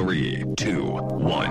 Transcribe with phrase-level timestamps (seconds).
[0.00, 1.50] Three, two, one.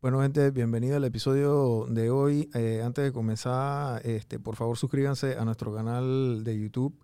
[0.00, 2.50] Bueno, gente, bienvenido al episodio de hoy.
[2.54, 6.98] Eh, antes de comenzar, este, por favor suscríbanse a nuestro canal de YouTube,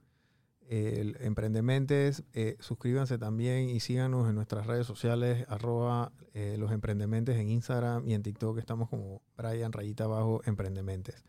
[0.68, 2.24] el Emprendementes.
[2.32, 8.08] Eh, suscríbanse también y síganos en nuestras redes sociales, arroba eh, los Emprendementes en Instagram
[8.08, 8.58] y en TikTok.
[8.58, 11.22] Estamos como Brian Rayita Abajo Emprendementes.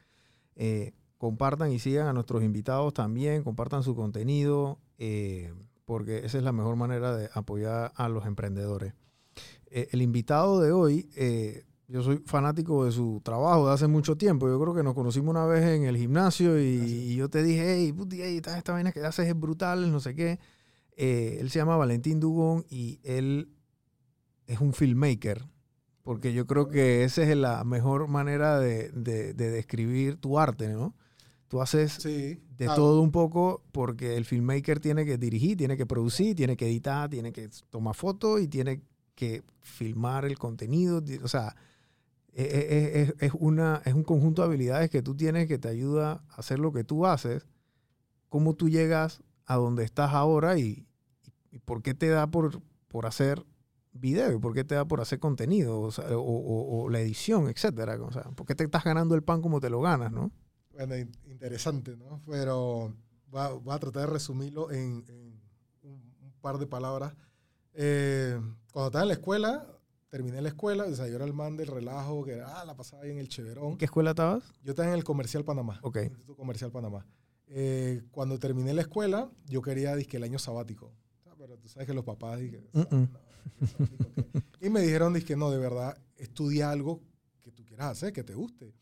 [1.20, 5.54] Compartan y sigan a nuestros invitados también, compartan su contenido, eh,
[5.86, 8.94] porque esa es la mejor manera de apoyar a los emprendedores.
[9.70, 14.16] Eh, el invitado de hoy, eh, yo soy fanático de su trabajo de hace mucho
[14.16, 14.48] tiempo.
[14.48, 17.76] Yo creo que nos conocimos una vez en el gimnasio y, y yo te dije,
[17.76, 20.40] hey, puti, hey, esta, esta vaina que haces es brutal, no sé qué.
[20.96, 23.50] Él se llama Valentín Dugón y él
[24.48, 25.46] es un filmmaker.
[26.04, 30.70] Porque yo creo que esa es la mejor manera de, de- de describir tu arte,
[30.70, 30.96] ¿no?
[31.50, 32.40] Tú haces Sí.
[32.58, 36.68] de todo un poco porque el filmmaker tiene que dirigir, tiene que producir, tiene que
[36.68, 38.82] editar, tiene que tomar fotos y tiene
[39.16, 41.04] que filmar el contenido.
[41.24, 41.56] O sea,
[42.34, 45.68] e- e- es, es una, es un conjunto de habilidades que tú tienes que te
[45.68, 47.46] ayuda a hacer lo que tú haces,
[48.30, 50.86] cómo tú llegas a donde estás ahora y,
[51.52, 53.44] y por qué te da por, por hacer
[53.92, 57.00] video, y por qué te da por hacer contenido, o, sea, o- o- o la
[57.02, 57.98] edición, etcétera.
[58.02, 60.32] O sea, por qué te estás ganando el pan como te lo ganas, ¿no?
[60.80, 62.22] Bueno, in- interesante, ¿no?
[62.26, 62.94] Pero
[63.30, 63.42] voy
[63.76, 65.42] a, tratar de resumirlo en, en
[65.84, 65.92] un,
[66.22, 67.14] un par de palabras.
[67.74, 68.40] Eh,
[68.72, 69.68] cuando estaba en la escuela,
[70.10, 72.78] terminé la escuela, o sea, yo era el man del relajo, que era, ah, la
[72.78, 73.72] pasaba ahí en el Cheverón.
[73.74, 74.44] ¿En qué escuela estabas?
[74.64, 75.80] Yo estaba en el Comercial Panamá.
[75.84, 75.98] Ok.
[75.98, 77.06] Instituto Comercial Panamá.
[77.48, 80.94] Eh, cuando terminé la escuela, yo quería, dizque, el año sabático.
[81.26, 83.10] Ah, Pero tú sabes que los papás, dizque, Mm, mm.
[83.60, 87.02] no, y me dijeron, dizque, no, de verdad, estudia algo
[87.42, 88.74] que tú quieras hacer, que te guste.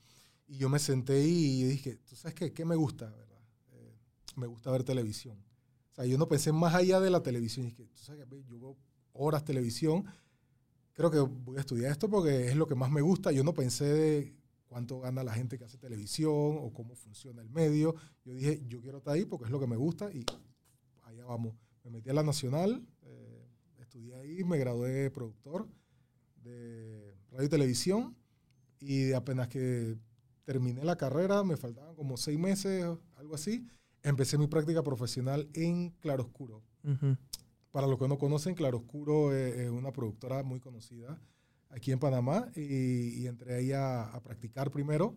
[0.47, 2.53] Y yo me senté y dije, ¿tú sabes qué?
[2.53, 3.41] ¿Qué me gusta, verdad?
[3.73, 3.93] Eh,
[4.35, 5.37] me gusta ver televisión.
[5.91, 7.65] O sea, yo no pensé más allá de la televisión.
[7.65, 8.43] Y dije, ¿tú sabes qué?
[8.47, 8.77] Yo veo
[9.13, 10.05] horas televisión.
[10.93, 13.31] Creo que voy a estudiar esto porque es lo que más me gusta.
[13.31, 14.35] Yo no pensé de
[14.67, 17.95] cuánto gana la gente que hace televisión o cómo funciona el medio.
[18.23, 20.25] Yo dije, yo quiero estar ahí porque es lo que me gusta y
[21.03, 21.55] allá vamos.
[21.83, 23.47] Me metí a la Nacional, eh,
[23.79, 25.67] estudié ahí, me gradué de productor
[26.43, 28.17] de radio y televisión
[28.79, 29.97] y apenas que
[30.47, 32.85] terminé la carrera, me faltaban como seis meses,
[33.17, 33.67] algo así,
[34.01, 36.63] empecé mi práctica profesional en Claroscuro.
[36.85, 37.17] Ujú.
[37.71, 41.19] Para los que no conocen, Claroscuro es, es una productora muy conocida
[41.69, 45.15] aquí en Panamá y, y entré ahí a, a practicar primero.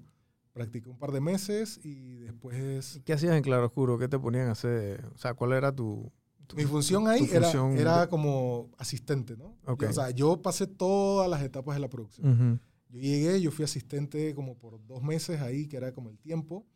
[0.53, 3.01] Practiqué un par de meses y después...
[3.05, 3.99] ¿Qué hacías en Claroscuro?
[3.99, 5.07] ¿Qué te ponían a hacer?
[5.15, 6.11] O sea, ¿cuál era tu,
[6.49, 9.57] tu- Mi función ahí era, función era como asistente, ¿no?
[9.67, 9.85] Ok.
[9.89, 12.29] O sea, yo pasé todas las etapas de la producción.
[12.29, 12.59] Ujú.
[12.91, 16.67] Yo llegué, yo fui asistente como por dos meses ahí, que era como el tiempo.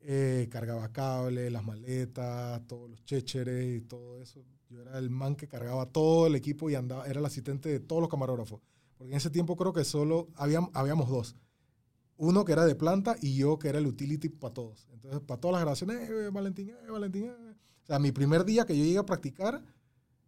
[0.00, 4.44] Eh, cargaba cables, las maletas, todos los chécheres y todo eso.
[4.68, 7.80] Yo era el man que cargaba todo el equipo y andaba, era el asistente de
[7.80, 8.60] todos los camarógrafos.
[8.96, 11.36] Porque en ese tiempo creo que solo habíamos, habíamos dos.
[12.16, 14.86] Uno que era de planta y yo que era el utility para todos.
[14.92, 17.26] Entonces, para todas las grabaciones, eh, Valentín, eh, Valentín.
[17.26, 17.54] eh.
[17.82, 19.62] O sea, mi primer día que yo llegué a practicar,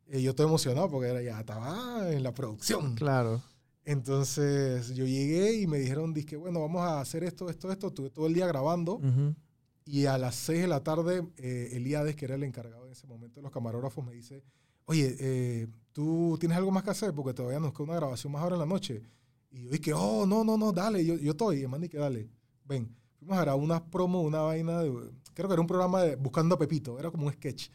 [0.07, 2.95] eh, yo estoy emocionado porque era, ya estaba en la producción.
[2.95, 3.43] Claro.
[3.85, 7.91] Entonces yo llegué y me dijeron, dije, bueno, vamos a hacer esto, esto, esto.
[7.93, 9.35] Tuve todo el día grabando Ujú.
[9.85, 13.07] y a las 6 de la tarde, eh, Elíades, que era el encargado en ese
[13.07, 14.43] momento de los camarógrafos, me dice,
[14.85, 17.15] oye, eh, ¿tú tienes algo más que hacer?
[17.15, 19.03] Porque todavía nos queda una grabación más ahora en la noche.
[19.51, 21.63] Y yo dije, oh, no, no, no, dale, yo, yo estoy.
[21.65, 22.29] Y man dije, dale,
[22.65, 22.95] ven.
[23.19, 24.91] Fuimos a grabar unas promos, una vaina, de,
[25.35, 27.69] creo que era un programa de Buscando a Pepito, era como un sketch.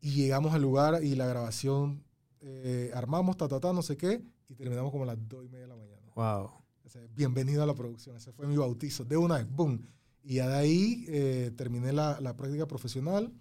[0.00, 2.02] Y llegamos al lugar y la grabación,
[2.40, 5.48] eh, armamos, ta, ta, ta, no sé qué, y terminamos como a las 2 y
[5.48, 6.12] media de la mañana.
[6.14, 6.50] Wow.
[6.84, 8.16] O sea, bienvenido a la producción.
[8.16, 9.04] Ese fue mi bautizo.
[9.04, 9.80] De una vez, boom.
[10.22, 13.32] Y ya de ahí eh, terminé la, la práctica profesional.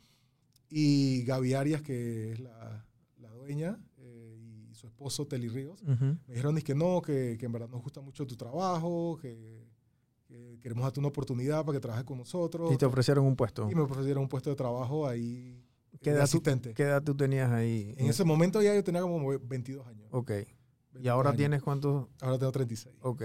[0.70, 2.86] Y Gaby Arias, que es la,
[3.20, 4.38] la dueña, eh,
[4.70, 6.06] y su esposo, Teli Ríos, Ujú.
[6.06, 9.68] me dijeron es que no, que, que en verdad nos gusta mucho tu trabajo, que,
[10.24, 12.72] que queremos darte una oportunidad para que trabajes con nosotros.
[12.74, 13.70] Y te ofrecieron un puesto.
[13.70, 15.62] Y me ofrecieron un puesto de trabajo ahí
[16.02, 16.74] ¿Qué de edad, tú, asistente.
[16.74, 17.94] ¿Qué edad tú tenías ahí?
[17.98, 20.08] En ese momento ya yo tenía como 22 años.
[20.12, 20.32] Ok.
[20.94, 21.38] 22 ¿Y ahora años.
[21.38, 22.08] tienes cuántos?
[22.22, 22.96] Ahora tengo 36.
[23.02, 23.22] Ok.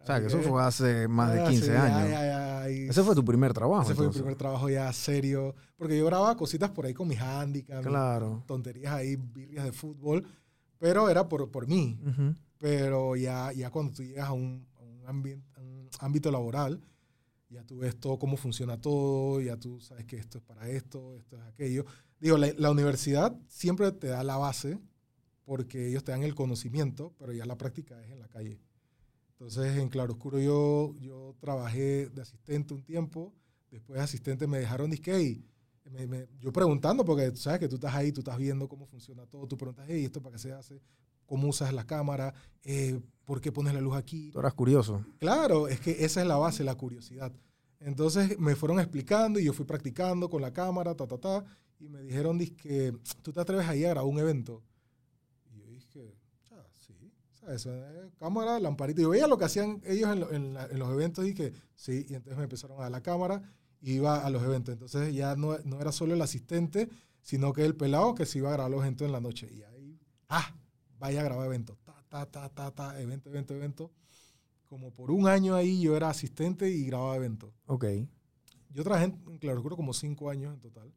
[0.00, 2.10] O sea, que eso fue hace más de Ah, 15 sí, ya, años.
[2.10, 2.26] ya,
[2.62, 3.82] ya, y- Ese fue tu primer trabajo.
[3.82, 4.22] Ese fue mi entonces.
[4.22, 5.54] primer trabajo ya serio.
[5.76, 8.42] Porque yo grababa cositas por ahí con mis handicaps, Claro.
[8.46, 10.24] tonterías ahí, birrias de fútbol.
[10.78, 11.98] Pero era por, por mí.
[12.06, 12.34] Ujú.
[12.58, 14.66] Pero ya, ya cuando tú llegas a un,
[15.06, 16.80] a un, un ámbito laboral,
[17.50, 21.16] ya tú ves todo, cómo funciona todo, ya tú sabes que esto es para esto,
[21.16, 21.84] esto es aquello.
[22.20, 24.78] Digo, la, la universidad siempre te da la base
[25.48, 28.60] porque ellos te dan el conocimiento, pero ya la práctica es en la calle.
[29.30, 33.32] Entonces, en Claroscuro yo, yo trabajé de asistente un tiempo,
[33.70, 35.42] después asistentes me dejaron disque, hey,
[35.90, 38.84] me- me- yo preguntando, porque tú sabes que tú estás ahí, tú estás viendo cómo
[38.86, 40.82] funciona todo, tú preguntas, hey, ¿esto para qué se hace?
[41.24, 42.34] ¿Cómo usas la cámara?
[42.62, 44.30] Eh, ¿Por qué pones la luz aquí?
[44.30, 45.02] Tú eras curioso.
[45.18, 47.32] Claro, es que esa es la base, la curiosidad.
[47.80, 51.44] Entonces me fueron explicando y yo fui practicando con la cámara, ta, ta, ta,
[51.80, 52.92] y me dijeron, que
[53.22, 54.62] ¿tú te atreves ahí a grabar un evento?
[55.54, 56.16] Y yo dije,
[56.50, 56.94] "Ah, sí,
[57.56, 57.84] ¿sabes?
[58.06, 59.00] Eh, Cámara, lamparita.
[59.00, 61.34] Y yo veía lo que hacían ellos en, lo- en la- en los eventos y
[61.34, 63.42] que sí, y entonces me empezaron a dar la cámara
[63.80, 64.72] y iba a los eventos.
[64.72, 66.88] Entonces ya no, no era solo el asistente,
[67.22, 69.48] sino que el pelado que se iba a grabar los eventos en la noche.
[69.52, 69.98] Y ahí,
[70.28, 70.54] ah,
[70.98, 71.78] vaya a grabar eventos.
[71.84, 73.90] Ta, ta, ta, ta, ta, evento, evento, evento.
[74.66, 77.52] Como por un año ahí yo era asistente y grababa eventos.
[77.66, 77.84] Ok.
[78.70, 80.92] Yo trabajé en Claroscuro como cinco años en total.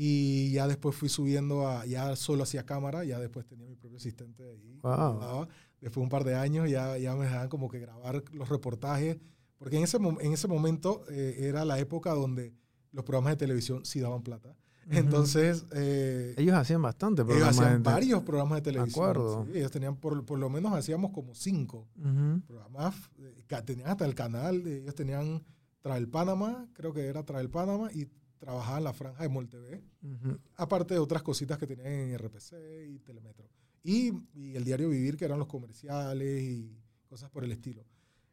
[0.00, 3.96] Y ya después fui subiendo a, ya solo hacía cámara, ya después tenía mi propio
[3.96, 4.78] asistente ahí.
[4.80, 5.48] Wow.
[5.80, 9.18] Después de un par de años ya, ya me dejaban como que grabar los reportajes,
[9.58, 12.54] porque en ese, en ese momento eh, era la época donde
[12.92, 14.54] los programas de televisión sí daban plata.
[14.88, 17.58] Entonces, eh, Ellos hacían bastante ellos programas.
[17.58, 19.04] hacían de- varios programas de televisión.
[19.04, 19.46] acuerdo.
[19.46, 22.40] sí, ellos tenían, por, por lo menos hacíamos como cinco Ujú.
[22.46, 23.34] programas, eh,
[23.66, 25.42] tenían hasta el canal, de- ellos tenían
[25.82, 28.06] Travel Panamá, creo que era Travel Panamá, y
[28.38, 30.38] trabajaban en la franja de MolTV Ujú.
[30.56, 32.52] aparte de otras cositas que tenían en RPC
[32.88, 33.48] y Telemetro.
[33.82, 36.76] Y, y el diario Vivir, que eran los comerciales y
[37.06, 37.84] cosas por el estilo.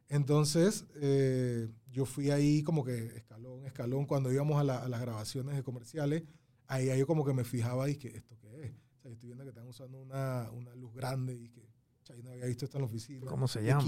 [0.08, 5.00] Entonces, eh, yo fui ahí como que escalón, escalón, cuando íbamos a, la- a las
[5.00, 6.22] grabaciones de comerciales,
[6.68, 8.70] ahí, ahí yo como que me fijaba y que, ¿esto qué es?
[8.70, 11.65] O sea, yo estoy viendo que están usando una, una luz grande y que,
[12.14, 13.26] yo no había visto esto en la oficina.
[13.26, 13.82] ¿Cómo se llama?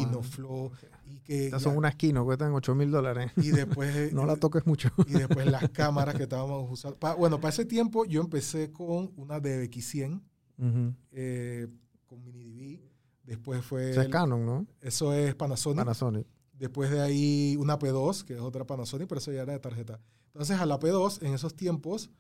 [1.06, 3.31] Y que Estas ya- son unas Kino, cuestan 8 mil dólares.
[3.37, 4.91] y después No la toques mucho.
[5.06, 6.99] y después las cámaras que estábamos usando.
[6.99, 10.20] Pa- bueno, para ese tiempo yo empecé con una DBX100
[10.59, 10.94] Ujú.
[11.12, 11.69] eh,
[12.06, 12.81] con mini DV.
[13.25, 13.91] Después fue.
[13.91, 14.67] Ese es el- Canon, ¿no?
[14.81, 15.79] eso es Panasonic.
[15.79, 16.26] Panasonic.
[16.55, 20.00] Después de ahí una P2, que es otra Panasonic, pero eso ya era de tarjeta.
[20.29, 22.11] Entonces a la P2 en esos tiempos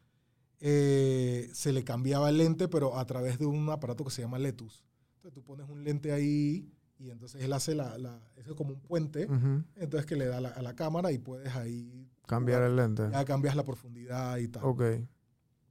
[0.60, 4.38] eh, se le cambiaba el lente, pero a través de un aparato que se llama
[4.38, 4.84] Letus.
[5.28, 8.70] Entonces tú pones un lente ahí y entonces él hace la, la eso es como
[8.72, 9.62] un puente, Ujú.
[9.76, 13.02] entonces que le da la- a la cámara y puedes ahí Cambiar el lente.
[13.12, 14.64] ya cambias la profundidad y tal.
[14.64, 14.82] Ok.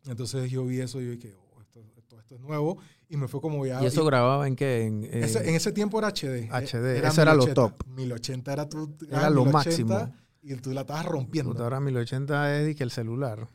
[0.05, 2.77] Entonces yo vi eso y yo dije, oh, esto, esto, esto es nuevo
[3.09, 3.81] y me fue como ya.
[3.81, 4.83] ¿Y eso y- grababa en qué?
[4.85, 6.49] En, en- ese- en ese tiempo era HD.
[6.51, 7.53] HD, eso era lo 1080.
[7.55, 7.87] top.
[7.87, 8.95] 1080 era tu.
[9.09, 10.13] Era lo máximo.
[10.43, 11.51] Y tú la estabas rompiendo.
[11.51, 13.49] Puta, ahora 1080 es y que el celular.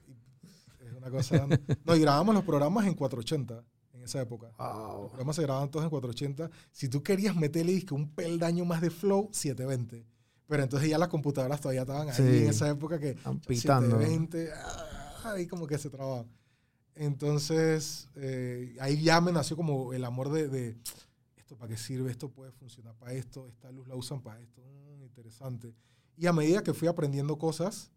[0.85, 1.47] Es una cosa.
[1.87, 3.65] no, y grabábamos los programas en 480
[4.03, 4.49] en esa época.
[4.59, 5.03] Wow.
[5.03, 6.51] Los programas se grababan todos en 480.
[6.73, 10.05] Si tú querías meterle disque un peldaño más de flow, 720.
[10.49, 12.23] Pero entonces ya las computadoras todavía estaban ahí Sí.
[12.23, 13.15] en esa época que
[13.47, 13.99] pitando.
[13.99, 16.27] 720, ah, ahí como que se trababa.
[16.95, 20.77] Entonces, eh, ahí ya me nació como el amor de, de,
[21.37, 24.61] esto para qué sirve, esto puede funcionar para esto, esta luz la usan para esto,
[24.63, 25.75] mm, interesante.
[26.19, 27.91] Y a medida que fui aprendiendo cosas,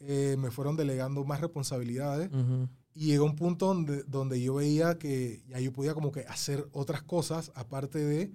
[0.00, 2.68] eh, me fueron delegando más responsabilidades Ujú.
[2.94, 6.68] Y llegó un punto donde, donde yo veía que ya yo podía como que hacer
[6.72, 8.32] otras cosas aparte de,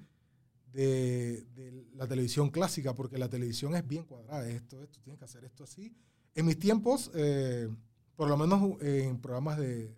[0.72, 5.26] de, de la televisión clásica, porque la televisión es bien cuadrada, esto, esto, tienes que
[5.26, 5.94] hacer esto así.
[6.34, 7.70] En mis tiempos, eh,
[8.16, 9.96] por lo menos eh, en programas de,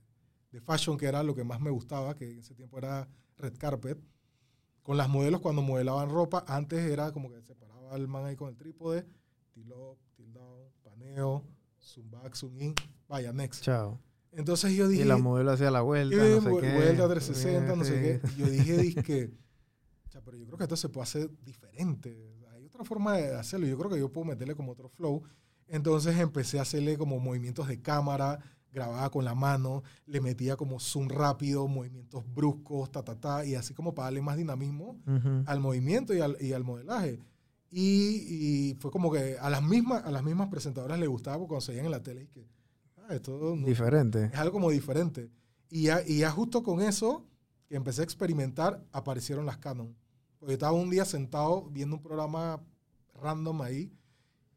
[0.52, 3.08] de fashion, que era lo que más me gustaba, que en ese tiempo era
[3.38, 3.98] Red Carpet,
[4.82, 8.36] con las modelos cuando modelaban ropa, antes era como que se paraba el man ahí
[8.36, 9.06] con el trípode,
[9.52, 11.44] tilt up, tilt down, paneo,
[11.80, 12.76] zoom back, zoom in,
[13.08, 13.64] vaya, next.
[13.64, 14.00] Chao.
[14.38, 16.74] Entonces yo dije, Y la modelo hacía la vuelta, y no sé vu- qué.
[16.74, 18.22] vuelta 360, no sé qué.
[18.36, 19.32] Y yo dije, dizque,
[20.08, 22.36] o sea, pero yo creo que esto se puede hacer diferente.
[22.54, 23.66] Hay otra forma de hacerlo.
[23.68, 25.24] Yo creo que yo puedo meterle como otro flow.
[25.68, 28.40] Entonces empecé a hacerle como movimientos de cámara,
[28.72, 33.56] grababa con la mano, le metía como zoom rápido, movimientos bruscos, ta, ta, ta, y
[33.56, 35.44] así como para darle más dinamismo Ujú.
[35.46, 37.20] al movimiento y al, y al modelaje.
[37.70, 41.50] Y, y fue como que a las mismas, a las mismas presentadoras les gustaba porque
[41.50, 42.48] cuando se veían en la tele y que,
[43.10, 44.26] ah, esto no- Diferente.
[44.26, 45.30] es algo como diferente.
[45.70, 47.26] Y ya, y ya justo con eso,
[47.68, 49.96] que empecé a experimentar, aparecieron las Canon.
[50.40, 52.62] Porque yo estaba un día sentado viendo un programa
[53.16, 53.92] random ahí,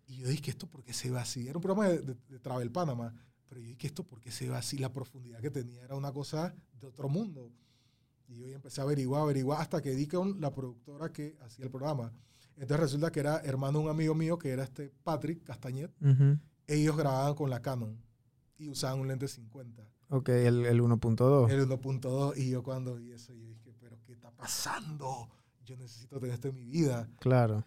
[0.07, 1.49] y yo dije, ¿esto por qué se ve así?
[1.49, 3.15] Era un programa de, de- de Travel Panama,
[3.49, 4.79] pero yo dije, ¿esto por qué se ve así?
[4.79, 7.51] La profundidad que tenía era una cosa de otro mundo.
[8.29, 11.71] Y yo empecé a averiguar, averiguar, hasta que di con la productora que hacía el
[11.71, 12.13] programa.
[12.57, 15.91] Entonces resulta que era hermano de un amigo mío, que era este Patrick Castañet.
[16.01, 16.39] Ujú.
[16.69, 18.01] Ellos grababan con la Canon
[18.61, 21.51] y usaban un lente 50 Ok, el, el 1.2.
[21.51, 25.29] el 1.2 y yo cuando vi eso yo dije pero qué está pasando
[25.65, 27.65] yo necesito tener esto en mi vida Claro.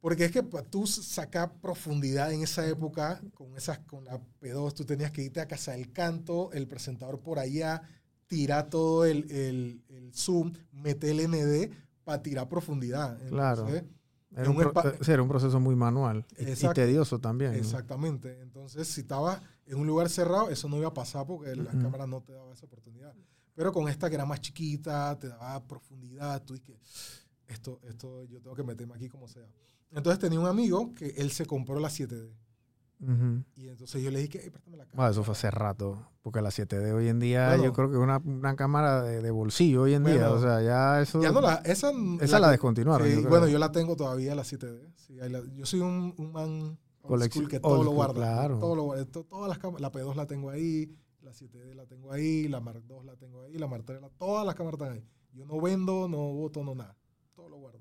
[0.00, 4.84] porque es que tú sacar profundidad en esa época con esas con la P2 tú
[4.84, 7.82] tenías que irte a casa del canto el presentador por allá
[8.26, 11.70] tirar todo el, el, el zoom meter el ND
[12.04, 13.66] para tirar profundidad Claro.
[13.68, 13.84] Entonces,
[14.32, 17.54] Era en un, pro- eh, era un proceso muy manual y- tedioso también.
[17.54, 18.40] Exactamente.
[18.40, 21.80] Entonces, si estaba en un lugar cerrado, eso no iba a pasar porque la Ujú.
[21.82, 23.14] cámara no te daba esa oportunidad.
[23.54, 26.76] Pero con esta que era más chiquita, te daba profundidad, tú dices,
[27.46, 29.46] esto, esto yo tengo que meterme aquí como sea.
[29.92, 32.30] Entonces tenía un amigo que él se compró la 7D.
[33.00, 33.44] Ujú.
[33.56, 34.96] Y entonces yo le dije, "Ey, préstame la cámara.
[34.96, 37.64] Bueno, eso fue hace rato, porque la 7D hoy en día Bueno.
[37.64, 40.28] yo creo que es una, una cámara de, de bolsillo hoy en día.
[40.28, 41.20] Bueno, O sea, ya eso...
[41.22, 43.06] Ya no la, esa, esa la que- descontinuaron.
[43.06, 44.92] sí, yo bueno, yo la tengo todavía, la 7D.
[44.96, 46.78] Sí, la- yo soy un, un man
[47.30, 48.14] school que todo lo guarda.
[48.14, 48.58] claro.
[48.58, 49.04] Todo lo guarda.
[49.06, 52.60] To- todas las cámaras, la P2 la tengo ahí, la 7D la tengo ahí, la
[52.60, 55.04] Mark II la tengo ahí, la Mark III, la- todas las cámaras están ahí.
[55.32, 56.96] Yo no vendo, no voto, no nada.
[57.34, 57.80] Todo lo guardo.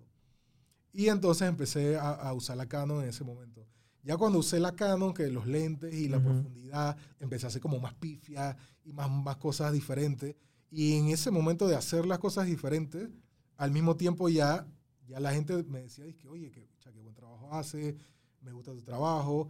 [0.92, 3.65] Y entonces empecé a, a usar la Canon en ese momento.
[4.03, 6.25] Ya cuando usé la Canon, que los lentes y la Ujú.
[6.27, 10.36] profundidad, empecé a hacer como más pifia y más, más cosas diferentes.
[10.70, 13.10] Y en ese momento de hacer las cosas diferentes,
[13.58, 14.68] al mismo tiempo ya,
[15.08, 17.96] ya la gente me decía, oye, cha, qué buen trabajo hace,
[18.44, 19.48] me gusta tu trabajo,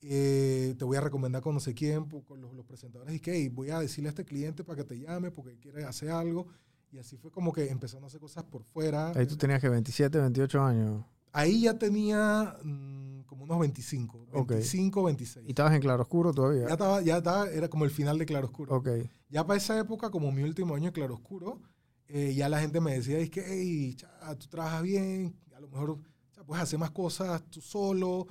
[0.00, 3.32] eh, te voy a recomendar con no sé quién, con los, los presentadores, y que
[3.34, 6.46] "Hey, voy a decirle a este cliente para que te llame porque quiere hacer algo.
[6.90, 9.12] Y así fue como que empezaron a hacer cosas por fuera.
[9.16, 11.04] Ahí tú tenías que 27, 28 años.
[11.32, 14.50] Ahí ya tenía mm, como unos 25, Ok.
[14.50, 15.46] 25, 26.
[15.46, 16.66] Y estabas en claroscuro todavía.
[16.66, 18.74] Ya estaba, ya estaba, era como el final de Claroscuro.
[18.76, 18.88] Ok.
[19.30, 21.62] Ya para esa época, como mi último año de Claroscuro,
[22.08, 25.68] eh, ya la gente me decía, es que, hey, cha, tú trabajas bien, a lo
[25.68, 25.98] mejor
[26.42, 28.26] cha, puedes hacer más cosas tú solo,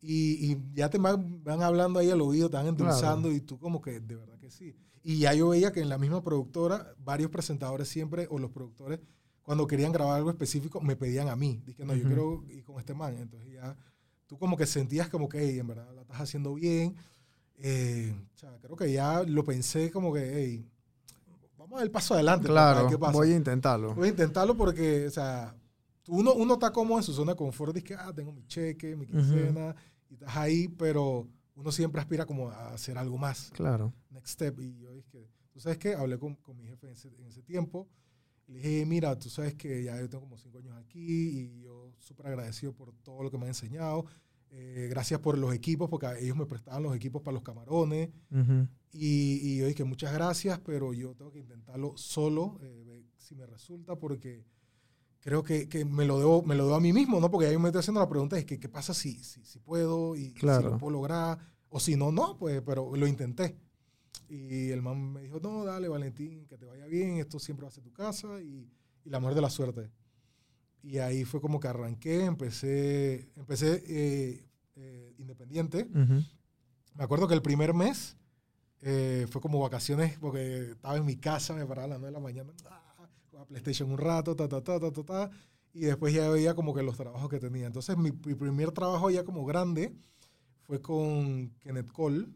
[0.00, 3.58] y, y ya te van, van hablando ahí al oído, te van endulzando, y tú
[3.58, 4.76] como que, de verdad que sí.
[5.02, 9.00] Y ya yo veía que en la misma productora, varios presentadores siempre, o los productores,
[9.42, 11.62] cuando querían grabar algo específico, me pedían a mí.
[11.66, 12.08] Dije, no, yo Ujú.
[12.08, 13.18] quiero ir con este man.
[13.18, 13.76] Entonces ya
[14.26, 16.96] tú como que sentías como que, hey, en verdad la estás haciendo bien.
[17.56, 20.66] Eh, o sea, creo que ya lo pensé como que, hey,
[21.58, 22.44] vamos a dar el paso adelante.
[22.46, 23.12] pues, Claro, qué pasa.
[23.12, 23.94] voy a intentarlo.
[23.94, 25.54] Voy a intentarlo porque, o sea,
[26.08, 28.94] uno, uno está cómodo en su zona de confort, dice que, ah, tengo mi cheque,
[28.96, 29.74] mi quincena,
[30.10, 33.92] y estás ahí, pero uno siempre aspira como a hacer algo más, Claro.
[34.10, 34.58] next step.
[34.60, 37.42] Y yo dije, tú sabes qué, hablé con, con mi jefe en ese, en ese
[37.42, 37.88] tiempo,
[38.46, 41.60] y le dije, mira, tú sabes que ya yo tengo como cinco años aquí, y
[41.62, 44.04] yo súper agradecido por todo lo que me han enseñado.
[44.56, 48.10] Eh, gracias por los equipos, porque ellos me prestaban los equipos para los camarones.
[48.30, 48.68] Ujú.
[48.92, 53.34] Y, y yo dije, muchas gracias, pero yo tengo que intentarlo solo, eh, ver si
[53.34, 54.44] me resulta, porque
[55.24, 57.30] creo que, que me, lo debo, me lo debo a mí mismo, ¿no?
[57.30, 60.14] Porque ahí me estoy haciendo la pregunta, es que qué pasa si, si, si puedo
[60.16, 60.70] y si Claro.
[60.70, 61.38] lo puedo lograr,
[61.70, 63.58] o si no, no, pues, pero lo intenté.
[64.28, 67.68] Y el man me dijo, no, dale, Valentín, que te vaya bien, esto siempre va
[67.68, 68.70] a ser tu casa y,
[69.04, 69.90] y la muerte de la suerte.
[70.82, 75.88] Y ahí fue como que arranqué, empecé, empecé eh, eh, independiente.
[75.90, 76.22] Ujú.
[76.94, 78.16] Me acuerdo que el primer mes
[78.82, 82.12] eh, fue como vacaciones porque estaba en mi casa, me paraba a las 9 de
[82.12, 82.83] la mañana, ah,
[83.44, 85.30] jugaba PlayStation un rato, ta, ta, ta, ta, ta, ta,
[85.72, 87.66] y después ya veía como que los trabajos que tenía.
[87.66, 89.92] Entonces mi, mi primer trabajo ya como grande
[90.62, 92.26] fue con Kenneth Cole,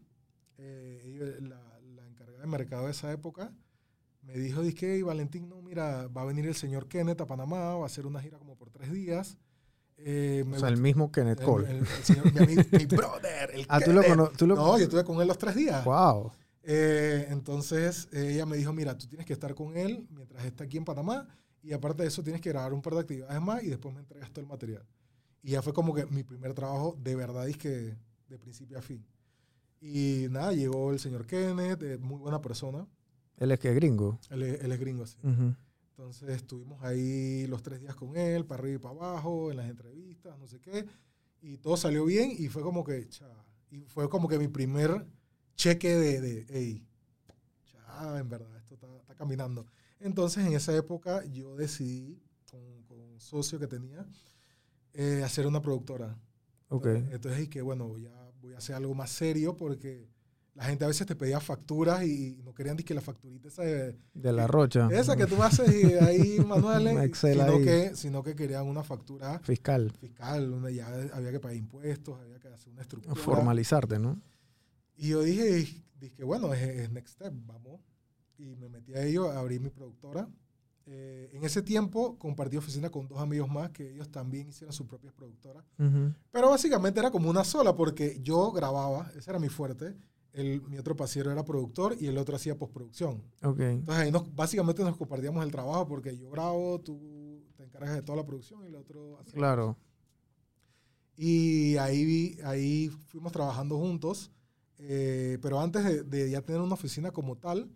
[0.57, 3.51] eh, la, la encargada de mercado de esa época.
[4.21, 7.75] Me dijo, dije, "Hey, Valentín, no, mira, va a venir el señor Kenneth a Panamá,
[7.77, 9.37] va a hacer una gira como por tres días.
[9.97, 11.69] Eh, O sea, el mismo Kenneth Cole.
[11.71, 14.37] el- el señor- mi, amigo, mi brother, el ah, tú lo Kenneth.
[14.37, 14.55] Tú lo...
[14.55, 15.83] No, yo estuve con él los tres días.
[15.83, 16.31] Wow.
[16.71, 20.65] Eh, entonces eh, ella me dijo, mira, tú tienes que estar con él mientras está
[20.65, 21.27] aquí en Panamá
[21.63, 24.01] y aparte de eso tienes que grabar un par de actividades más y después me
[24.01, 24.85] entregas todo el material.
[25.41, 27.97] Y ya fue como que mi primer trabajo de verdad es que
[28.27, 29.03] de principio a fin.
[29.81, 32.85] Y nada, llegó el señor Kenneth, eh, muy buena persona.
[33.37, 34.19] Él es que gringo.
[34.29, 35.17] Él, es- él es gringo, sí.
[35.23, 35.55] Ujú.
[35.91, 39.69] Entonces estuvimos ahí los tres días con él, para arriba y para abajo, en las
[39.69, 40.85] entrevistas, no sé qué.
[41.41, 43.25] Y todo salió bien y fue como que, cha,
[43.71, 45.05] y fue como que mi primer
[45.59, 46.87] cheque de, de hey,
[47.65, 49.65] cha, en verdad, esto está, está caminando.
[49.99, 52.17] Entonces en esa época yo decidí,
[52.49, 54.05] con, con un socio que tenía,
[54.93, 56.17] eh, hacer una productora.
[56.69, 56.85] Ok.
[57.11, 58.09] Entonces, y que bueno, ya
[58.41, 60.07] voy a hacer algo más serio porque
[60.55, 63.63] la gente a veces te pedía facturas y, no querían ni que la facturita esa
[63.63, 64.87] de, De la Rocha.
[64.91, 67.65] esa que tú haces y ahí manuales, Un Excel sino, ahí.
[67.65, 69.91] Que, sino que querían una factura Fiscal.
[69.99, 73.15] fiscal, donde ya había que pagar impuestos, había que hacer una estructura.
[73.15, 74.21] Formalizarte, ¿no?
[74.99, 75.65] Y yo dije,
[75.97, 77.79] dije bueno, es, es next step, vamos.
[78.37, 80.29] Y me metí a ello, abrí mi productora.
[80.85, 84.87] Eh, en ese tiempo compartí oficina con dos amigos más que ellos también hicieron sus
[84.87, 85.63] propias productoras.
[85.77, 86.13] Ujú.
[86.31, 89.95] Pero básicamente era como una sola porque yo grababa, ese era mi fuerte.
[90.33, 93.23] El, mi otro pasiero era productor y el otro hacía postproducción.
[93.41, 93.59] Ok.
[93.59, 98.01] Entonces ahí nos, básicamente nos compartíamos el trabajo porque yo grabo, tú te encargas de
[98.01, 99.77] toda la producción y el otro hace Claro.
[101.15, 104.31] Y ahí, ahí fuimos trabajando juntos.
[104.79, 107.69] Eh, pero antes de, de ya tener una oficina como tal,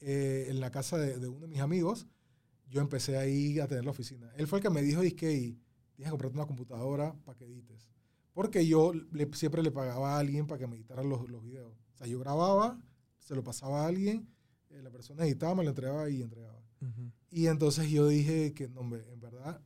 [0.00, 2.06] eh, en la casa de, de uno de mis amigos,
[2.68, 4.30] yo empecé ahí a tener la oficina.
[4.36, 5.56] Él fue el que me dijo, que tienes
[5.96, 7.88] que comprarte una computadora para que edites.
[8.32, 11.72] Porque yo le- siempre le pagaba a alguien para que me editara los, los videos.
[11.94, 12.78] O sea, yo grababa,
[13.18, 14.28] se lo pasaba a alguien,
[14.70, 16.62] eh, la persona editaba, me lo entregaba y entregaba.
[16.80, 17.10] Ujú.
[17.30, 19.60] Y entonces yo dije que, no, hombre, en verdad,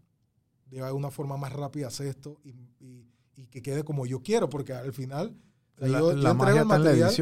[0.67, 4.07] debe haber una forma más rápida de hacer esto y, y- y que quede como
[4.07, 5.37] yo quiero, porque al final,
[5.76, 7.14] o sea, La, yo, yo la entrego magia el material,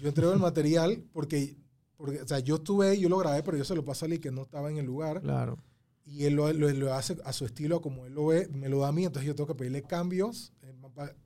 [0.00, 1.56] yo entrego el material porque,
[1.96, 4.20] porque, o sea, yo estuve yo lo grabé, pero yo se lo paso a alguien
[4.22, 5.58] que no estaba en el lugar Claro.
[6.04, 8.80] y él lo, lo- lo hace a su estilo, como él lo ve, me lo
[8.80, 10.72] da a mí, entonces yo tengo que pedirle cambios, eh,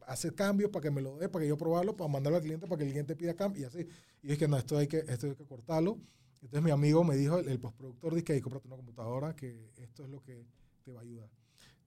[0.07, 2.67] hacer cambios para que me lo dé, para que yo probarlo, para mandarlo al cliente,
[2.67, 3.89] para que el cliente pida cambios y así.
[4.23, 5.99] Y yo dije, no, esto hay que, esto hay que cortarlo.
[6.43, 9.35] Entonces mi amigo me dijo, el, el postproductor, dice que hay que comprarte una computadora,
[9.35, 10.45] que esto es lo que
[10.85, 11.29] te va a ayudar.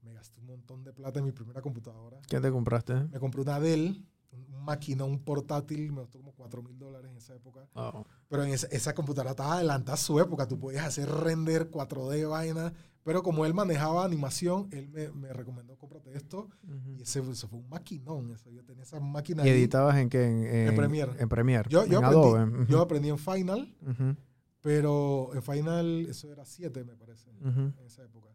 [0.04, 2.20] Me gasté un montón de plata en mi primera computadora.
[2.28, 2.96] ¿Qué te compraste?
[3.12, 7.18] Me compré una Dell, un máquina, un portátil, me costó como 4 mil dólares en
[7.18, 7.68] esa época.
[7.74, 8.06] Wow.
[8.28, 10.48] Pero en esa, esa computadora estaba adelantada a su época.
[10.48, 12.74] Tú podías hacer render 4D, vaina.
[13.04, 16.50] Pero como él manejaba animación, él me, me recomendó, cómprate esto.
[16.86, 18.30] Y ese, eso fue un maquinón.
[18.32, 18.52] Eso.
[18.52, 19.58] Yo tenía esa máquina ¿Y ahí.
[19.62, 20.26] editabas en qué?
[20.26, 21.14] En, en, Premiere.
[21.18, 21.70] En Premiere.
[21.70, 22.44] Yo, yo, en aprendí, Adobe.
[22.44, 22.66] Ujú.
[22.68, 24.16] yo aprendí en Final, Ujú,
[24.62, 28.30] pero en Final eso era 7, me parece, en esa época.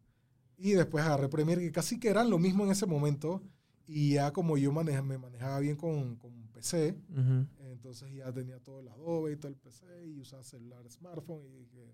[0.56, 3.42] Y después agarré Premiere, que casi que eran lo mismo en ese momento.
[3.86, 7.46] Y ya como yo maneja, me manejaba bien con, con PC, Ujú.
[7.70, 11.58] Entonces ya tenía todo el Adobe y todo el PC y usaba celular, smartphone y
[11.58, 11.92] dije,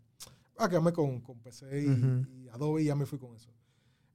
[0.56, 2.30] ah, quedarme con, con PC y, Ujú.
[2.30, 3.50] y Adobe y ya me fui con eso.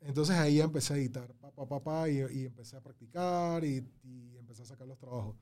[0.01, 3.65] Entonces ahí ya empecé a editar, pa, pa, pa, pa, y, y empecé a practicar
[3.65, 5.35] y, y empecé a sacar los trabajos.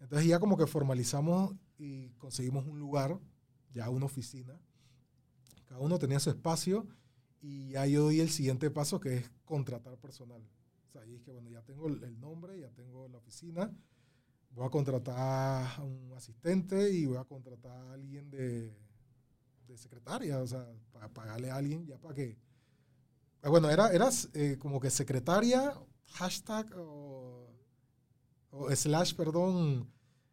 [0.00, 3.18] Entonces ya como que formalizamos y conseguimos un lugar,
[3.72, 4.58] ya una oficina.
[5.66, 6.86] Cada uno tenía su espacio
[7.42, 10.40] y ya yo di el siguiente paso que es contratar personal.
[10.94, 13.68] Sea, ahí dije, bueno, ya tengo el nombre, ya tengo la oficina,
[14.52, 15.18] voy a contratar
[15.76, 18.72] a un asistente y voy a contratar a alguien de,
[19.66, 22.38] de secretaria, o sea, para pagarle a alguien ya para que...
[23.42, 25.74] ah, Bueno, era, eras eh, como que secretaria,
[26.12, 27.50] hashtag o,
[28.52, 29.90] o slash, perdón,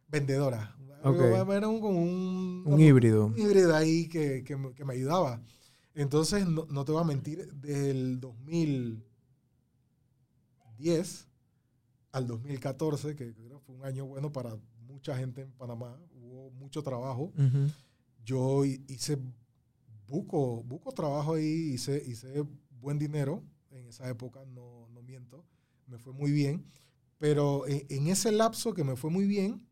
[0.10, 0.76] vendedora.
[1.04, 1.22] Ok.
[1.22, 3.26] Era un, como un, Un híbrido.
[3.26, 5.42] un híbrido ahí que, que me, que me ayudaba.
[5.96, 8.20] Entonces, no, no te voy a mentir, del
[10.86, 11.28] 2010
[12.12, 16.82] al 2014, que creo fue un año bueno para mucha gente en Panamá, hubo mucho
[16.84, 17.32] trabajo.
[17.38, 17.72] Ujú.
[18.26, 19.18] Yo hi- hice
[20.08, 22.44] buco, buco trabajo ahí, hice, hice
[22.82, 25.46] buen dinero en esa época, no, no miento,
[25.88, 26.66] me fue muy bien.
[27.18, 29.66] Pero en, en ese lapso que me fue muy bien,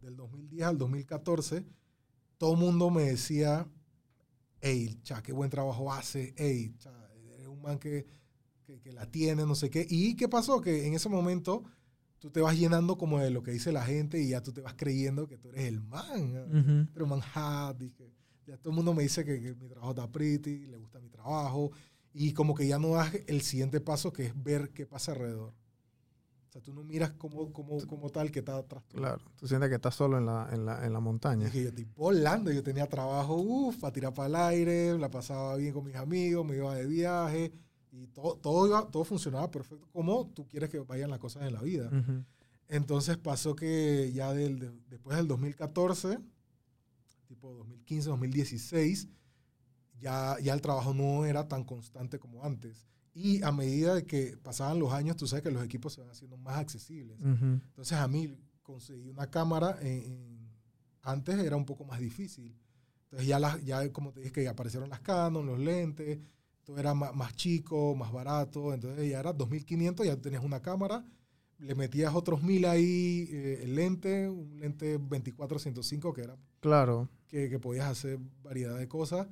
[0.00, 1.64] del 2010 al 2014,
[2.38, 3.66] todo el mundo me decía,
[4.60, 6.92] hey, cha, qué buen trabajo hace, hey, cha,
[7.34, 8.06] eres un man que,
[8.72, 9.86] que, que la tiene, no sé qué.
[9.88, 10.60] ¿Y qué pasó?
[10.60, 11.64] Que en ese momento
[12.18, 14.60] tú te vas llenando como de lo que dice la gente y ya tú te
[14.60, 16.36] vas creyendo que tú eres el man.
[16.48, 16.92] Ujú.
[16.92, 18.12] Pero Manhattan, y que
[18.46, 21.08] ya todo el mundo me dice que, que mi trabajo está pretty, le gusta mi
[21.08, 21.70] trabajo,
[22.14, 25.52] y como que ya no das el siguiente paso que es ver qué pasa alrededor.
[26.48, 28.84] O sea, tú no miras como, como, como tal que está atrás.
[28.92, 29.24] Claro.
[29.36, 31.46] Tú sientes que estás solo en la, en la, en la montaña.
[31.46, 35.56] dije, yo estoy volando, yo tenía trabajo, uff, para tirar para el aire, la pasaba
[35.56, 37.52] bien con mis amigos, me iba de viaje,
[37.92, 41.52] y todo, todo, iba, todo funcionaba perfecto, como tú quieres que vayan las cosas en
[41.52, 41.88] la vida.
[41.88, 42.24] Ujú.
[42.68, 46.18] Entonces pasó que ya del, de- después del 2014,
[47.28, 49.08] tipo 2015, 2016,
[50.00, 52.86] ya, ya el trabajo no era tan constante como antes.
[53.14, 56.10] Y a medida de que pasaban los años, tú sabes que los equipos se van
[56.10, 57.18] haciendo más accesibles.
[57.20, 57.44] Ujú.
[57.44, 60.48] Entonces a mí conseguí una cámara, en- en-
[61.02, 62.56] antes era un poco más difícil.
[63.04, 66.20] Entonces ya, las- ya como te dije, que aparecieron las Canon, los lentes,
[66.64, 68.72] todo era más, más chico, más barato.
[68.74, 71.04] Entonces ya era 2500, ya tenías una cámara,
[71.58, 77.08] le metías otros 1000 ahí, eh, el lente, un lente 24-105 que era Claro.
[77.28, 79.26] que, que podías hacer variedad de cosas.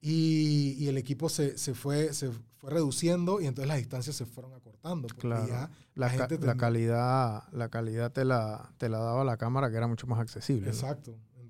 [0.00, 4.26] Y, y el equipo se, se fue, se fue reduciendo y entonces las distancias se
[4.26, 5.06] fueron acortando.
[5.06, 5.46] Porque Claro.
[5.46, 9.22] ya La, la ca- gente la tenía- calidad, la calidad te la, te la daba
[9.24, 10.66] la cámara que era mucho más accesible.
[10.66, 10.72] ¿no?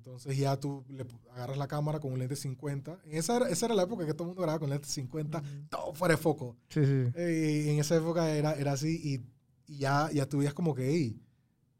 [0.04, 2.98] Entonces ya tú le agarras la cámara con un lente 50.
[3.04, 5.38] En esa, era, esa era la época que todo el mundo grababa con lente 50,
[5.38, 5.46] Ujú.
[5.70, 6.56] todo fuera de foco.
[6.70, 7.12] Sí, sí.
[7.14, 10.74] Eh, y en esa época era, era así y, y ya, ya tú veías como
[10.74, 11.22] que, "Ey,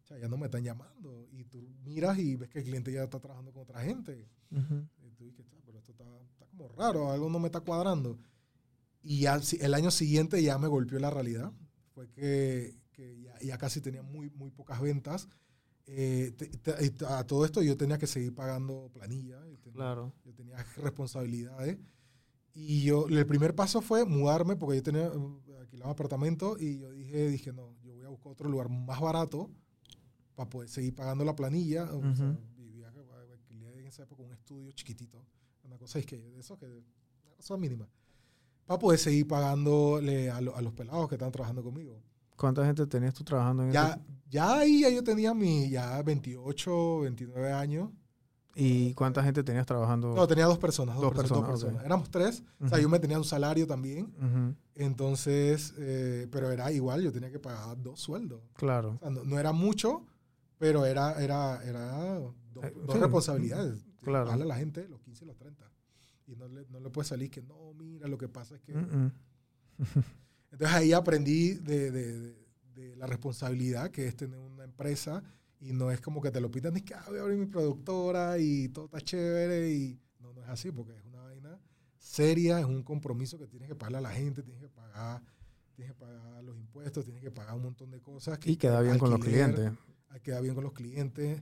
[0.04, 1.26] o sea, ya no me están llamando.
[1.32, 4.28] Y tú miras y ves que el cliente ya está trabajando con otra gente.
[4.52, 4.86] Ujú.
[5.04, 8.20] Y tú dices, "Cha, pero esto está, está como raro, algo no me está cuadrando.
[9.02, 11.50] Y ya el año siguiente ya me golpeó la realidad.
[11.92, 15.28] Fue que, que ya, ya casi tenía muy, muy pocas ventas.
[15.86, 19.38] Eh, te- te- a todo esto yo tenía que seguir pagando planilla.
[19.50, 20.12] y tenía- Claro.
[20.24, 21.78] Yo tenía responsabilidades.
[22.54, 26.90] Y yo, el primer paso fue mudarme porque yo tenía alquilado un apartamento y yo
[26.92, 29.50] dije, dije, no, yo voy a buscar otro lugar más barato
[30.34, 31.84] para poder seguir pagando la planilla.
[31.92, 32.92] O sea, vivía,
[33.32, 35.24] alquilé en esa época un estudio chiquitito,
[35.64, 37.88] una cosa es que, de eso que, una cosa mínima.
[38.66, 42.00] para poder seguir pagándole a, lo- a los pelados que están trabajando conmigo.
[42.36, 44.00] ¿Cuánta gente tenías tú trabajando en Ya?
[44.32, 47.90] Ya ahí ya yo tenía mi ya 28, 29 años.
[48.54, 50.14] ¿Y cuánta gente tenías trabajando?
[50.14, 50.96] No, tenía dos personas.
[50.96, 51.64] Dos, Dos personas, dos personas, ok.
[51.70, 51.84] personas.
[51.86, 52.42] Éramos tres.
[52.60, 54.12] O sea, yo me tenía un salario también.
[54.18, 58.42] Ujú, Entonces, eh, pero era igual, yo tenía que pagar dos sueldos.
[58.54, 58.96] Claro.
[58.96, 60.04] O sea, no, no era mucho,
[60.58, 63.00] pero era, era, era dos, Eh, dos sí.
[63.00, 63.84] responsabilidades.
[64.02, 64.24] Claro.
[64.26, 65.70] Pagarle a la gente los 15 y los 30.
[66.26, 68.74] Y no le, no le puede salir que no, mira, lo que pasa es que.
[68.74, 69.12] Mm.
[70.52, 72.41] Entonces ahí aprendí de, de- de-
[72.74, 75.22] de la responsabilidad que es tener una empresa
[75.60, 77.46] y no es como que te lo pitan y que ah, voy a abrir mi
[77.46, 81.60] productora y todo está chévere y no, no es así porque es una vaina
[81.98, 85.22] seria, es un compromiso que tienes que pagarle a la gente, tienes que pagar,
[85.74, 88.38] tienes que pagar los impuestos, tienes que pagar un montón de cosas.
[88.38, 89.78] que- Y queda bien con los alquiler, clientes.
[90.22, 91.40] Queda bien con los clientes.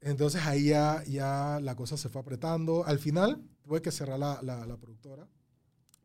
[0.00, 2.84] Entonces ahí ya, ya la cosa se fue apretando.
[2.84, 5.26] Al final tuve que cerrar la, la- la productora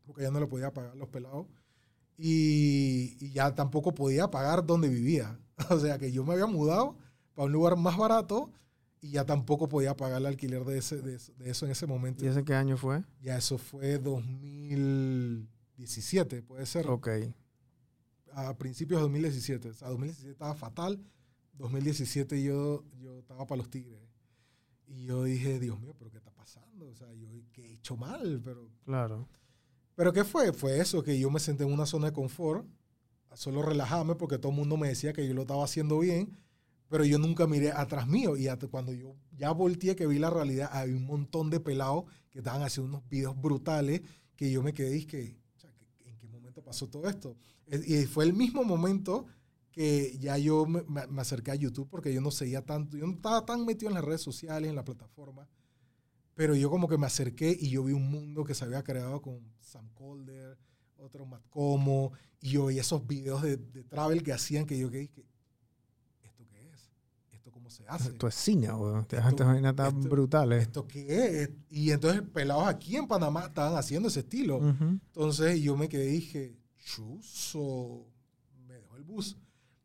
[0.04, 1.46] porque ya no le podía pagar los pelados
[2.16, 5.38] y, y ya tampoco podía pagar donde vivía.
[5.70, 6.96] O sea que yo me había mudado
[7.34, 8.50] para un lugar más barato
[9.00, 11.86] y ya tampoco podía pagar el alquiler de, ese, de, eso, de eso en ese
[11.86, 12.24] momento.
[12.24, 13.04] ¿Y ese qué año fue?
[13.20, 16.88] Ya eso fue 2017, puede ser.
[16.88, 17.08] Ok.
[18.32, 19.70] A principios de 2017.
[19.70, 21.00] O sea, 2017 estaba fatal.
[21.54, 24.00] 2017 yo, yo estaba para los Tigres.
[24.86, 26.88] Y yo dije, Dios mío, ¿pero qué está pasando?
[26.88, 28.40] O sea, yo, ¿qué he hecho mal?
[28.44, 29.28] Pero Claro.
[30.02, 30.52] ¿Pero qué fue?
[30.52, 32.66] Fue eso, que yo me senté en una zona de confort,
[33.34, 36.36] solo relajarme porque todo el mundo me decía que yo lo estaba haciendo bien,
[36.88, 38.36] pero yo nunca miré atrás mío.
[38.36, 42.40] Y cuando yo ya volteé, que vi la realidad, había un montón de pelados que
[42.40, 44.00] estaban haciendo unos videos brutales
[44.34, 45.38] que yo me quedé y que,
[46.04, 47.36] ¿en qué momento pasó todo esto?
[47.68, 49.26] Es- Y fue el mismo momento
[49.70, 53.12] que ya yo me- me acerqué a YouTube porque yo no seguía tanto, yo no
[53.12, 55.48] estaba tan metido en las redes sociales, en la plataforma,
[56.34, 59.20] pero yo como que me acerqué y yo vi un mundo que se había creado
[59.20, 60.58] con Sam Calder,
[60.96, 64.90] otro Matt Como, y yo vi esos videos de, de travel que hacían que yo
[64.90, 65.26] que dije,
[66.22, 66.90] ¿esto qué es?
[67.32, 68.10] ¿Esto cómo se hace?
[68.10, 69.06] Esto es cine, weón.
[69.10, 70.62] Estas vainas tan brutales.
[70.62, 71.50] ¿Esto qué es?
[71.70, 74.58] Y entonces pelados aquí en Panamá estaban haciendo ese estilo.
[74.58, 74.84] Ujú.
[74.84, 78.06] Entonces yo me quedé y dije, chuzo,
[78.66, 79.36] me dejó el bus.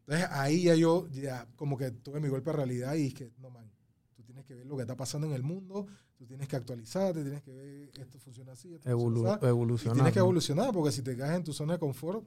[0.02, 3.50] Entonces ahí ya yo, ya como que tuve mi golpe de realidad y dije, no
[3.50, 3.70] man,
[4.16, 7.22] tú tienes que ver lo que está pasando en el mundo, tú tienes que actualizarte,
[7.22, 9.46] tienes que ver esto funciona así, esto Evolu- funciona así.
[9.46, 9.96] Y evolucionar.
[9.96, 12.26] tienes que evolucionar porque si te caes en tu zona de confort,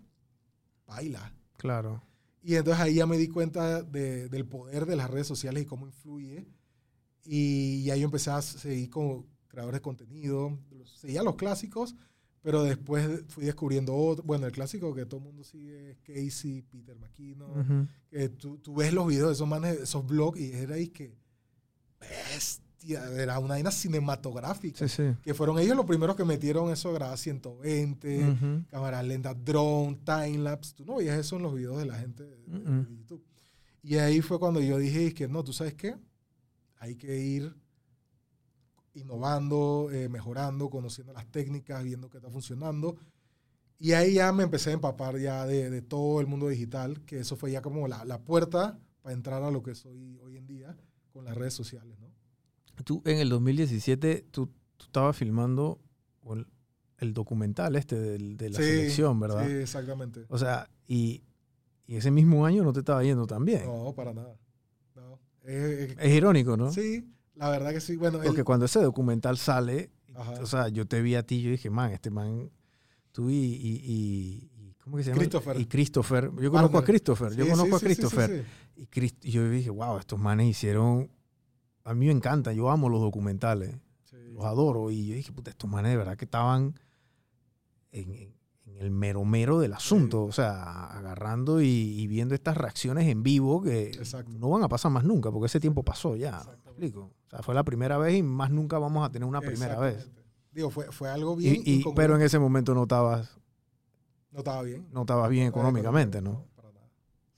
[0.87, 1.33] baila.
[1.57, 2.03] Claro.
[2.43, 5.67] Y entonces ahí ya me di cuenta de- del poder de las redes sociales y
[5.67, 6.47] cómo influye.
[7.25, 10.59] Y ya yo empecé a seguir con creadores de contenido.
[10.97, 11.95] Seguía los clásicos,
[12.41, 14.25] pero después fui descubriendo otro.
[14.25, 17.61] Bueno, el clásico que todo el mundo sigue es Casey, Peter McKinnon.
[17.61, 17.89] Ujú.
[18.09, 21.15] que tú, tú ves los videos de esos manes, esos blogs, y era ahí que.
[22.01, 24.87] Bestia, era una vaina cinematográfica.
[24.89, 25.17] Sí, sí.
[25.23, 28.65] Que fueron ellos los primeros que metieron eso, grababa 120 Ujú.
[28.71, 30.75] cámara lenta, drone, timelapse.
[30.75, 32.87] Tú no veías eso en los videos de la gente de, de- Mm-mm.
[32.89, 33.25] de YouTube.
[33.83, 35.97] Y ahí fue cuando yo dije que no, tú sabes qué,
[36.79, 37.55] hay que ir
[38.95, 42.97] innovando, eh, mejorando, conociendo las técnicas, viendo qué está funcionando.
[43.79, 47.21] Y ahí ya me empecé a empapar ya de, de todo el mundo digital, que
[47.21, 50.47] eso fue ya como la, la puerta para entrar a lo que soy hoy en
[50.47, 50.77] día
[51.13, 52.11] con las redes sociales, ¿no?
[52.85, 55.81] Tú en el 2017, tú, tú estabas filmando
[56.31, 56.47] el,
[56.99, 59.47] el documental este del- de, la Sí, selección, ¿verdad?
[59.47, 60.25] Sí, exactamente.
[60.29, 61.23] O sea, y,
[61.87, 63.65] y ese mismo año no te estaba yendo tan bien.
[63.67, 64.37] No, para nada.
[64.95, 65.19] No.
[65.45, 66.71] Es- es- Es irónico, ¿no?
[66.73, 67.97] Sí, la verdad que sí.
[67.97, 70.33] Bueno, el- Porque cuando ese documental sale, Ajá.
[70.43, 72.51] o sea, yo te vi a ti y yo dije, man, este man,
[73.13, 75.19] tú y, y, ¿cómo que se llama?
[75.21, 75.61] Christopher.
[75.61, 76.31] Y Christopher.
[76.41, 76.85] Yo conozco a.
[76.85, 78.45] Christopher, yo conozco sí, a Christopher.
[78.77, 78.87] sí.
[79.23, 81.11] Y, y yo dije, wow, estos manes hicieron,
[81.91, 83.75] a mí me encanta, yo amo los documentales,
[84.05, 84.17] Sí.
[84.33, 84.91] los adoro.
[84.91, 86.75] Y yo dije, puta, estos manes de verdad que estaban
[87.93, 88.35] en,
[88.79, 93.61] el mero mero del asunto, o sea, agarrando y, y viendo estas reacciones en vivo
[93.61, 94.31] que Exacto.
[94.39, 96.31] no van a pasar más nunca, porque ese tiempo pasó ya.
[96.31, 96.71] ¿me Exactamente.
[96.71, 97.01] explico?
[97.27, 100.09] O sea, fue la primera vez y más nunca vamos a tener una primera vez.
[100.53, 101.63] Digo, fue, fue algo bien.
[101.65, 103.37] y- pero en ese momento no estabas,
[104.33, 104.87] no estaba bien.
[104.93, 106.45] no estabas bien No económicamente, ¿no?
[106.57, 106.87] para nada.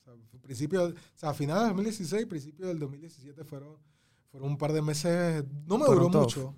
[0.00, 3.76] O sea, principio, o sea, a finales del 2016, principio del 2017 fueron,
[4.32, 5.44] fueron un par de meses.
[5.66, 6.22] No me Fueron duró tough.
[6.22, 6.54] mucho,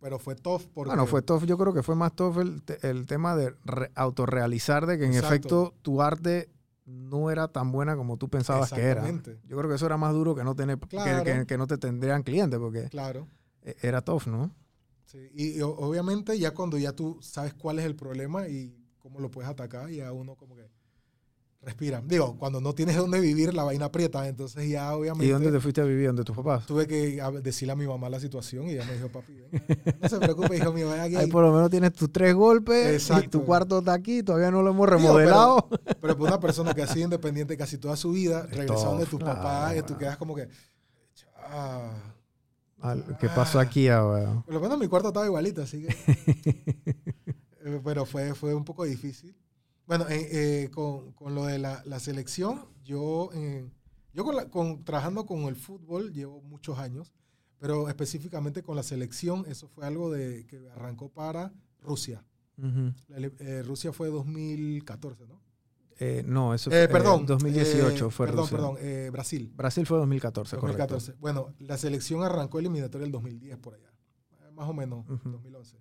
[0.00, 0.88] pero fue tough porque.
[0.90, 4.86] Bueno, fue tough, yo creo que fue más tough el, el tema de re- autorrealizar
[4.86, 5.26] de que en Exacto.
[5.34, 6.48] efecto tu arte
[6.86, 9.04] no era tan buena como tú pensabas que era.
[9.44, 11.24] Yo creo que eso era más duro que no tener que- Claro.
[11.24, 13.26] que, que no te tendrían clientes porque Claro.
[13.62, 14.54] e- era tough, ¿no?
[15.04, 19.20] Sí, Y, y obviamente ya cuando ya tú sabes cuál es el problema y cómo
[19.20, 20.65] lo puedes atacar, ya uno como que
[21.66, 22.00] respira.
[22.06, 25.26] Digo, cuando no tienes dónde vivir, la vaina aprieta, entonces ya obviamente...
[25.26, 26.06] ¿Y dónde te fuiste a vivir?
[26.06, 26.64] ¿Dónde tus papás?
[26.64, 30.08] Tuve que decirle a mi mamá la situación y ella me dijo, papi, ven, no
[30.08, 31.16] se preocupe, hijo mío, ven aquí.
[31.16, 33.40] Ahí por lo menos tienes tus tres golpes y Exacto.
[33.40, 35.68] tu cuarto está aquí, todavía no lo hemos Digo, remodelado.
[36.00, 39.06] Pero para una persona que ha sido independiente casi toda su vida, Es regresando de
[39.06, 40.48] tus papás, y tú quedas como que...
[41.36, 41.90] "Ah".
[43.18, 44.42] ¿Qué pasó aquí ahora?
[44.44, 45.96] Por lo menos mi cuarto estaba igualito, así que...
[47.68, 49.34] Eh, Pero fue, fue un poco difícil.
[49.86, 50.28] Bueno, eh,
[50.64, 53.68] eh, con, con lo de la, la selección, yo, eh,
[54.12, 57.12] yo con la- con- trabajando con el fútbol llevo muchos años,
[57.58, 62.24] pero específicamente con la selección, eso fue algo de, que arrancó para Rusia.
[63.08, 65.40] La ele- eh, Rusia fue 2014, ¿no?
[65.98, 67.24] Eh, no, eso Eh, fue perdón.
[67.26, 68.56] 2018 eh, fue Perdón, Rusia.
[68.56, 69.52] perdón, eh, Brasil.
[69.54, 71.12] Brasil fue 2014, 2014.
[71.20, 73.90] Bueno, la selección arrancó eliminatoria el 2010 por allá,
[74.42, 75.30] eh, más o menos, Ujú.
[75.30, 75.78] 2011.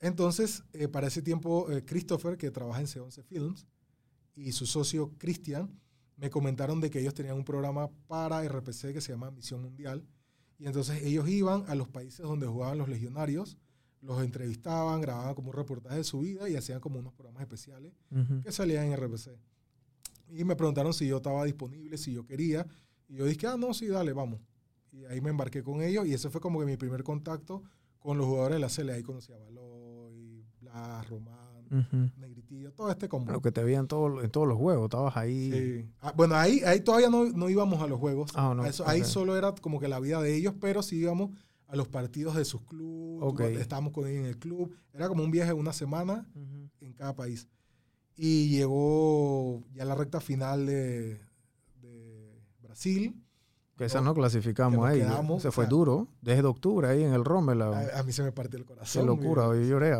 [0.00, 3.66] Entonces, eh, para ese tiempo, eh, Christopher, que trabaja en C11 Films,
[4.34, 5.80] y su socio Christian,
[6.16, 10.06] me comentaron de que ellos tenían un programa para RPC que se llama Misión Mundial.
[10.58, 13.58] Y entonces ellos iban a los países donde jugaban los legionarios,
[14.00, 17.92] los entrevistaban, grababan como un reportaje de su vida y hacían como unos programas especiales
[18.42, 19.38] que salían en RPC.
[20.28, 22.66] Y me preguntaron si yo estaba disponible, si yo quería.
[23.08, 24.40] Y yo dije, ah, no, sí, dale, vamos.
[24.90, 27.62] Y ahí me embarqué con ellos y ese fue como que mi primer contacto
[27.98, 28.90] con los jugadores de la CL.
[28.90, 29.75] Ahí conocí a Baloy,
[30.76, 32.12] Blas, Román.
[32.18, 33.26] Negritillo, todo este combo.
[33.26, 35.50] Bueno, que te veían todo, en todos los juegos, estabas ahí.
[35.50, 35.90] Sí.
[36.00, 38.30] Ah, bueno, ahí, ahí todavía no, no íbamos a los juegos.
[38.34, 41.30] Ah, no, eso- Ahí solo era como que la vida de ellos, pero sí íbamos
[41.66, 43.28] a los partidos de sus clubes.
[43.28, 43.40] Ok.
[43.40, 44.72] Estábamos con ellos en el club.
[44.92, 46.70] Era como un viaje de una semana Ujú.
[46.80, 47.48] en cada país.
[48.16, 51.20] Y llegó ya la recta final de,
[51.82, 53.20] de Brasil.
[53.76, 55.00] Que esa No, clasificamos ahí.
[55.00, 56.08] quedamos, Se o fue sea- duro.
[56.22, 57.60] Desde octubre ahí en el Rommel.
[57.60, 59.04] A, a mí se me partió el Qué corazón.
[59.06, 59.92] locura, mi- yo lloré.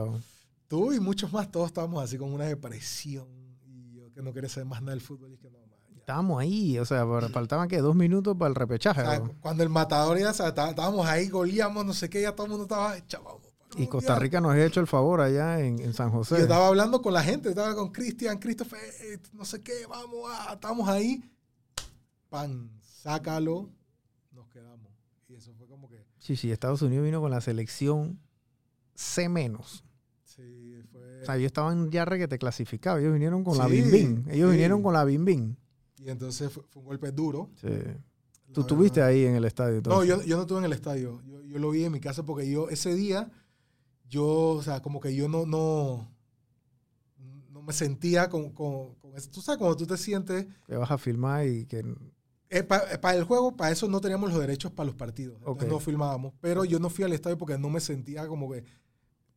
[0.69, 3.29] Tú y muchos más, todos estábamos así con una depresión.
[3.65, 5.33] Y yo que no quería saber más nada del fútbol.
[5.33, 5.99] Y que no, man, ya.
[6.01, 9.01] Estábamos ahí, o sea, faltaban que dos minutos para el O repechaje.
[9.03, 9.33] sea, ¿no?
[9.41, 12.51] cuando el matador ya o sea, estábamos ahí, golíamos, no sé qué, ya todo el
[12.51, 13.37] mundo estaba chaval.
[13.77, 16.41] y Costa Rica nos ha hecho el favor allá en, en San Yo José.
[16.43, 20.53] estaba hablando con la gente, estaba con Cristian, Christopher, eh, no sé qué, vamos, ah,
[20.55, 21.23] estamos ahí.
[22.29, 23.71] Pan, sácalo,
[24.33, 24.91] nos quedamos.
[25.29, 28.19] Y eso fue como que, Sí, sí, Estados Unidos vino con la selección
[28.95, 29.85] C menos.
[31.27, 33.01] Sea, ellos estaban ya requete clasificados.
[33.01, 34.25] Ellos vinieron con la Bim Bim.
[34.29, 34.53] Ellos sí.
[34.53, 35.57] vinieron con la Bim Bim.
[35.99, 37.51] Y entonces fue, fue un golpe duro.
[37.61, 37.69] Sí.
[37.69, 39.83] la Tú estuviste ahí en el estadio.
[39.85, 40.09] No, entonces.
[40.09, 41.21] yo, yo no estuve en el estadio.
[41.27, 43.31] Yo, yo lo vi en mi casa porque yo ese día,
[44.09, 46.09] yo, o sea, como que yo no, no,
[47.51, 49.31] no me sentía con, con, con eso.
[49.31, 51.83] Tú sabes, cuando tú te sientes, Que vas a filmar y que...
[52.69, 55.37] para el juego, para eso no teníamos los derechos para los partidos.
[55.39, 55.71] Entonces Ok.
[55.71, 56.33] no filmábamos.
[56.41, 58.65] Pero yo no fui al estadio porque no me sentía como que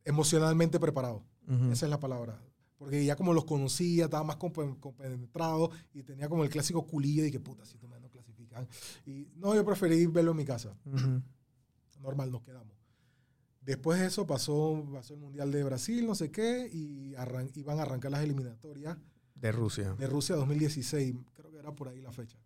[0.04, 1.24] emocionalmente preparado.
[1.72, 2.40] Esa es la palabra.
[2.78, 7.22] Porque ya como los conocía, estaba más compen- compenetrado y tenía como el clásico culillo
[7.24, 8.66] de que puta, si tú me no clasifican.
[9.04, 10.74] Y no, yo preferí verlo en mi casa.
[12.00, 12.74] Normal, nos quedamos.
[13.60, 17.78] Después de eso pasó, pasó el Mundial de Brasil, no sé qué, y arran- iban
[17.78, 18.96] a arrancar las eliminatorias
[19.34, 19.94] De Rusia.
[19.94, 22.38] de Rusia 2016, creo que era por ahí la fecha.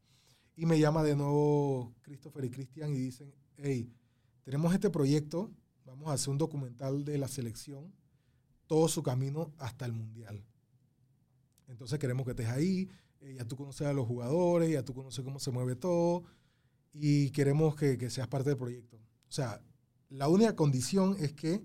[0.56, 3.88] Y me llama de nuevo Christopher y Cristian y dicen, hey,
[4.42, 5.52] tenemos este proyecto,
[5.84, 7.92] vamos a hacer un documental de la selección,
[8.66, 10.44] todo su camino hasta el Mundial.
[11.68, 12.88] Entonces queremos que estés ahí,
[13.20, 16.24] eh, ya tú conoces a los jugadores, ya tú conoces cómo se mueve todo,
[16.92, 18.96] y queremos que, que seas parte del proyecto.
[18.96, 19.60] O sea,
[20.08, 21.62] la única condición es que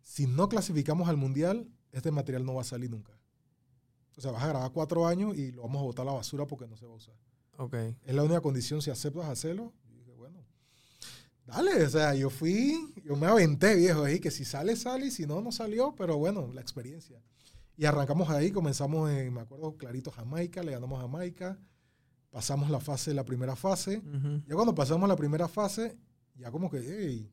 [0.00, 3.18] si no clasificamos al Mundial, este material no va a salir nunca.
[4.16, 6.46] O sea, vas a grabar cuatro años y lo vamos a botar a la basura
[6.46, 7.14] porque no se va a usar.
[7.58, 7.74] Ok.
[8.04, 9.74] Es la única condición si aceptas hacerlo.
[11.46, 11.84] Dale.
[11.84, 15.26] O sea, yo fui, yo me aventé, viejo, ahí, que si sale, sale, y si
[15.26, 17.22] no, no salió, pero bueno, la experiencia.
[17.76, 21.58] Y arrancamos ahí, comenzamos en, me acuerdo, clarito, Jamaica, le ganamos a Jamaica,
[22.30, 23.98] pasamos la fase, la primera fase.
[23.98, 24.42] Ujú.
[24.46, 25.96] Ya cuando pasamos la primera fase,
[26.34, 27.30] ya como que, hey,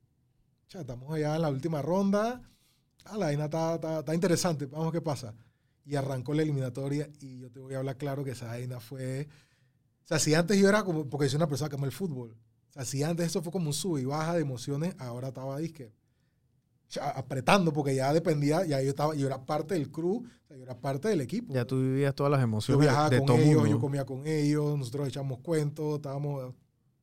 [0.70, 2.42] ya estamos allá en la última ronda.
[3.06, 5.34] Ah, la vaina está, está- está interesante, vamos a qué pasa.
[5.86, 9.28] Y arrancó la eliminatoria y yo te voy a hablar claro que esa vaina fue...
[10.04, 12.36] O sea, si antes yo era como, porque soy una persona que ama el fútbol.
[12.74, 15.58] O sea, si antes eso fue como un sub y baja de emociones, ahora estaba
[15.58, 15.94] disque
[17.00, 20.64] apretando porque ya dependía, ya yo estaba, yo era parte del crew, o sea, yo
[20.64, 21.54] era parte del equipo.
[21.54, 23.70] Ya tú vivías todas las Yo emociones viajaba de con todo ellos, mundo.
[23.70, 26.54] yo comía con ellos, nosotros echamos cuentos, estábamos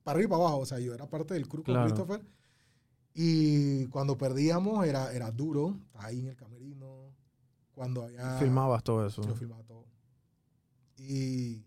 [0.03, 0.59] para arriba y para abajo.
[0.59, 1.83] O sea, yo era parte del crew con.
[1.83, 2.21] Christopher.
[3.13, 7.13] Y cuando perdíamos era, era duro, ahí en el camerino.
[7.73, 8.37] Cuando había.
[8.37, 9.21] Filmabas todo eso.
[9.23, 9.85] Yo filmaba todo.
[10.97, 11.65] Y,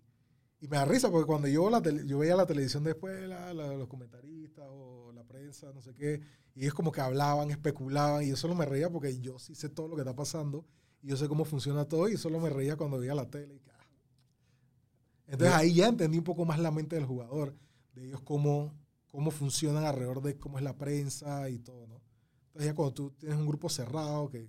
[0.64, 3.52] y me da risa porque cuando yo, la tele- yo veía la televisión después, la-
[3.52, 6.20] la- los comentaristas o la prensa, no sé qué,
[6.54, 9.68] y ellos como que hablaban, especulaban, y yo solo me reía porque yo sí sé
[9.68, 10.64] todo lo que está pasando
[11.02, 13.56] y yo sé cómo funciona todo, y solo me reía cuando veía la tele.
[13.56, 13.78] Y ah,
[15.26, 17.54] Entonces ahí ya entendí un poco más la mente del jugador,
[17.94, 18.72] de ellos cómo,
[19.08, 22.00] cómo funcionan alrededor de cómo es la prensa y todo, ¿no?
[22.46, 24.48] Entonces ya cuando tú tienes un grupo cerrado que,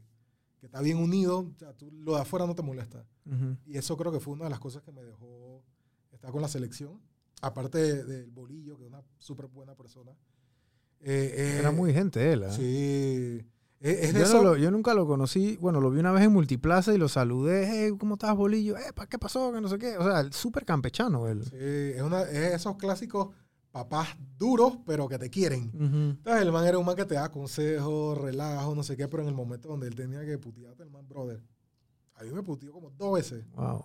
[0.60, 3.06] que está bien unido, o sea, tú, lo de afuera no te molesta.
[3.26, 3.58] Ujú.
[3.66, 5.64] Y eso creo que fue una de las cosas que me dejó
[6.16, 7.00] estar con la selección.
[7.42, 10.12] Aparte de- del Bolillo, que es una súper buena persona.
[11.02, 12.44] Eh, eh, Era muy gente él.
[12.44, 12.52] ¿eh?
[12.52, 13.46] Sí.
[13.82, 15.58] Es, de Yo, no eso- lo- yo nunca lo conocí.
[15.58, 17.68] Bueno, lo vi una vez en Multiplaza y lo saludé.
[17.70, 18.78] Hey, ¿Cómo estás, Bolillo?
[18.78, 19.52] Eh, ¿pa- ¿Qué pasó?
[19.54, 19.98] Que no sé qué.
[19.98, 21.44] O sea, súper campechano él.
[21.44, 23.30] sí, es, una, es esos clásicos
[23.72, 24.08] papás
[24.40, 25.68] duros, pero que te quieren.
[25.76, 26.18] Ujú.
[26.18, 29.22] Entonces, el man era un man que te da consejos, relajo, no sé qué, pero
[29.22, 31.44] en el momento donde él tenía que putearte, el man, brother,
[32.16, 33.84] a mí me puteó como dos veces Wow.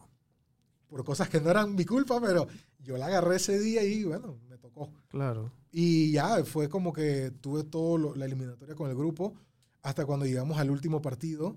[0.91, 2.47] Por cosas que no eran mi culpa, pero
[2.81, 4.91] yo la agarré ese día y bueno, me tocó.
[5.09, 5.51] Claro.
[5.71, 9.33] Y ya fue como que tuve toda la eliminatoria con el grupo
[9.83, 11.57] hasta cuando llegamos al último partido,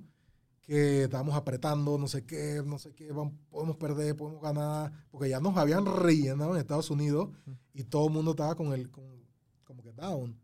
[0.61, 5.27] que estábamos apretando, no sé qué, no sé qué, vam- podemos perder, podemos ganar, porque
[5.29, 7.29] ya nos habían rellenado en Estados Unidos
[7.73, 9.25] y todo el mundo estaba con el, con-
[9.65, 10.37] como que down.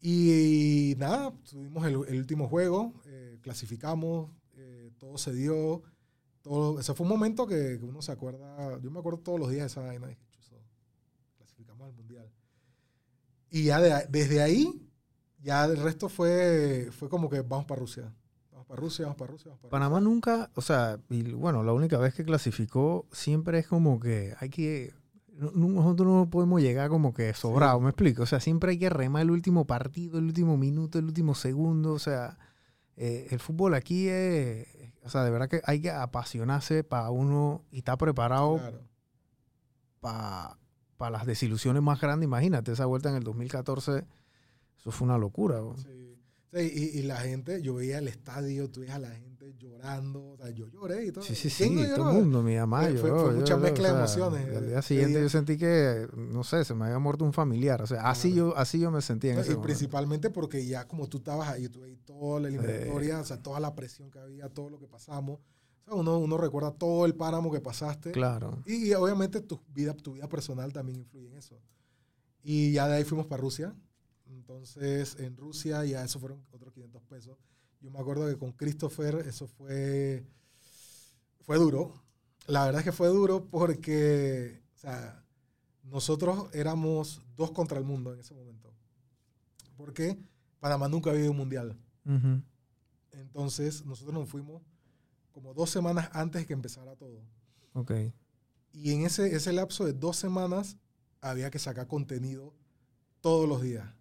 [0.00, 5.82] Y, nada, tuvimos el, el último juego, eh, clasificamos, eh, todo se dio.
[6.46, 9.50] Todo, ese fue un momento que, que uno se acuerda, yo me acuerdo todos los
[9.50, 10.54] días de esa vaina, dije, "Chuzo,
[11.36, 12.30] clasificamos al mundial.
[13.50, 14.80] Y ya de- desde ahí,
[15.42, 18.14] ya el resto fue, fue como que vamos para Rusia.
[18.52, 21.72] Vamos para Rusia, vamos para Rusia, vamos para Panamá nunca, o sea, y bueno, la
[21.72, 24.94] única vez que clasificó siempre es como que hay que.
[25.32, 28.22] no- no- Nosotros no podemos llegar como que sobrado, me explico.
[28.22, 31.92] O sea, siempre hay que remar el último partido, el último minuto, el último segundo.
[31.92, 32.38] O sea,
[32.96, 34.66] eh, el fútbol aquí es.
[35.06, 38.80] O sea, de verdad que hay que apasionarse para uno y estar preparado Claro.
[40.00, 42.26] para las desilusiones más grandes.
[42.26, 44.04] Imagínate, esa vuelta en el 2014,
[44.78, 45.60] eso fue una locura.
[45.60, 45.76] bro.
[45.78, 46.05] Sí.
[46.52, 50.30] Sí, y, y la gente, yo veía el estadio, tú veías a la gente llorando,
[50.32, 51.24] o sea, yo lloré y todo.
[51.24, 52.82] Sí, sí, ¿Quién sí, no todo el mundo, mi mamá.
[52.82, 55.22] Fue- lloró, fue mucha mezcla de o sea, emociones, Al día siguiente día.
[55.22, 57.82] yo sentí que, no sé, se me había muerto un familiar.
[57.82, 58.50] O sea, así, Claro.
[58.52, 59.66] yo, así yo me sentía en No, ese y momento.
[59.66, 63.60] principalmente porque ya como tú estabas ahí, tú veías toda la eliminatoria, o sea, toda
[63.60, 65.40] la presión que había, todo lo que pasamos.
[65.88, 68.10] Uno, uno recuerda todo el páramo que pasaste.
[68.12, 68.62] Claro.
[68.66, 71.60] Y, obviamente tu vida, tu vida personal también influye en eso.
[72.42, 73.74] Y ya de ahí fuimos para Rusia.
[74.26, 77.38] Entonces, en Rusia ya eso fueron otros 500 pesos.
[77.80, 80.26] Yo me acuerdo que con Christopher eso fue,
[81.40, 81.94] fue duro.
[82.46, 85.24] La verdad es que fue duro porque, o sea,
[85.82, 88.72] nosotros éramos dos contra el mundo en ese momento.
[89.76, 90.18] Porque
[90.60, 91.78] Panamá nunca había ido a un mundial.
[93.12, 94.62] Entonces, nosotros nos fuimos
[95.32, 97.20] como dos semanas antes de que empezara todo.
[97.74, 97.92] Ok.
[98.72, 100.76] Y en ese, ese lapso de dos semanas
[101.20, 102.54] había que sacar contenido
[103.20, 103.95] todos los días.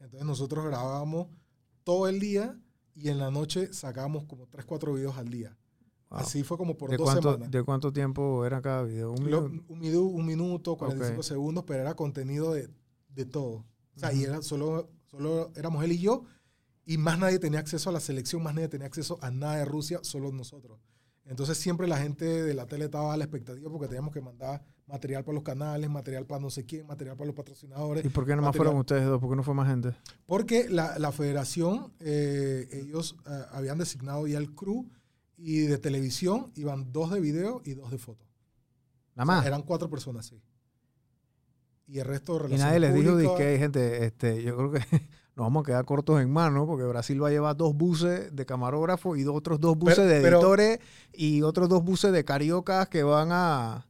[0.00, 1.28] Entonces nosotros grabábamos
[1.84, 2.58] todo el día
[2.94, 5.56] y en la noche sacábamos como 3, 4 videos al día.
[6.10, 6.20] Wow.
[6.20, 7.50] Así fue como por ¿De, dos cuánto, semanas.
[7.50, 9.12] ¿De cuánto tiempo era cada video?
[9.12, 9.72] ¿Un Lo- minuto?
[9.72, 11.24] un, minuto, un minuto, 45 Ok.
[11.26, 12.70] segundos, pero era contenido de,
[13.08, 13.66] de todo.
[13.94, 14.26] O sea, y Ujú.
[14.32, 16.24] era solo, solo éramos él y yo
[16.86, 19.64] y más nadie tenía acceso a la selección, más nadie tenía acceso a nada de
[19.66, 20.80] Rusia, solo nosotros.
[21.26, 24.64] Entonces siempre la gente de la tele estaba a la expectativa porque teníamos que mandar
[24.88, 28.04] material para los canales, material para no sé quién, material para los patrocinadores.
[28.04, 29.20] ¿Y por qué nomás material- fueron ustedes dos?
[29.20, 29.94] ¿Por qué no fue más gente?
[30.26, 34.88] Porque la, la federación, eh, ellos eh, habían designado ya el crew
[35.36, 38.24] y de televisión iban dos de video y dos de foto.
[39.14, 39.46] Nada O sea, más.
[39.46, 40.40] eran cuatro personas, sí.
[41.86, 44.70] Y el resto de Y relaciones nadie les dijo, públicas- que gente, este, yo creo
[44.72, 44.78] que
[45.36, 48.46] nos vamos a quedar cortos en mano porque Brasil va a llevar dos buses de
[48.46, 50.78] camarógrafo y dos- otros dos buses Pero- de pero- editores
[51.12, 53.86] y otros dos buses de cariocas que van a,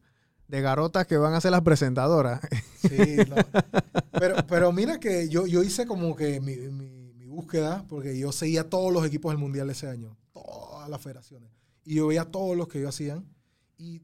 [0.48, 2.40] de garotas que van a ser las presentadoras.
[2.78, 3.36] Sí, no.
[4.18, 8.32] pero, pero mira que yo, yo hice como que mi, mi- mi búsqueda, porque yo
[8.32, 11.50] seguía todos los equipos del Mundial ese año, todas las federaciones.
[11.84, 13.24] Y yo veía todos los que ellos hacían.
[13.76, 14.02] Y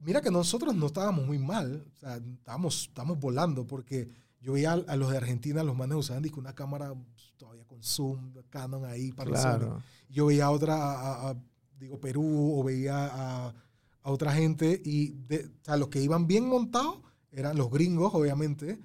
[0.00, 4.08] mira que nosotros no estábamos muy mal, o sea, estábamos, estábamos volando, porque
[4.40, 7.64] yo veía a, a los de Argentina, los manes usaban dizque, una cámara pues, todavía
[7.66, 9.82] con zoom, Canon ahí, para Claro.
[10.08, 11.36] yo veía otra, a- a,
[11.78, 13.54] digo, Perú, o veía a,
[14.02, 16.98] a otra gente, y de, o sea, los que iban bien montados
[17.30, 18.78] eran los gringos, obviamente,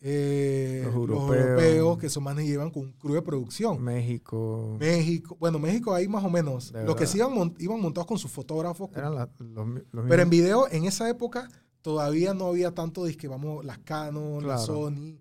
[0.00, 1.36] eh, Los los, europeos.
[1.46, 1.98] europeos.
[1.98, 3.82] que son más llevan con un crew de producción.
[3.82, 4.76] México.
[4.78, 6.72] México, bueno, México ahí más o menos.
[6.72, 8.88] De Los que sí iban, iban montados con sus fotógrafos.
[8.90, 11.48] con- Eran la- los, mi- los pero en video, en esa época,
[11.80, 14.66] todavía no había tanto disque, vamos, las Canon, las.
[14.66, 15.18] Sony,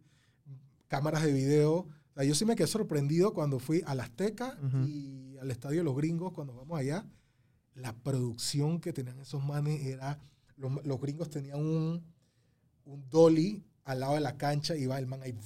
[0.88, 1.72] cámaras de video.
[1.74, 4.86] O sea, yo sí me quedé sorprendido cuando fui al Azteca Ujú.
[4.88, 7.06] y al Estadio de los Gringos, cuando vamos allá.
[7.76, 10.18] La producción que tenían esos manes era.
[10.58, 12.04] Los, los gringos tenían un,
[12.86, 15.38] un dolly al lado de la cancha y iba el man ahí.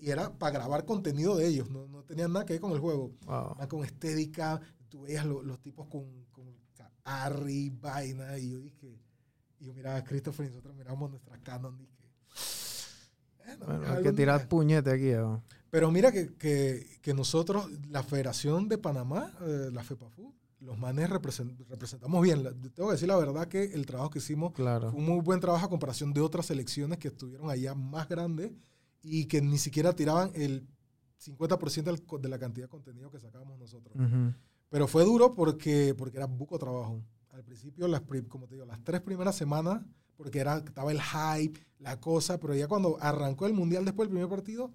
[0.00, 2.78] Y era para grabar contenido de ellos, no, no tenían nada que ver con el
[2.78, 3.56] juego Wow.
[3.68, 8.60] con estética, tú veías lo- los tipos con, con- o sea, Arri, vaina, y yo
[8.60, 8.98] dije,
[9.58, 11.92] y yo miraba a Christopher y nosotros miramos nuestra Canon, dije,
[13.38, 15.10] bueno, Bueno, hay que tirar puñete aquí.
[15.12, 15.42] ¿no?
[15.76, 21.10] Pero mira que, que- que nosotros, la Federación de Panamá, eh, la FEPAFU, los manes
[21.10, 22.42] represent- representamos bien.
[22.44, 24.90] La- tengo que decir la verdad que el trabajo que hicimos Claro.
[24.90, 28.52] fue un muy buen trabajo a comparación de otras selecciones que estuvieron allá más grandes
[29.02, 30.66] y que ni siquiera tiraban el
[31.18, 33.94] 50% del co- de la cantidad de contenido que sacábamos nosotros.
[33.96, 34.32] Ujú.
[34.70, 37.02] Pero fue duro porque, porque era buco trabajo.
[37.32, 38.00] Al principio, las,
[38.30, 39.84] como te digo, las tres primeras semanas,
[40.16, 44.14] porque era, estaba el hype, la cosa, pero ya cuando arrancó el Mundial después del
[44.14, 44.72] primer partido,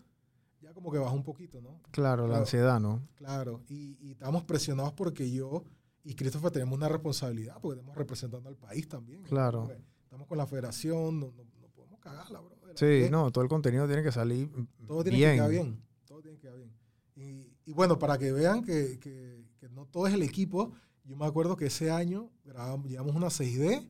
[0.72, 1.82] ya como que bajó un poquito, ¿no?
[1.92, 3.02] Claro, la ansiedad, ¿no?
[3.16, 5.64] Claro, y, y estábamos presionados porque yo
[6.04, 9.22] y Christopher tenemos una responsabilidad, porque estamos representando al país también.
[9.24, 9.70] Claro.
[10.04, 12.56] Estamos con la federación, no, no- no podemos cagarla, bro.
[12.76, 14.50] Sí, no, todo el contenido tiene que salir
[14.88, 15.32] Todo tiene bien.
[15.32, 15.84] que quedar bien.
[16.06, 16.72] Todo tiene que quedar bien.
[17.16, 20.72] Y, y bueno, para que vean que, que- que no todo es el equipo,
[21.04, 23.88] yo me acuerdo que ese año grabamos, llevamos una 6D,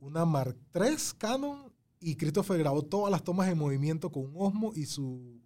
[0.00, 4.72] una Mark III Canon, y Christopher grabó todas las tomas en movimiento con un Osmo
[4.74, 5.40] y su,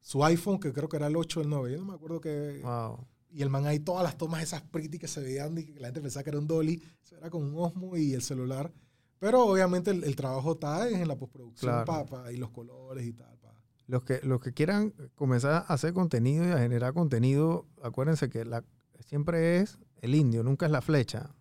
[0.00, 1.72] su iPhone, que creo que era el 8 o el 9.
[1.72, 2.60] Yo no me acuerdo que.
[2.62, 3.06] Wow.
[3.32, 5.88] Y el man ahí, todas las tomas esas pretty que se veían y que la
[5.88, 8.72] gente pensaba que era un dolly, eso era con un Osmo y el celular.
[9.20, 11.84] Pero obviamente el, el trabajo está en la postproducción Claro.
[11.86, 13.36] pa- pa- y los colores y tal.
[13.38, 13.54] pa.
[13.86, 18.44] Los que, los que quieran comenzar a hacer contenido y a generar contenido, acuérdense que
[18.44, 18.64] la,
[19.06, 21.34] siempre es el indio, nunca es la flecha.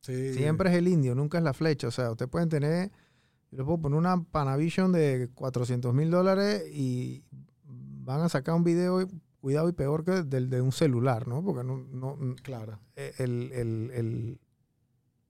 [0.00, 0.32] Sí.
[0.34, 1.88] Siempre es el indio, nunca es la flecha.
[1.88, 2.90] O sea, ustedes pueden tener,
[3.50, 7.22] yo les puedo poner una Panavision de 400 mil dólares y
[8.10, 9.06] van a sacar un video,
[9.40, 11.42] cuidado y peor que del de un celular, ¿no?
[11.44, 12.78] Porque no, no, Claro.
[12.96, 14.40] el, el, el,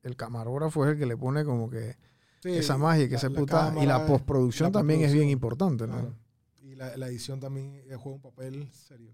[0.03, 1.97] el camarógrafo es el que le pone como que
[2.43, 3.75] Sí, esa magia, que la- se puta.
[3.81, 5.93] Y la postproducción la también es bien importante, ¿no?
[5.93, 6.15] claro.
[6.63, 9.13] Y la, la edición también eh, juega un papel serio.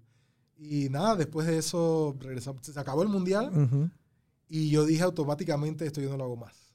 [0.58, 2.64] Y nada, después de eso regresamos.
[2.64, 3.90] Se acabó el mundial Ujú.
[4.48, 6.72] y yo dije automáticamente esto yo no lo hago más.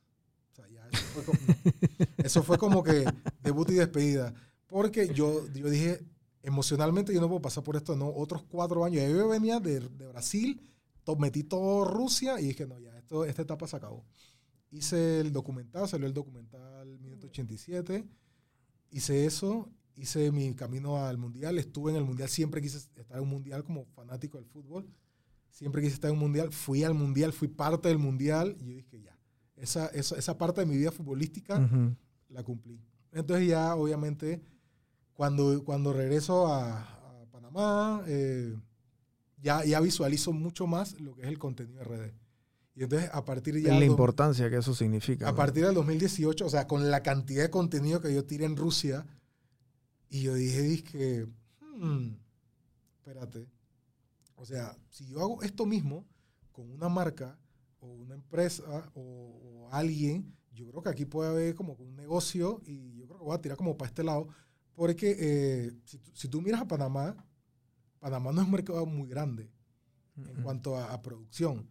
[0.51, 1.39] O sea, ya eso fue como,
[2.17, 3.05] eso fue como que
[3.43, 4.33] debut y despedida.
[4.67, 6.01] Porque yo, yo dije,
[6.43, 9.03] emocionalmente yo no puedo pasar por esto, no, otros cuatro años.
[9.09, 10.61] Yo venía de, de Brasil,
[11.03, 14.05] to- metí todo Rusia y dije, no, ya, esto, esta etapa se acabó.
[14.71, 18.07] Hice el documental, salió el documental Minuto 87,
[18.91, 23.23] hice eso, hice mi camino al Mundial, estuve en el Mundial, siempre quise estar en
[23.23, 24.87] un Mundial como fanático del fútbol,
[25.49, 28.75] siempre quise estar en un Mundial, fui al Mundial, fui parte del Mundial y yo
[28.77, 29.17] dije, ya,
[29.57, 31.59] esa, esa, esa parte de mi vida futbolística
[32.29, 32.79] la cumplí.
[33.11, 34.41] Entonces ya, obviamente,
[35.21, 38.57] cuando, cuando regreso a, a Panamá, eh,
[39.37, 42.13] ya, ya visualizo mucho más lo que es el contenido de redes.
[42.73, 43.77] Y entonces, a partir ya...
[43.77, 45.27] la importancia que eso significa.
[45.27, 45.37] a ¿no?
[45.37, 49.05] partir del 2018, o sea, con la cantidad de contenido que yo tiré en Rusia,
[50.09, 51.27] y yo dije, dije,
[51.77, 52.15] hmm,
[52.97, 53.47] espérate.
[54.37, 56.03] O sea, si yo hago esto mismo
[56.51, 57.37] con una marca
[57.79, 62.59] o una empresa o, o alguien, yo creo que aquí puede haber como un negocio
[62.65, 64.27] y yo creo que voy a tirar como para este lado,
[64.81, 67.15] porque eh, si, tú, si tú miras a Panamá,
[67.99, 69.47] Panamá no es un mercado muy grande
[70.17, 70.41] en Ujú.
[70.41, 71.69] cuanto a, a producción.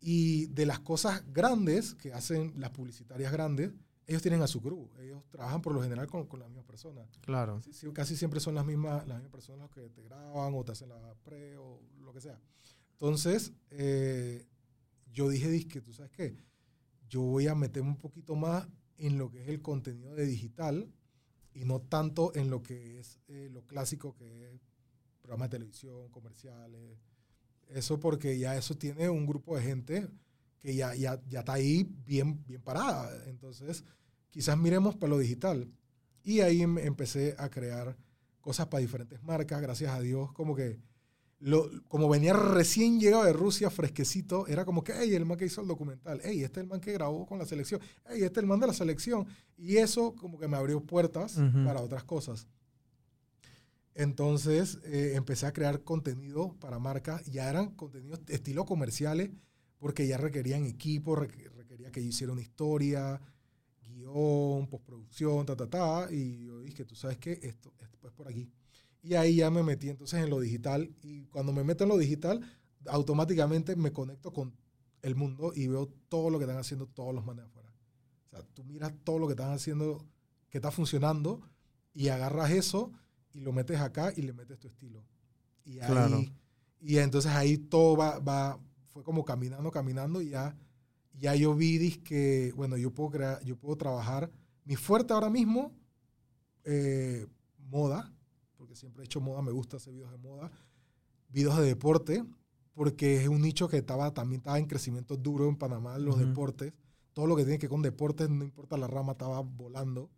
[0.00, 3.74] Y de las cosas grandes que hacen las publicitarias grandes,
[4.06, 4.88] ellos tienen a su crew.
[4.98, 7.06] Ellos trabajan por lo general con, con las mismas personas.
[7.20, 7.60] Claro.
[7.60, 10.64] Sí, sí, casi siempre son las mismas, las mismas personas las que te graban o
[10.64, 12.40] te hacen la pre o lo que sea.
[12.92, 14.46] Entonces, eh,
[15.12, 16.34] yo dije, disque, ¿tú sabes qué?
[17.10, 20.90] Yo voy a meterme un poquito más en lo que es el contenido de digital
[21.54, 24.60] y no tanto en lo que es eh, lo clásico que es
[25.20, 26.98] programas de televisión, comerciales.
[27.68, 30.08] Eso porque ya eso tiene un grupo de gente
[30.58, 33.24] que ya, ya, ya está ahí bien, bien parada.
[33.26, 33.84] Entonces,
[34.30, 35.70] quizás miremos para lo digital.
[36.22, 37.96] Y ahí em- empecé a crear
[38.40, 40.78] cosas para diferentes marcas, gracias a Dios, como que
[41.40, 45.46] lo, como venía recién llegado de Rusia, fresquecito, era como que, hey, el man que
[45.46, 48.40] hizo el documental, hey, este es el man que grabó con la selección, hey, este
[48.40, 49.26] es el man de la selección.
[49.56, 51.64] Y eso como que me abrió puertas Ujú.
[51.64, 52.48] para otras cosas.
[53.94, 59.30] Entonces eh, empecé a crear contenido para marcas, ya eran contenidos estilo comerciales,
[59.78, 63.20] porque ya requerían equipo, requ- requería que yo hiciera una historia,
[63.82, 66.08] guion, postproducción, ta, ta, ta.
[66.12, 68.48] Y yo dije, tú sabes que esto, esto es por aquí.
[69.02, 70.90] Y ahí ya me metí entonces en lo digital.
[71.02, 72.40] Y cuando me meto en lo digital,
[72.86, 74.54] automáticamente me conecto con
[75.02, 77.72] el mundo y veo todo lo que están haciendo todos los manes afuera.
[78.26, 80.04] O sea, tú miras todo lo que están haciendo,
[80.50, 81.40] que está funcionando,
[81.94, 82.92] y agarras eso
[83.32, 85.04] y lo metes acá y le metes tu estilo.
[85.64, 86.24] Y ahí, Claro.
[86.80, 90.56] y entonces ahí todo va, va, fue como caminando, caminando y ya,
[91.14, 94.30] ya yo vi que, bueno, yo puedo crear, yo puedo trabajar.
[94.64, 95.72] Mi fuerte ahora mismo,
[96.64, 97.26] eh,
[97.70, 98.12] moda,
[98.58, 100.50] porque siempre he hecho moda, me gusta hacer videos de moda,
[101.30, 102.24] videos de deporte,
[102.74, 106.26] porque es un nicho que estaba, también estaba en crecimiento duro en Panamá, los Ujú.
[106.26, 106.74] deportes.
[107.14, 110.10] Todo lo que tiene que ver con deportes, no importa la rama, estaba volando.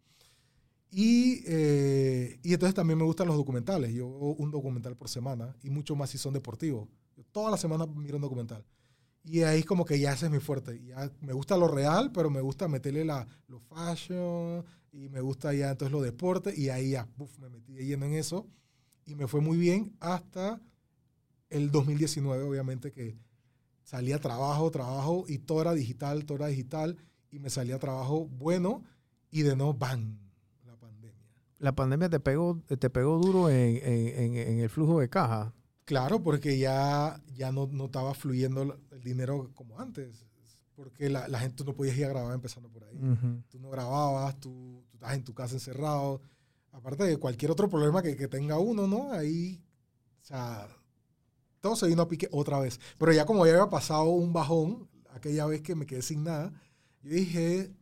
[0.90, 3.92] Y, eh, y entonces también me gustan los documentales.
[3.92, 6.88] Yo hago un documental por semana y mucho más si son deportivos.
[7.16, 8.64] Yo toda la semana miro un documental.
[9.24, 10.82] Y ahí como que ya ese es mi fuerte.
[10.84, 15.52] Ya me gusta lo real, pero me gusta meterle la, lo fashion y me gusta
[15.54, 17.08] ya entonces los deportes y ahí ya,
[17.40, 18.46] me metí de lleno en eso
[19.06, 20.60] y me fue muy bien hasta
[21.48, 23.16] el 2019, obviamente que
[23.82, 26.96] salía trabajo, trabajo y todo era digital, todo era digital
[27.30, 28.84] y me salía trabajo bueno
[29.30, 30.18] y de nuevo, ¡bam!
[30.64, 31.16] La pandemia.
[31.58, 35.54] La pandemia te pegó, te pegó duro en, en- en- en el flujo de caja.
[35.84, 40.24] Claro, porque ya, ya no, no estaba fluyendo el dinero como antes,
[40.80, 42.96] porque la, la gente no podía ir a grabar empezando por ahí.
[42.96, 43.42] Ujú.
[43.50, 46.22] Tú no grababas, tú, tú estás en tu casa encerrado.
[46.72, 49.12] Aparte de cualquier otro problema que, que tenga uno, ¿no?
[49.12, 49.62] Ahí,
[50.22, 50.68] o sea,
[51.60, 52.80] todo se vino a pique otra vez.
[52.96, 56.50] Pero ya como ya había pasado un bajón, aquella vez que me quedé sin nada,
[57.02, 57.74] yo dije,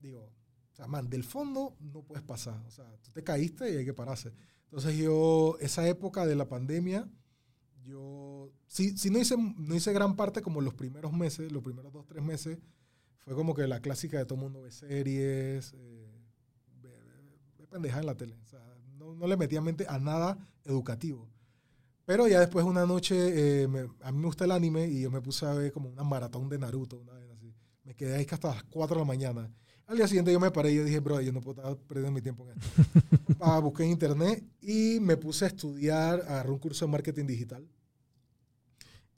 [0.00, 0.32] digo,
[0.72, 2.60] o sea, man, del fondo no puedes pasar.
[2.66, 4.32] O sea, tú te caíste y hay que pararse.
[4.64, 7.08] Entonces yo, esa época de la pandemia,
[7.84, 11.92] yo, sí, sí no, hice, no hice gran parte como los primeros meses, los primeros
[11.92, 12.58] dos, tres meses,
[13.18, 16.10] fue como que la clásica de todo el mundo ve series, eh,
[16.82, 16.90] ve,
[17.78, 18.36] ve- en la tele.
[18.42, 18.60] O sea,
[18.98, 21.28] no, no le metía mente a nada educativo.
[22.04, 25.10] Pero ya después una noche, eh, me- a mí me gusta el anime y yo
[25.10, 27.54] me puse a ver como una maratón de Naruto, una vez así.
[27.84, 29.50] Me quedé ahí hasta las 4 de la mañana.
[29.90, 32.12] Al día siguiente yo me paré y yo dije, bro, yo no puedo estar perdiendo
[32.12, 32.70] mi tiempo en esto.
[33.42, 37.66] Ah, busqué en internet y me puse a estudiar, agarré un curso de marketing digital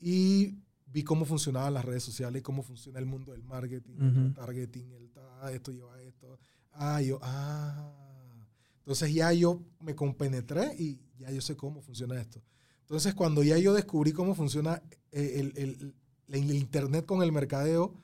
[0.01, 4.21] y vi cómo funcionaban las redes sociales y cómo funciona el mundo del marketing, Ujú.
[4.21, 6.39] el targeting, el ta- esto lleva a esto.
[6.73, 8.47] Ah, yo, ah.
[8.79, 12.41] Entonces ya yo me compenetré y ya yo sé cómo funciona esto.
[12.81, 15.95] Entonces cuando ya yo descubrí cómo funciona eh, el, el-
[16.29, 17.95] el- el internet con el mercadeo,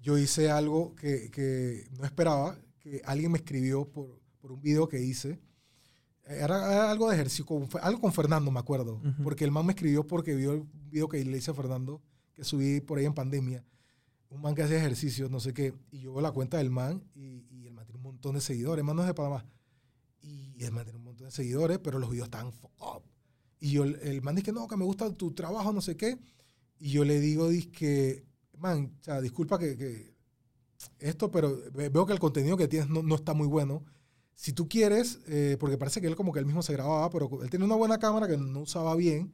[0.00, 4.88] yo hice algo que, que no esperaba, que alguien me escribió por, por un video
[4.88, 5.38] que hice.
[6.24, 9.00] Era, era algo de ejercicio, con- algo con Fernando, me acuerdo.
[9.22, 12.02] Porque el man me escribió porque vio el video que le hice a Fernando,
[12.34, 13.64] que subí por ahí en pandemia.
[14.30, 15.72] Un man que hacía ejercicio, no sé qué.
[15.90, 18.42] Y yo veo la cuenta del man y, y el man tiene un montón de
[18.42, 18.80] seguidores.
[18.82, 19.46] El man no es de Panamá.
[20.20, 23.02] Y el man tiene un montón de seguidores, pero los videos están up.
[23.58, 26.18] Y yo, el man dice que no, que me gusta tu trabajo, no sé qué.
[26.78, 28.24] Y yo le digo, que
[28.58, 30.14] man, o sea, disculpa que, que
[30.98, 33.84] esto, pero ve- veo que el contenido que tienes no, no está muy bueno.
[34.34, 37.42] Si tú quieres, eh, porque parece que él como que él mismo se grababa, pero
[37.42, 39.32] él tenía una buena cámara que no usaba bien.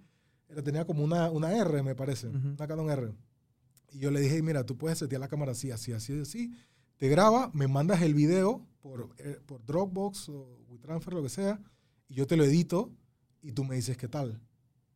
[0.49, 3.15] Era, tenía como una, una R, me parece, una Canon R.
[3.93, 6.53] Y yo le dije, mira, tú puedes setear la cámara así, así, así, así.
[6.97, 11.61] Te graba, me mandas el video por, eh, por Dropbox o WeTransfer, lo que sea,
[12.09, 12.91] y yo te lo edito
[13.43, 14.41] y tú me dices qué tal.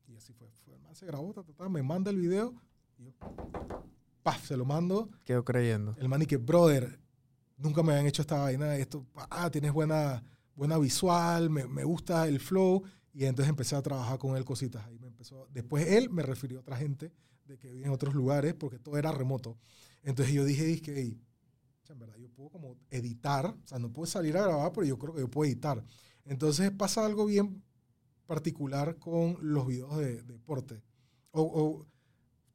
[0.06, 0.48] Y así fue.
[0.64, 2.54] fue el man se grabó, ta, ta, ta, me manda el video,
[2.98, 3.12] y yo,
[4.28, 5.08] paf, se lo mando.
[5.24, 5.96] Quedo creyendo.
[5.98, 7.00] El man y que, brother,
[7.56, 10.22] nunca me habían hecho esta vaina, esto, ah, tienes buena,
[10.54, 12.82] buena visual, me, me gusta el flow.
[13.14, 14.84] Y entonces empecé a trabajar con él cositas.
[14.86, 17.10] Ahí me empezó, después él me refirió a otra gente
[17.46, 19.56] de que vivía en otros lugares porque todo era remoto.
[20.02, 21.18] Entonces yo dije, dije, hey,
[21.88, 24.98] en verdad yo puedo como editar, o sea, no puedo salir a grabar, pero yo
[24.98, 25.82] creo que yo puedo editar.
[26.26, 27.62] Entonces pasa algo bien
[28.26, 30.82] particular con los videos de, de deporte.
[31.30, 31.86] O, o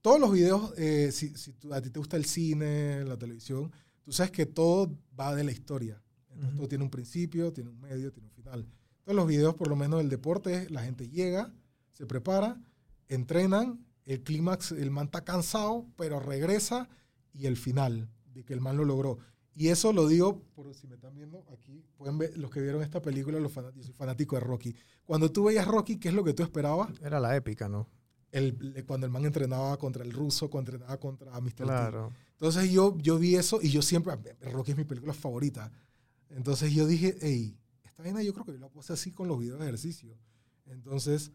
[0.03, 3.71] todos los videos, eh, si, si tú- a ti te gusta el cine, la televisión,
[4.03, 5.99] tú sabes que todo va de la historia.
[6.29, 8.59] Entonces, todo tiene un principio, tiene un medio, tiene un final.
[8.99, 11.53] Entonces los videos, por lo menos del deporte, la gente llega,
[11.93, 12.61] se prepara,
[13.07, 16.89] entrenan, el clímax, el man está cansado, pero regresa
[17.33, 19.17] y el final, de que el man lo logró.
[19.55, 22.81] Y eso lo digo, por si me están viendo aquí, pueden ver los que vieron
[22.81, 24.75] esta película, los fanáticos, yo soy fanático de Rocky.
[25.05, 26.89] Cuando tú veías Rocky, ¿qué es lo que tú esperabas?
[27.01, 27.87] Era la épica, ¿no?
[28.33, 31.53] El, cuando el man entrenaba contra el ruso, cuando entrenaba contra Mr.
[31.53, 31.63] T.
[31.63, 32.11] Claro.
[32.31, 35.71] Entonces yo, yo vi eso y yo siempre, Rocky es mi película favorita.
[36.29, 39.27] Entonces yo dije, hey, esta vaina yo creo que yo la puedo hacer así con
[39.27, 40.17] los videos de ejercicio.
[40.65, 41.31] Entonces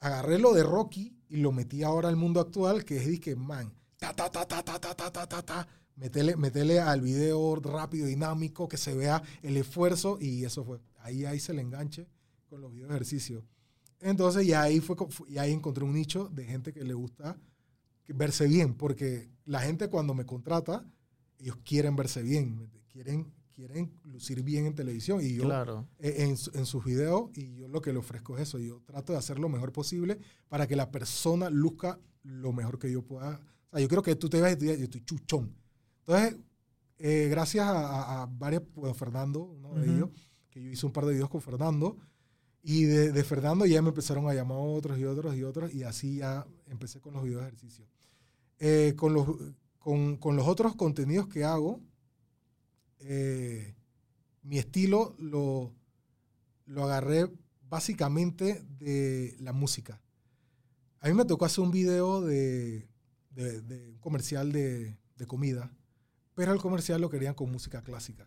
[0.00, 3.72] agarré lo de Rocky y lo metí ahora al mundo actual, que es que, man,
[3.98, 8.06] ta, ta, ta, ta, ta, ta, ta, ta, ta, ta, metele, metele al video rápido,
[8.06, 10.80] dinámico, que se vea el esfuerzo y eso fue.
[11.00, 12.08] Ahí, ahí se le enganche
[12.48, 13.44] con los videos de ejercicio.
[14.04, 14.96] Entonces ya ahí, fue,
[15.28, 17.38] y ahí encontré un nicho de gente que le gusta
[18.08, 20.84] verse bien, porque la gente cuando me contrata,
[21.38, 25.88] ellos quieren verse bien, quieren, quieren lucir bien en televisión y yo Claro.
[26.00, 29.12] eh, en, en sus videos y yo lo que le ofrezco es eso, yo trato
[29.14, 30.18] de hacer lo mejor posible
[30.50, 33.40] para que la persona luzca lo mejor que yo pueda.
[33.70, 35.54] O sea, yo quiero que tú te veas y tú digas, yo estoy chuchón.
[36.06, 36.36] Entonces,
[36.98, 37.72] eh, gracias a,
[38.20, 39.92] a- a varios, bueno, Fernando, uno de Ujú.
[39.96, 40.10] ellos,
[40.50, 41.96] que yo hice un par de videos con Fernando,
[42.66, 45.82] Y de, de Fernando ya me empezaron a llamar otros y otros y otros y
[45.82, 47.86] así ya empecé con los videos de ejercicio.
[48.58, 49.26] Eh, con, los,
[49.78, 51.80] con, con los otros contenidos que hago,
[53.00, 53.74] eh,
[54.42, 55.72] mi estilo lo,
[56.66, 57.30] lo agarré
[57.68, 60.00] básicamente de la música.
[61.00, 62.88] A mí me tocó hacer un video de,
[63.30, 65.70] de- de un comercial de, de comida,
[66.34, 68.26] pero el comercial lo querían con música clásica.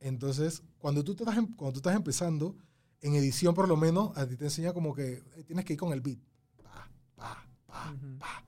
[0.00, 2.56] Entonces, cuando tú, estás, em- cuando tú estás empezando,
[3.00, 5.78] en edición por lo menos, a ti te enseña como que eh, tienes que ir
[5.78, 6.18] con el beat.
[6.62, 8.18] Pa, pa, pa, Ujú.
[8.18, 8.44] pa.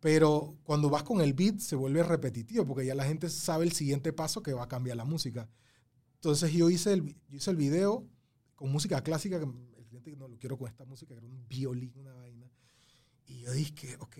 [0.00, 3.72] Pero cuando vas con el beat se vuelve repetitivo porque ya la gente sabe el
[3.72, 5.48] siguiente paso que va a cambiar la música.
[6.14, 8.06] Entonces yo hice el, yo hice el video
[8.54, 11.46] con música clásica, que el cliente no lo quiero con esta música, que era un
[11.48, 12.50] violín, una vaina.
[13.26, 14.16] Y yo dije, ok,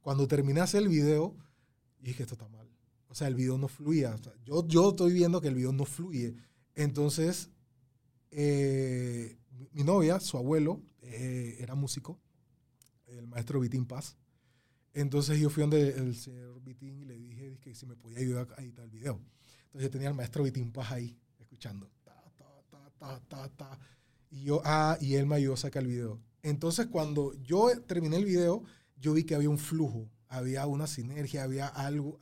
[0.00, 0.26] cuando
[0.62, 1.36] hacer el video,
[2.00, 2.68] dije, esto está mal.
[3.08, 4.14] O sea, el video no fluía.
[4.14, 6.36] O sea, yo, yo estoy viendo que el video no fluye.
[6.74, 7.50] Entonces,
[8.38, 9.34] eh,
[9.72, 12.18] mi- novia, su abuelo, eh, era músico,
[13.06, 14.16] el maestro Vitín Paz.
[14.92, 18.48] Entonces yo fui donde el señor Vitín y le dije que si me podía ayudar
[18.58, 19.20] a editar el video.
[19.66, 21.90] Entonces yo tenía al maestro Vitín Paz ahí, escuchando.
[22.98, 23.78] Ta, ta, ta.
[24.30, 26.20] Y yo, ah, y él me ayudó a sacar el video.
[26.42, 28.62] Entonces cuando yo terminé el video,
[28.98, 32.18] yo vi que había un flujo, había una sinergia, había algo,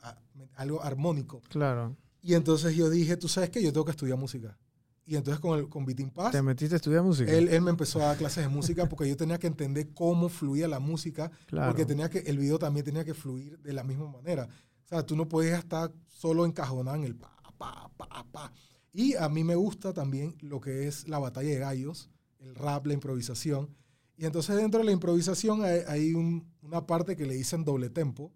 [0.55, 1.41] algo armónico.
[1.49, 1.95] Claro.
[2.21, 4.57] Y entonces yo dije, tú sabes que yo tengo que estudiar música.
[5.05, 6.31] Y entonces con, el, con Vitín Paz.
[6.31, 7.31] ¿Te metiste a estudiar música?
[7.31, 10.29] Él, él, me empezó a dar clases de música porque yo tenía que entender cómo
[10.29, 11.31] fluía la música.
[11.45, 11.71] Claro.
[11.71, 14.47] Porque tenía que, el video también tenía que fluir de la misma manera.
[14.85, 18.51] O sea, tú no podías estar solo encajonado en el pa, pa, pa, pa.
[18.93, 22.87] Y a mí me gusta también lo que es la batalla de gallos, el rap,
[22.87, 23.69] la improvisación.
[24.17, 27.89] Y entonces dentro de la improvisación hay, hay un, una parte que le dicen doble
[27.89, 28.31] tempo,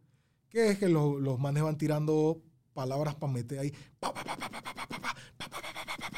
[0.49, 2.41] que es que los, los manes van tirando
[2.73, 3.73] palabras para meter ahí.
[3.99, 4.35] Pa, pa, pa,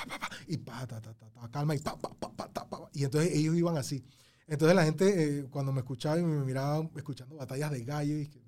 [0.08, 2.48] pa, pa, pa, y pa, ta, ta, ta, ta, calma, y pa, pa, pa, pa,
[2.48, 2.90] ta, pa, pa.
[2.94, 4.04] Y entonces ellos iban así.
[4.48, 8.28] Entonces la gente, eh, cuando me escuchaba y me miraba escuchando batallas de gallo, y
[8.28, 8.42] que,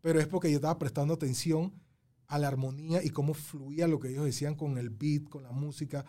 [0.00, 1.72] pero es porque yo estaba prestando atención
[2.28, 5.50] a la armonía y cómo fluía lo que ellos decían con el beat, con la
[5.50, 6.04] música.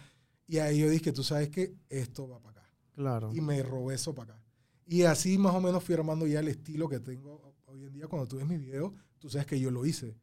[0.47, 2.71] Y ahí yo dije, tú sabes que esto va para acá.
[2.93, 3.31] Claro.
[3.33, 4.43] Y me robé eso para acá.
[4.85, 8.07] Y así más o menos fui armando ya el estilo que tengo hoy en día.
[8.07, 10.15] Cuando tú ves mis videos, tú sabes que yo lo hice.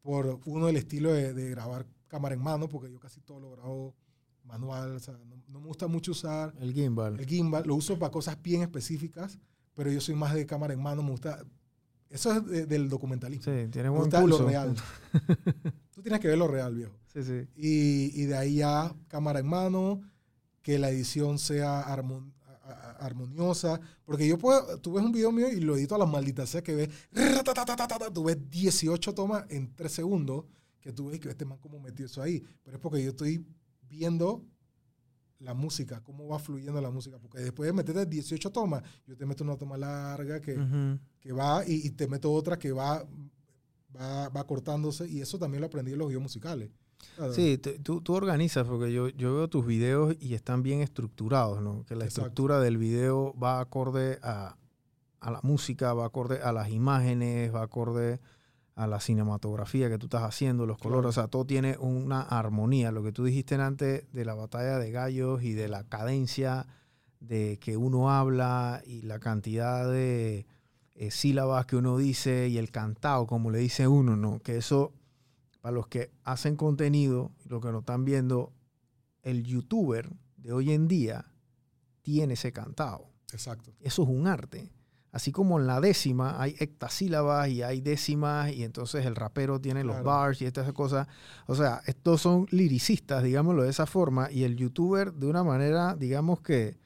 [0.00, 3.50] Por uno, el estilo de, de grabar cámara en mano, porque yo casi todo lo
[3.52, 3.94] grabo
[4.44, 4.96] manual.
[4.96, 7.18] O sea, no, no me gusta mucho usar El gimbal.
[7.18, 7.64] el gimbal.
[7.66, 9.38] Lo uso para cosas bien específicas,
[9.74, 11.02] pero yo soy más de cámara en mano.
[11.02, 11.42] Me gusta.
[12.10, 13.44] Eso es de- del documentalismo.
[13.44, 14.40] Sí, tiene me buen gusta pulso.
[14.42, 14.74] lo real.
[15.94, 16.92] Tú tienes que ver lo real, viejo.
[17.06, 17.46] Sí, sí.
[17.56, 20.02] Y, y de ahí ya cámara en mano,
[20.60, 22.32] que la edición sea armon-
[23.00, 23.80] armoniosa.
[24.04, 26.62] Porque yo puedo, tú ves un video mío y lo edito a la maldita sea
[26.62, 26.88] que ves,
[28.12, 30.44] tú ves 18 tomas en 3 segundos,
[30.82, 32.42] que tú ves que este man como metió eso ahí.
[32.62, 33.46] Pero es porque yo estoy
[33.88, 34.44] viendo
[35.38, 37.18] la música, cómo va fluyendo la música.
[37.18, 40.98] Porque después de meterte 18 tomas, yo te meto una toma larga que, Ujú.
[41.20, 43.04] que va y, y te meto otra que va,
[43.96, 45.08] va, va cortándose.
[45.08, 46.70] Y eso también lo aprendí en los videos musicales.
[47.16, 47.32] Claro.
[47.34, 51.60] Sí, te- tú, tú organizas, porque yo, yo veo tus videos y están bien estructurados,
[51.60, 51.84] ¿no?
[51.84, 52.28] Que la Exacto.
[52.28, 54.56] estructura del video va acorde a,
[55.18, 58.20] a la música, va acorde a las imágenes, va acorde
[58.74, 62.90] a la cinematografía que tú estás haciendo, los colores, o sea, todo tiene una armonía.
[62.90, 66.66] Lo que tú dijiste antes de la batalla de gallos y de la cadencia
[67.20, 70.46] de que uno habla y la cantidad de
[70.94, 74.40] eh, sílabas que uno dice y el cantado, como le dice uno, ¿no?
[74.40, 74.92] Que eso,
[75.60, 78.52] para los que hacen contenido, los que lo están viendo,
[79.22, 81.26] el youtuber de hoy en día
[82.02, 83.06] tiene ese cantado.
[83.32, 83.72] Exacto.
[83.80, 84.70] Eso es un arte.
[85.12, 89.84] Así como en la décima hay hectasílabas y hay décimas y entonces el rapero tiene
[89.84, 91.06] los bars y estas cosas.
[91.46, 95.94] O sea, estos son liricistas, digámoslo de esa forma, y el youtuber de una manera,
[95.96, 96.78] digamos que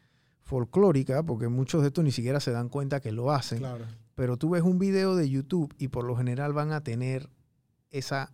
[0.43, 3.85] folclórica, porque muchos de estos ni siquiera se dan cuenta que lo hacen, Claro.
[4.15, 7.29] pero tú ves un video de YouTube y por lo general van a tener
[7.91, 8.33] esa,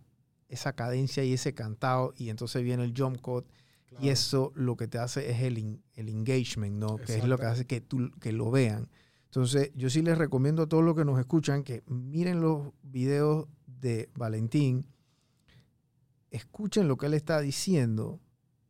[0.49, 3.45] esa cadencia y ese cantado y entonces viene el jump cut
[3.89, 4.05] claro.
[4.05, 6.97] y eso lo que te hace es el, el engagement, ¿no?
[6.97, 8.89] Que es lo que hace que, tú, que lo vean.
[9.33, 13.47] Entonces, yo sí les recomiendo a todos los que nos escuchan que miren los videos
[13.65, 14.85] de Valentín,
[16.29, 18.19] escuchen lo que él está diciendo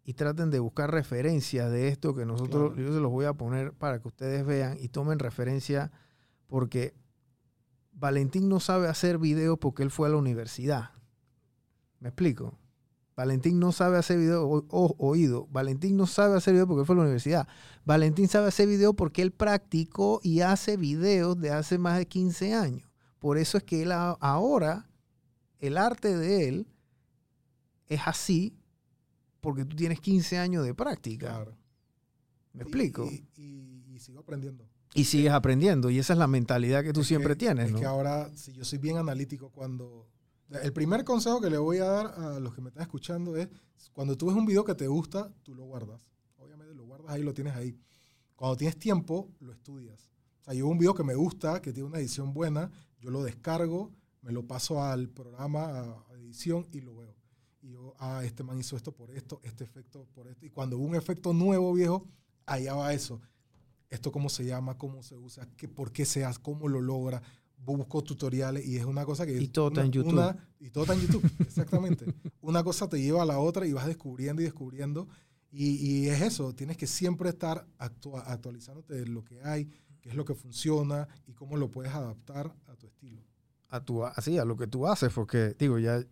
[0.06, 2.88] y traten de buscar referencias de esto que nosotros, Claro.
[2.88, 5.92] yo se los voy a poner para que ustedes vean y tomen referencia
[6.48, 6.94] porque
[7.92, 10.92] Valentín no sabe hacer videos porque él fue a la universidad.
[12.00, 12.58] ¿Me explico?
[13.16, 15.48] Valentín no sabe hacer video, o, o- oído.
[15.52, 17.48] Valentín no sabe hacer video porque él fue a la universidad.
[17.86, 22.54] Valentín sabe hacer video porque él practicó y hace videos de hace más de 15
[22.56, 22.90] años.
[23.20, 24.90] Por eso es que él a- ahora,
[25.60, 26.68] el arte de él
[27.88, 28.58] es así
[29.42, 31.28] porque tú tienes 15 años de práctica.
[31.28, 31.56] Claro.
[32.54, 33.06] ¿Me Y- explico?
[33.06, 34.66] Y, y- y sigo aprendiendo.
[34.96, 35.90] Y sigues aprendiendo.
[35.90, 37.80] Y esa es la mentalidad que tú Es siempre que- tienes, Es ¿no?
[37.80, 40.08] que ahora, si yo soy bien analítico, cuando.
[40.62, 43.50] El primer consejo que le voy a dar a los que me están escuchando es:
[43.92, 46.08] cuando tú ves un video que te gusta, tú lo guardas.
[46.38, 47.78] Obviamente lo guardas ahí, lo tienes ahí.
[48.36, 50.12] Cuando tienes tiempo, lo estudias.
[50.42, 53.24] O sea, yo un video que me gusta, que tiene una edición buena, yo lo
[53.24, 53.92] descargo,
[54.22, 57.16] me lo paso al programa, a, edición y lo veo.
[57.62, 60.46] Y yo, ah, este man hizo esto por esto, este efecto por esto.
[60.46, 62.06] Y cuando veo un efecto nuevo, viejo,
[62.46, 63.22] allá va eso
[63.94, 67.22] esto cómo se llama, cómo se usa, qué, por qué se hace, cómo lo logra.
[67.66, 69.42] Busco tutoriales y es una cosa que...
[69.42, 70.14] Y todo está una- en YouTube.
[70.14, 72.06] una- y todo está en YouTube, exactamente.
[72.42, 75.08] una cosa te lleva a la otra y vas descubriendo y descubriendo.
[75.52, 79.66] Y, y es eso, tienes que siempre estar actua- actualizándote de lo que hay,
[80.02, 83.22] qué es lo que funciona y cómo lo puedes adaptar a tu estilo.
[83.70, 86.04] a tu, así, a lo que tú haces, porque, digo, ya,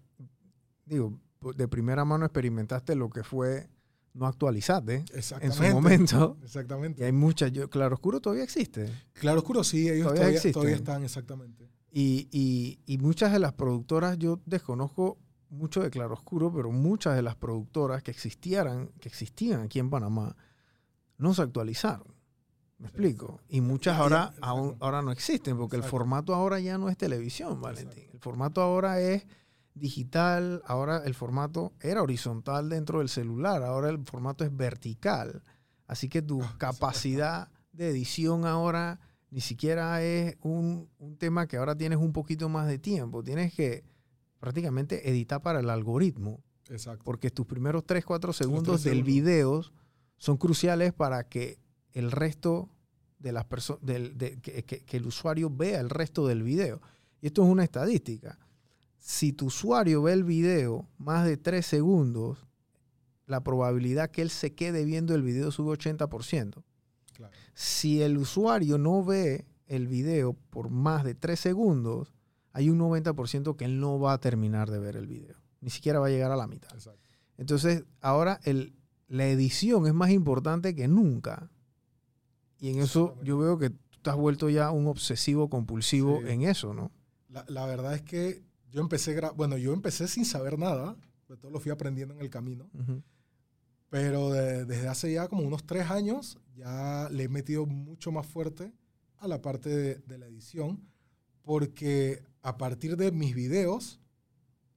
[0.85, 1.19] digo,
[1.55, 3.67] de primera mano experimentaste lo que fue
[4.13, 5.05] no actualizarte
[5.41, 6.37] en su momento.
[6.41, 7.05] Y Exactamente.
[7.05, 8.91] hay muchas, yo, Claro Oscuro todavía existe.
[9.13, 10.51] Claro oscuro, sí, ellos Todavía todavía, existen.
[10.53, 11.69] todavía están, exactamente.
[11.91, 15.17] Y, y, y muchas de las productoras, yo desconozco
[15.49, 20.35] mucho de Claroscuro, pero muchas de las productoras que existieran, que existían aquí en Panamá,
[21.17, 22.07] no se actualizaron.
[22.77, 23.41] ¿Me explico?
[23.49, 27.61] Y muchas ahora, aún- ahora no existen, porque el formato ahora ya no es televisión,
[27.61, 27.89] Valentín.
[27.91, 28.13] Exacto.
[28.13, 29.25] El formato ahora es
[29.73, 35.43] digital, ahora el formato era horizontal dentro del celular, ahora el formato es vertical.
[35.87, 38.99] Así que tu Ah, sí, capacidad de edición ahora
[39.29, 43.23] ni siquiera es un, un tema que ahora tienes un poquito más de tiempo.
[43.23, 43.83] Tienes que
[44.39, 47.03] prácticamente editar para el algoritmo, Exacto.
[47.05, 49.13] porque tus primeros 3, 4 segundos tres del segundos.
[49.13, 49.61] video
[50.17, 51.59] son cruciales para que
[51.93, 52.69] el resto
[53.19, 53.81] de las personas,
[54.41, 56.81] que, que- que el usuario vea el resto del video.
[57.21, 58.37] Y esto es una estadística.
[59.03, 62.45] Si tu usuario ve el video más de 3 segundos,
[63.25, 66.63] la probabilidad que él se quede viendo el video sube 80%.
[67.13, 67.33] Claro.
[67.55, 72.13] Si el usuario no ve el video por más de 3 segundos,
[72.53, 75.35] hay un 90% que él no va a terminar de ver el video.
[75.61, 76.71] Ni siquiera va a llegar a la mitad.
[76.73, 76.99] Exacto.
[77.37, 78.75] Entonces, ahora el,
[79.07, 81.49] la edición es más importante que nunca.
[82.59, 86.29] Y en eso yo veo que tú te has vuelto ya un obsesivo compulsivo Sí.
[86.29, 86.91] en eso, ¿no?
[87.29, 90.97] La, la verdad es que yo empecé, bueno, yo empecé sin saber nada,
[91.27, 93.01] pues todo lo fui aprendiendo en el camino, Ujú.
[93.89, 98.25] pero de- desde hace ya como unos tres años ya le he metido mucho más
[98.27, 98.73] fuerte
[99.17, 100.81] a la parte de, de la edición,
[101.43, 103.99] porque a partir de mis videos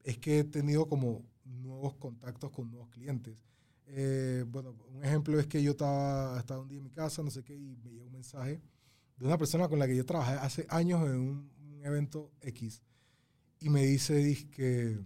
[0.02, 3.36] es que he tenido como nuevos contactos con nuevos clientes.
[3.86, 7.30] Eh, bueno, un ejemplo es que yo estaba, estaba un día en mi casa, no
[7.30, 8.60] sé qué, y me llegó un mensaje
[9.16, 12.82] de una persona con la que yo trabajé hace años en un, un evento X.
[13.64, 14.98] Y me dice, que,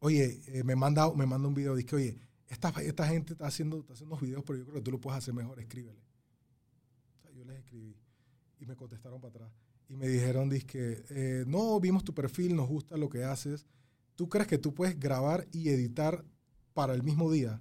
[0.00, 3.78] oye, eh, me, manda, me manda un video, dice, oye, esta, esta gente está haciendo,
[3.78, 6.00] está haciendo unos videos, pero yo creo que tú lo puedes hacer mejor, escríbele.
[7.18, 7.96] O sea, yo les escribí
[8.58, 9.52] y me contestaron para atrás.
[9.88, 13.64] Y me dijeron, que eh, no, vimos tu perfil, nos gusta lo que haces.
[14.16, 16.24] ¿Tú crees que tú puedes grabar y editar
[16.74, 17.60] para el mismo día?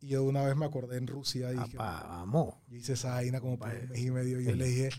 [0.00, 2.54] Y yo de una vez me acordé en Rusia y dije, Apá, vamos.
[2.68, 3.80] yo hice esa vaina como Vaya.
[3.82, 4.56] un mes y medio y yo Sí.
[4.56, 4.90] le dije,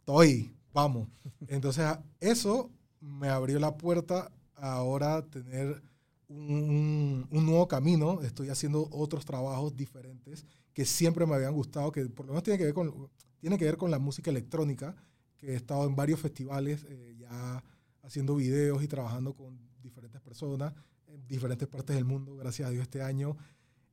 [0.00, 1.08] estoy, vamos.
[1.48, 1.86] Entonces
[2.20, 2.70] eso
[3.00, 5.82] me abrió la puerta a ahora tener
[6.28, 8.22] un, un nuevo camino.
[8.22, 12.58] Estoy haciendo otros trabajos diferentes que siempre me habían gustado, que por lo menos tiene
[12.58, 14.94] que ver con, tiene que ver con la música electrónica,
[15.36, 17.64] que he estado en varios festivales eh, ya
[18.02, 20.74] haciendo videos y trabajando con diferentes personas
[21.06, 22.36] en diferentes partes del mundo.
[22.36, 23.36] Gracias a Dios este año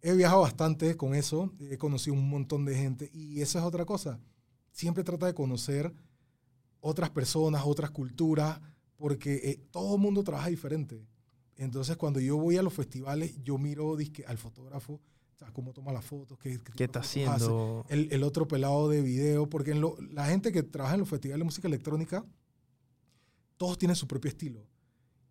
[0.01, 3.85] he viajado bastante con eso, he conocido un montón de gente y esa es otra
[3.85, 4.19] cosa.
[4.71, 5.93] Siempre trata de conocer
[6.79, 8.61] otras personas, otras culturas,
[8.97, 11.05] porque eh, todo el mundo trabaja diferente.
[11.55, 15.71] Entonces, cuando yo voy a los festivales, yo miro dizque, al fotógrafo, o sea, cómo
[15.73, 17.85] toma las fotos, qué, ¿Qué tipo está de haciendo?
[17.89, 21.09] el, el otro pelado de video, porque en lo- la gente que trabaja en los
[21.09, 22.25] festivales de música electrónica,
[23.57, 24.65] todos tienen su propio estilo.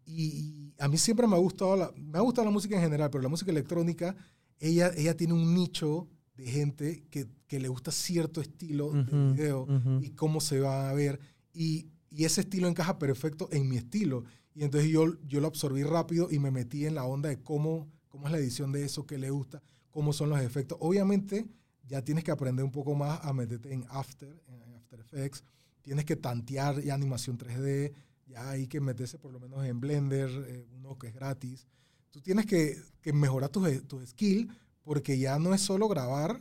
[0.04, 2.82] Y, y a mí siempre me ha gustado la, me ha gustado la música en
[2.82, 4.16] general, pero la música electrónica,
[4.58, 9.32] ella, ella tiene un nicho de gente que, que le gusta cierto estilo de Ujú,
[9.34, 10.00] video ujú.
[10.02, 11.18] y cómo se va a ver.
[11.52, 14.24] Y, y ese estilo encaja perfecto en mi estilo.
[14.54, 17.92] Y entonces yo, yo lo absorbí rápido y me metí en la onda de cómo,
[18.08, 20.78] cómo es la edición de eso, qué le gusta, cómo son los efectos.
[20.80, 21.46] Obviamente
[21.86, 25.44] ya tienes que aprender un poco más a meterte en After, en After Effects.
[25.82, 27.92] Tienes que tantear ya animación 3D.
[28.26, 31.68] Ya hay que meterse por lo menos en Blender, eh, uno que es gratis.
[32.10, 34.50] Tú tienes que, que mejorar tu, tu skill
[34.82, 36.40] porque ya no es solo grabar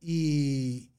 [0.00, 0.90] y,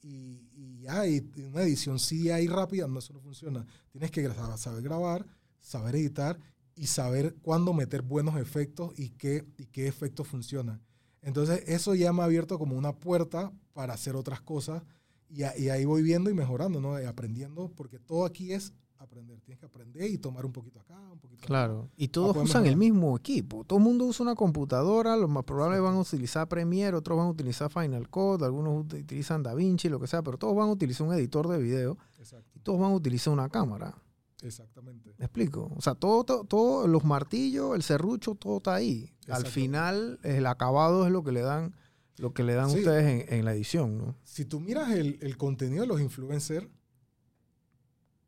[1.08, 2.00] y una edición
[2.32, 3.66] ahí rápida, no, eso no funciona.
[3.92, 4.22] Tienes que
[4.58, 5.26] saber grabar,
[5.60, 6.40] saber editar
[6.76, 10.82] y saber cuándo meter buenos efectos y qué, y qué efectos funcionan.
[11.22, 14.84] Entonces, eso ya me ha abierto como una puerta para hacer otras cosas
[15.30, 17.02] y, a- ahí voy viendo y mejorando, ¿no?
[17.02, 18.74] Y aprendiendo, porque todo aquí es
[19.06, 19.40] aprender.
[19.42, 21.48] Tienes que aprender y tomar un poquito acá, un poquito acá.
[21.48, 21.90] Claro.
[21.98, 23.64] Y todos usan el mismo equipo.
[23.64, 25.16] Todo el mundo usa una computadora.
[25.16, 29.02] Los más probables van a utilizar Premiere, otros van a utilizar Final Cut, algunos ut-
[29.02, 32.50] utilizan DaVinci, lo que sea, pero todos van a utilizar un editor de video Exacto,
[32.56, 33.96] y todos van a utilizar una cámara.
[34.42, 35.14] exactamente.
[35.18, 35.72] ¿Me explico?
[35.76, 39.10] O sea, todo, todo, todo, los martillos, el serrucho, todo está ahí.
[39.28, 41.74] Al final, el acabado es lo que le dan,
[42.18, 42.80] lo que le dan Sí.
[42.80, 44.16] ustedes en, en la edición, ¿no?
[44.24, 46.68] Si tú miras el, el contenido de los influencers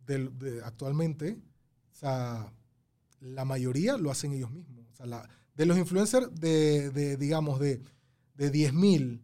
[0.07, 1.37] de, actualmente,
[1.91, 2.53] o sea,
[3.19, 4.85] la mayoría lo hacen ellos mismos.
[4.91, 7.81] O sea, la- de los influencers de, de, digamos, de,
[8.35, 9.21] de 10.000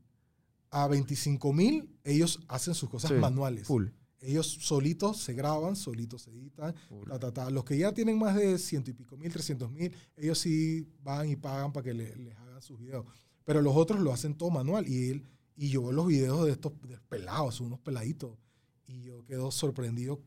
[0.72, 3.68] a 25.000, ellos hacen sus cosas Sí, manuales.
[3.68, 3.88] Full.
[4.20, 6.74] Ellos solitos se graban, solitos se editan.
[7.08, 7.50] ta, ta, ta.
[7.50, 11.30] Los que ya tienen más de ciento y pico mil, trescientos mil, ellos sí van
[11.30, 13.06] y pagan para que le- les hagan sus videos.
[13.44, 14.88] Pero los otros lo hacen todo manual.
[14.88, 15.26] Y él
[15.56, 16.72] y yo veo los videos de estos
[17.10, 18.38] pelados, unos peladitos.
[18.88, 20.22] Y yo quedo sorprendido.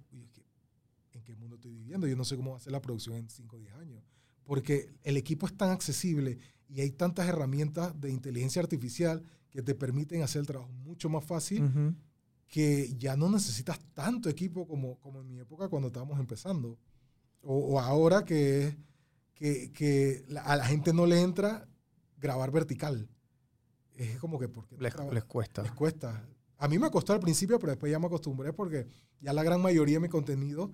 [1.28, 2.06] Y es que, ¿En qué mundo estoy viviendo?
[2.06, 4.02] Yo no sé cómo va a ser la producción en 5 o 10 años.
[4.44, 9.74] Porque el equipo es tan accesible y hay tantas herramientas de inteligencia artificial que te
[9.74, 11.94] permiten hacer el trabajo mucho más fácil Ujú.
[12.46, 16.78] que ya no necesitas tanto equipo como, como en mi época cuando estábamos empezando.
[17.42, 18.76] O, o ahora que,
[19.34, 21.68] que, que la- a la gente no le entra
[22.18, 23.08] grabar vertical.
[23.94, 25.62] Es como que porque Les, les cuesta.
[25.62, 26.28] les cuesta.
[26.58, 28.86] A mí me costó al principio, pero después ya me acostumbré porque
[29.20, 30.70] ya la gran mayoría de mi contenido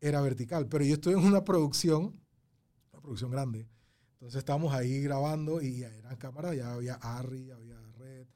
[0.00, 0.68] era vertical.
[0.68, 2.20] Pero yo estoy en una producción,
[2.92, 3.68] una producción grande.
[4.14, 8.26] Entonces estábamos ahí grabando y eran cámaras, ya había ARRI, había red.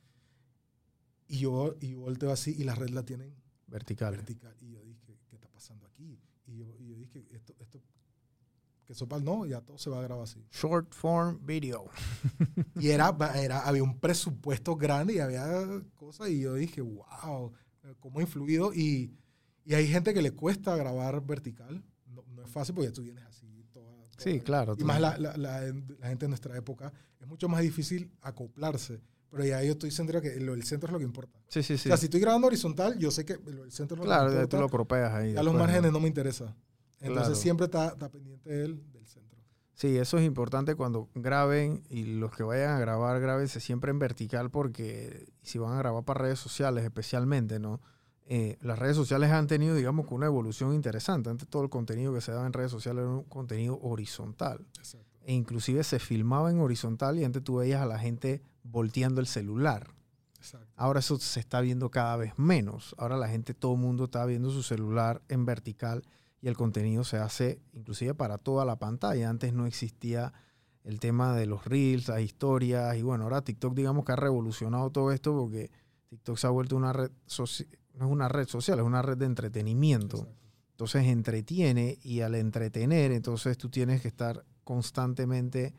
[1.29, 3.35] Y yo, y yo volteo así y la red la tienen
[3.67, 4.17] Vertical.
[4.17, 4.57] vertical.
[4.61, 6.19] Y yo dije, ¿qué está pasando aquí?
[6.47, 7.81] Y yo, y yo dije, esto, esto,
[8.87, 10.43] que sopa, no, ya todo se va a grabar así.
[10.51, 11.91] Short form video.
[12.81, 17.53] Y era, era, había un presupuesto grande y había cosas y yo dije, wow,
[18.01, 18.73] cómo ha influido.
[18.73, 19.15] Y,
[19.71, 21.85] y hay gente que le cuesta grabar vertical.
[22.07, 23.47] No, no es fácil porque tú vienes así.
[23.73, 24.75] Toda, toda- Sí, claro.
[24.79, 25.61] Y más la, la,
[26.09, 29.01] gente de nuestra época, es mucho más difícil acoplarse.
[29.31, 31.39] Pero ya yo estoy centrado que lo, el centro es lo que importa.
[31.49, 31.89] Sí, sí, O sí.
[31.91, 34.37] sea, si estoy grabando horizontal, yo sé que lo- el centro es lo Claro, que
[34.37, 34.57] importa.
[34.57, 35.35] tú lo cropeas ahí.
[35.35, 36.57] Ya los márgenes no me interesa.
[37.01, 37.35] Entonces Claro.
[37.35, 39.39] siempre está, está pendiente del, del centro.
[39.75, 43.99] Sí, eso es importante cuando graben y los que vayan a grabar, grábense siempre en
[44.01, 47.81] vertical porque si van a grabar para redes sociales especialmente, ¿no?
[48.31, 51.31] Eh, las redes sociales han tenido, digamos, una evolución interesante.
[51.31, 54.67] Antes todo el contenido que se daba en redes sociales era un contenido horizontal.
[54.77, 55.07] Exacto.
[55.23, 59.27] E inclusive se filmaba en horizontal y antes tú veías a la gente volteando el
[59.27, 59.95] celular.
[60.37, 60.69] Exacto.
[60.77, 62.95] Ahora eso se está viendo cada vez menos.
[62.99, 66.05] Ahora la gente, todo el mundo está viendo su celular en vertical
[66.43, 69.31] y el contenido se hace inclusive para toda la pantalla.
[69.31, 70.35] Antes no existía
[70.85, 74.91] el tema de los reels, las historias y bueno, ahora TikTok digamos que ha revolucionado
[74.91, 75.71] todo esto porque
[76.09, 79.17] TikTok se ha vuelto una red social, no es una red social, es una red
[79.19, 80.19] de entretenimiento.
[80.19, 80.39] Exacto.
[80.71, 85.75] Entonces entretiene y al entretener, entonces tú tienes que estar constantemente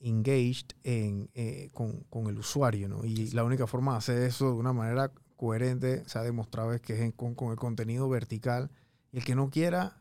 [0.00, 3.04] engaged en, eh, con, con el usuario, ¿no?
[3.04, 6.80] Y la única forma de hacer eso de una manera coherente se ha demostrado es
[6.80, 8.70] que es en- con, con el contenido vertical.
[9.12, 10.00] Y el que no quiera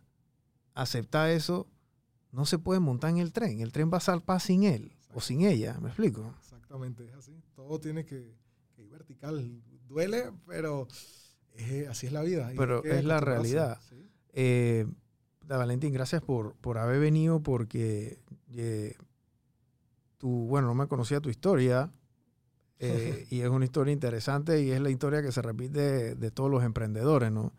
[0.73, 1.67] aceptar eso,
[2.31, 3.59] no se puede montar en el tren.
[3.59, 6.33] El tren va a salpar sin él o sin ella, ¿me explico?
[6.39, 7.41] Exactamente, es así.
[7.55, 8.33] Todo tiene que,
[8.91, 9.61] vertical.
[9.87, 10.87] Duele, pero
[11.55, 12.51] es- así es la vida.
[12.55, 13.79] Pero es la realidad.
[13.89, 14.09] ¿sí?
[14.33, 14.85] Eh,
[15.47, 18.19] Valentín, gracias por, por haber venido porque
[18.53, 18.95] eh,
[20.17, 21.91] tú, bueno, no me conocía tu historia
[22.79, 26.31] eh, y es una historia interesante y es la historia que se repite de, de
[26.31, 27.53] todos los emprendedores, ¿no?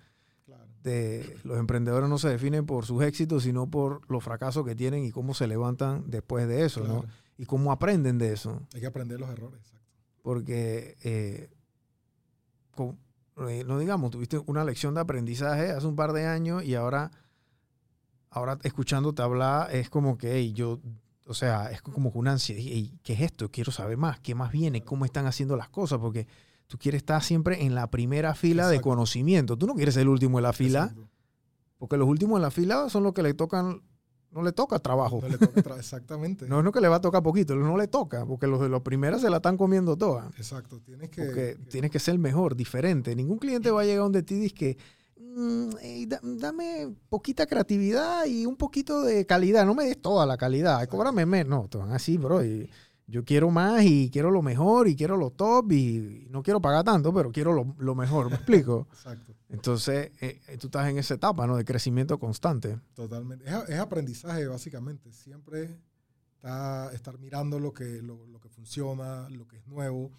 [0.47, 0.65] Claro.
[0.83, 5.05] De, los emprendedores no se definen por sus éxitos, sino por los fracasos que tienen
[5.05, 7.05] y cómo se levantan después de eso, ¿no?
[7.39, 9.72] Y cómo aprenden de eso Hay que aprender los errores.
[10.23, 11.51] Porque, eh,
[12.75, 12.99] con-
[13.49, 17.11] eh, no digamos, tuviste una lección de aprendizaje hace un par de años y ahora,
[18.31, 20.81] ahora escuchándote hablar es como que, hey, yo,
[21.27, 23.51] o sea, es como que una ansiedad, "Ey, ¿qué es esto?
[23.51, 24.83] Quiero saber más, ¿qué más viene?
[24.85, 25.99] ¿Cómo están haciendo las cosas?
[25.99, 26.27] Porque
[26.67, 30.09] tú quieres estar siempre en la primera fila de conocimiento, tú no quieres ser el
[30.09, 31.09] último en la fila, Exacto.
[31.79, 33.83] porque los últimos en la fila son los que le tocan,
[34.33, 35.21] no le toca trabajo.
[35.23, 36.47] No le toca tra- exactamente.
[36.49, 38.69] No es lo que le va a tocar poquito, no le toca, porque los de
[38.69, 40.27] los primeros se la están comiendo todas.
[40.39, 40.81] Exacto.
[40.81, 41.25] Tienes que.
[41.25, 43.15] Porque que- tienes que ser mejor, diferente.
[43.15, 44.77] Ningún cliente va a llegar donde ti y dice que
[45.19, 49.65] "Mm, dame poquita creatividad y un poquito de calidad.
[49.67, 50.75] No me des toda la calidad.
[50.75, 50.97] Exacto.
[50.97, 51.63] Cóbrame menos.
[51.63, 52.45] No, te van así, bro.
[52.45, 52.69] y
[53.07, 56.85] yo quiero más y quiero lo mejor y quiero lo top y no quiero pagar
[56.85, 58.31] tanto, pero quiero lo, lo mejor.
[58.31, 58.87] ¿Me explico?
[58.93, 59.35] Exacto.
[59.49, 61.57] Entonces, eh, eh, tú estás en esa etapa, ¿no?
[61.57, 62.81] De crecimiento constante.
[62.95, 63.45] Totalmente.
[63.47, 65.13] Es, es aprendizaje, básicamente.
[65.13, 65.79] Siempre
[66.37, 70.11] está estar mirando lo que, lo, lo que funciona, lo que es nuevo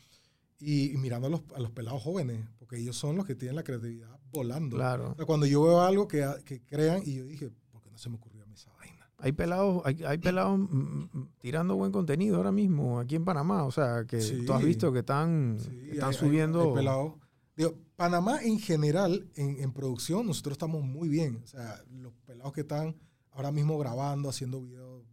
[0.60, 3.56] y, y mirando a los, a los pelados jóvenes, porque ellos son los que tienen
[3.56, 4.78] la creatividad volando.
[4.78, 5.12] Claro.
[5.12, 7.98] O sea, cuando yo veo algo que, que crean y yo dije, ¿por qué no
[7.98, 9.03] se me ocurrió a mí esa vaina?
[9.18, 10.64] Hay pelados, hay, hay pelados mm,
[11.14, 13.64] mm, tirando buen contenido ahora mismo aquí en Panamá.
[13.64, 14.44] O sea, que Sí.
[14.46, 16.70] tú has visto que están, Sí, Mm, están hay- subiendo.
[16.70, 17.14] hay pelados.
[17.56, 21.40] Digo, Panamá en general, en, en producción, nosotros estamos muy bien.
[21.44, 22.96] O sea, los pelados que están
[23.32, 25.04] ahora mismo grabando, haciendo videos,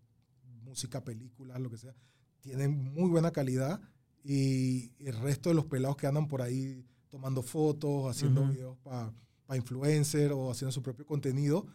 [0.64, 1.94] música, películas, lo que sea,
[2.40, 3.80] tienen muy buena calidad.
[4.24, 9.12] Y el resto de los pelados que andan por ahí tomando fotos, haciendo videos para
[9.57, 11.66] influencer o haciendo su propio contenido,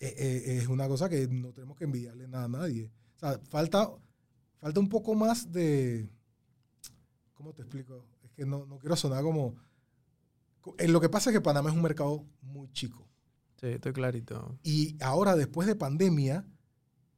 [0.00, 2.90] eh, eh, es una cosa que no tenemos que envidiarle nada a nadie.
[3.16, 3.90] O sea, falta,
[4.58, 6.08] falta un poco más de...
[7.34, 8.06] ¿Cómo te explico?
[8.22, 9.54] Es que no, no quiero sonar como...
[10.60, 13.06] co- eh, Lo que pasa es que Panamá es un mercado muy chico.
[13.60, 14.58] Sí, estoy clarito.
[14.62, 16.46] Y ahora, después de pandemia,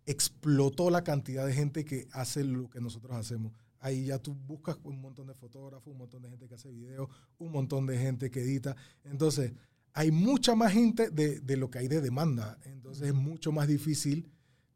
[0.06, 3.52] explotó la cantidad de gente que hace lo que nosotros hacemos.
[3.78, 7.08] Ahí ya tú buscas un montón de fotógrafos, un montón de gente que hace videos,
[7.38, 8.76] un montón de gente que edita.
[9.04, 9.52] Entonces,
[9.94, 12.58] hay mucha más gente de, de lo que hay de demanda.
[12.64, 14.30] Entonces, es mucho más difícil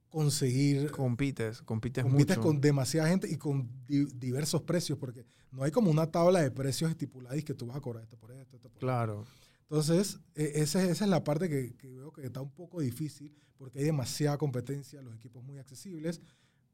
[0.08, 2.48] conseguir Compites, compites, compites mucho.
[2.48, 6.50] con demasiada gente y con di- diversos precios, porque no hay como una tabla de
[6.50, 9.24] precios estipulada y que tú vas a cobrar esto por esto, esto por Claro.
[9.62, 13.34] entonces, e- ese- esa es la parte que, que veo que está un poco difícil
[13.58, 16.20] porque hay demasiada competencia, los equipos muy accesibles,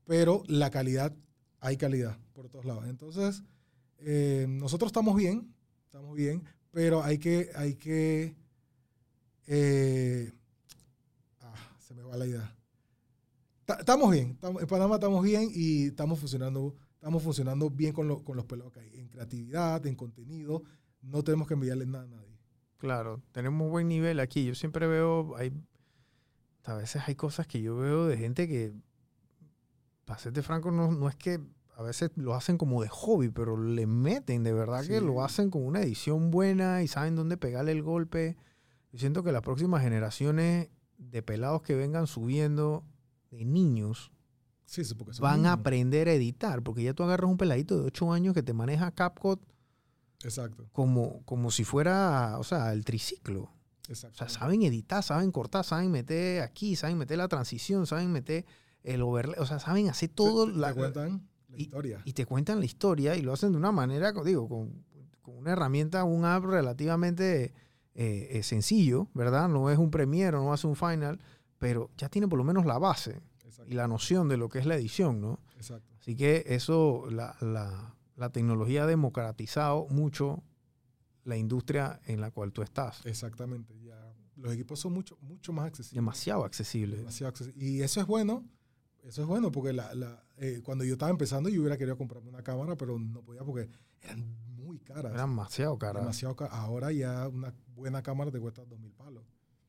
[0.05, 1.13] pero la calidad,
[1.61, 2.87] hay calidad por todos lados.
[2.87, 3.43] Entonces,
[3.99, 5.53] eh, nosotros estamos bien,
[5.85, 8.35] estamos bien, pero hay que, hay que,
[9.47, 10.33] eh,
[11.41, 12.57] ah, se me va la idea.
[13.65, 18.25] Ta- Estamos bien, en Panamá estamos bien y estamos funcionando, estamos funcionando bien con, lo-
[18.25, 20.63] con los pelados que hay, en creatividad, en contenido,
[21.03, 22.39] no tenemos que enviarle nada a nadie.
[22.79, 24.45] Claro, tenemos buen nivel aquí.
[24.45, 25.53] Yo siempre veo, hay,
[26.65, 28.73] a veces hay cosas que yo veo de gente que,
[30.05, 31.41] para serte franco, no, no es que
[31.75, 35.51] a veces lo hacen como de hobby, pero le meten, de verdad que lo hacen
[35.51, 38.37] con una edición buena y saben dónde pegarle el golpe.
[38.93, 40.69] Yo siento que las próximas generaciones
[40.99, 42.85] de pelados que vengan subiendo
[43.31, 44.13] de niños
[44.65, 48.13] Sí, sí, van a aprender a editar, porque ya tú agarras un peladito de 8
[48.13, 49.41] años que te maneja CapCut
[50.25, 53.51] Exacto, como, como si fuera, o sea, el triciclo.
[53.89, 54.15] exacto.
[54.15, 58.47] O sea, saben editar, saben cortar, saben meter aquí, saben meter la transición, saben meter
[58.85, 60.47] el overlay, o sea, saben hacer todo.
[60.47, 62.03] Te, te la- cuentan la y- historia.
[62.05, 64.85] y te cuentan la historia y lo hacen de una manera, digo, con,
[65.23, 67.53] con una herramienta, un app relativamente
[67.95, 69.49] eh, eh, sencillo, ¿verdad?
[69.49, 71.21] No es un Premiere, no hace un Final,
[71.59, 74.59] pero ya tiene por lo menos la base exacto, y la noción de lo que
[74.59, 75.39] es la edición, ¿no?
[75.57, 75.93] exacto.
[76.01, 80.43] Así que eso, la, la- la tecnología ha democratizado mucho
[81.25, 83.05] la industria en la cual tú estás.
[83.07, 83.75] Exactamente.
[83.83, 85.95] Ya, los equipos son mucho, mucho más accesibles.
[85.95, 86.97] Demasiado accesible.
[86.97, 88.45] demasiado accesi- Y eso es bueno.
[89.03, 92.29] Eso es bueno porque la, la- eh, cuando yo estaba empezando yo hubiera querido comprarme
[92.31, 93.69] una cámara, pero no podía porque
[94.03, 94.25] eran
[94.57, 95.13] muy caras.
[95.13, 96.01] Era demasiado cara.
[96.01, 99.25] demasiado ca- Ahora ya una buena cámara te cuesta dos mil palos.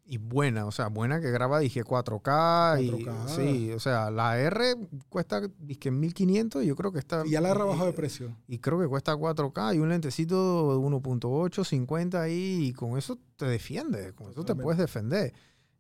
[0.06, 2.82] Y buena, o sea, buena que graba, dije 4K.
[2.84, 3.28] y, 4K.
[3.30, 4.76] sí, o sea, la R
[5.08, 7.26] cuesta, dije 1500, yo creo que está.
[7.26, 8.36] Y ya la he rebajado de y- precio.
[8.48, 13.18] Y creo que cuesta 4K y un lentecito de 1.8, 50 ahí, y con eso
[13.38, 15.34] te defiende, con eso te puedes defender.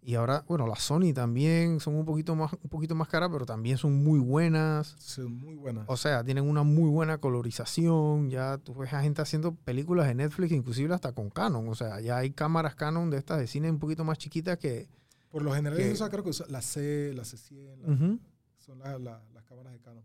[0.05, 3.45] Y ahora, bueno, las Sony también son un poquito más, un poquito más caras, pero
[3.45, 4.95] también son muy buenas.
[4.99, 5.85] Son muy buenas.
[5.87, 8.29] O sea, tienen una muy buena colorización.
[8.29, 11.69] Ya tú ves a gente haciendo películas de Netflix, inclusive hasta con Canon.
[11.69, 14.89] O sea, ya hay cámaras Canon de estas de cine un poquito más chiquitas que.
[15.29, 18.19] Por lo general, que- yo creo que la C, la C100, la- Ujú.
[18.57, 20.03] son la- la- las cámaras de Canon.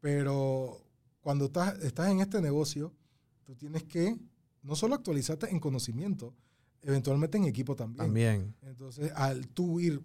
[0.00, 0.78] Pero
[1.20, 2.92] cuando estás, estás en este negocio,
[3.44, 4.16] tú tienes que
[4.62, 6.34] no solo actualizarte en conocimiento,
[6.82, 8.06] eventualmente en equipo también.
[8.06, 8.54] También.
[8.62, 10.00] Entonces, al tú ir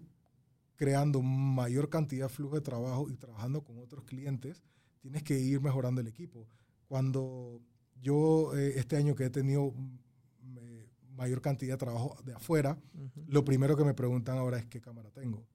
[0.76, 4.62] creando mayor cantidad de flujo de trabajo y trabajando con otros clientes,
[5.00, 6.46] tienes que ir mejorando el equipo.
[6.86, 7.60] Cuando
[8.00, 12.78] yo eh, este año que he tenido mm, eh, mayor cantidad de trabajo de afuera,
[12.94, 13.24] Ujú.
[13.28, 15.46] lo primero que me preguntan ahora es qué cámara tengo.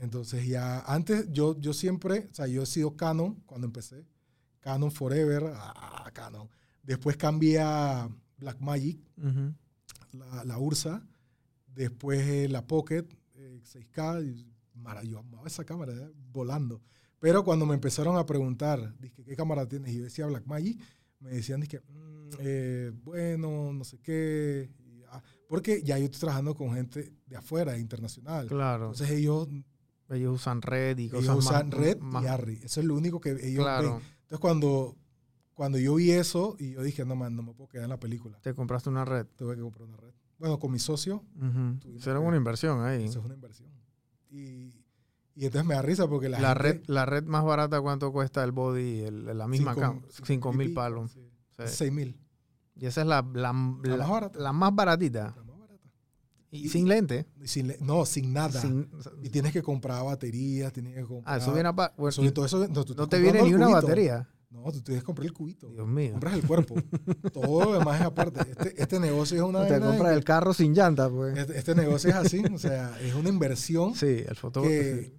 [0.00, 4.04] Entonces ya antes yo, yo siempre, o sea, yo he sido Canon cuando empecé,
[4.60, 6.48] Canon Forever, ah, Canon.
[6.82, 9.54] Después cambié a Blackmagic, Ujú.
[10.12, 11.06] La, la Ursa,
[11.66, 16.82] después eh, la Pocket eh, 6K, y mara- yo amaba esa cámara, eh, volando.
[17.18, 19.92] Pero cuando me empezaron a preguntar, dije, ¿qué cámara tienes?
[19.92, 20.80] Y yo decía Blackmagic,
[21.20, 24.70] me decían, dije, "Mm, eh, bueno, no sé qué.
[24.86, 28.46] Y, ah, porque ya yo estoy trabajando con gente de afuera, internacional.
[28.46, 28.86] Claro.
[28.92, 29.48] Entonces ellos,
[30.08, 31.78] ellos usan red y cosas ellos usan más.
[31.78, 32.60] Red más- y ARRI.
[32.62, 33.96] Eso es lo único que ellos Claro.
[33.96, 34.02] ven.
[34.22, 34.96] Entonces cuando,
[35.54, 38.00] cuando yo vi eso, y yo dije, no, man, no me puedo quedar en la
[38.00, 38.38] película.
[38.40, 39.26] Te compraste una red.
[39.36, 40.10] Tuve que comprar una red.
[40.38, 41.22] Bueno, con mi socio.
[41.34, 43.04] Tuvimos Hicieron que- una inversión ahí.
[43.04, 43.68] Eso es una inversión.
[44.30, 44.70] Y,
[45.36, 48.12] Y entonces me da risa porque la, La, gente- red, la red más barata, ¿cuánto
[48.12, 49.00] cuesta el body?
[49.00, 50.00] El- la misma cinco- cam?
[50.10, 51.12] cinco 5 mil palos.
[51.12, 51.20] sí.
[51.66, 52.18] Seis mil.
[52.74, 54.38] Y esa es la, la, la- más barata.
[54.38, 55.34] la más baratita.
[55.36, 55.88] La más barata.
[56.50, 57.26] Y Y- sin lente.
[57.42, 58.60] Y sin no, sin nada.
[58.60, 58.90] sin-
[59.22, 61.34] Y tienes que comprar baterías, tienes que comprar...
[61.34, 61.94] ah, eso viene aparte.
[61.98, 64.28] Bueno, Eso- todo eso- no, no te viene ni una batería.
[64.50, 65.70] No, tú tienes que comprar el cubito.
[65.70, 66.10] Dios mío.
[66.12, 66.74] Compras el cuerpo.
[67.32, 68.40] Todo lo demás es aparte.
[68.50, 69.66] Este, este negocio es una...
[69.66, 71.38] te compras el carro sin llanta, pues.
[71.38, 74.74] Este, este negocio es así, o sea, es una inversión Sí, el fotógrafo.
[74.74, 75.14] que,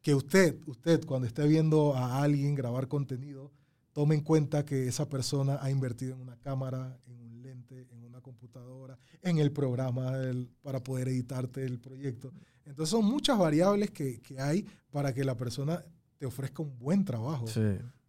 [0.00, 3.52] que usted, usted cuando esté viendo a alguien grabar contenido,
[3.92, 8.02] tome en cuenta que esa persona ha invertido en una cámara, en un lente, en
[8.02, 12.32] una computadora, en el programa del- para poder editarte el proyecto.
[12.64, 15.84] Entonces son muchas variables que, que hay para que la persona
[16.16, 17.46] te ofrezca un buen trabajo.
[17.46, 17.60] Sí.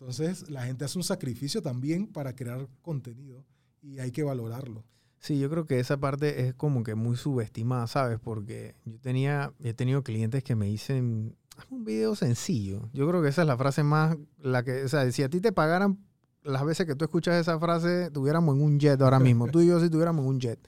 [0.01, 3.45] Entonces la gente hace un sacrificio también para crear contenido
[3.83, 4.83] y hay que valorarlo.
[5.19, 8.19] Sí, yo creo que esa parte es como que muy subestimada, ¿sabes?
[8.19, 12.89] Porque yo tenía, he tenido clientes que me dicen, hazme un video sencillo.
[12.93, 15.39] Yo creo que esa es la frase más, la que, o sea, si a ti
[15.39, 15.99] te pagaran
[16.41, 19.49] las veces que tú escuchas esa frase, tuviéramos en un jet ahora mismo.
[19.49, 20.67] tú y yo si tuviéramos en un jet.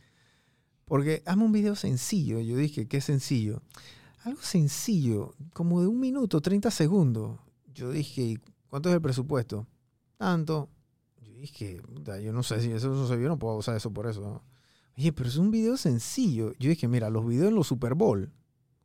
[0.86, 2.40] Porque hazme un video sencillo.
[2.40, 3.64] Yo dije, ¿qué sencillo?
[4.26, 7.40] Algo sencillo, como de un minuto, 30 segundos.
[7.74, 8.40] Yo dije, "¿Y
[8.74, 9.68] ¿cuánto es el presupuesto?
[10.18, 10.68] Tanto.
[11.22, 13.94] Yo dije, "Puta, yo no sé si eso no se vio, no puedo usar eso
[13.94, 14.22] por eso.
[14.22, 14.44] ¿no?".
[14.98, 16.54] Oye, pero es un video sencillo.
[16.58, 18.34] Yo dije, mira, los videos en los Super Bowl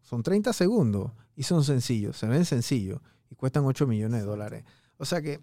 [0.02, 4.64] son 30 segundos y son sencillos, se ven sencillos y cuestan 8 millones de dólares.
[4.98, 5.40] O sea que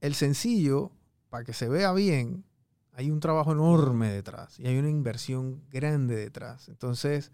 [0.00, 0.92] el sencillo,
[1.28, 2.44] para que se vea bien,
[2.92, 6.68] hay un trabajo enorme detrás y hay una inversión grande detrás.
[6.68, 7.32] Entonces,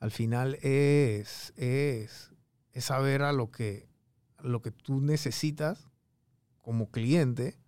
[0.00, 2.32] al final es, es,
[2.72, 3.88] es saber a lo que,
[4.42, 5.88] lo que tú necesitas
[6.62, 7.58] como cliente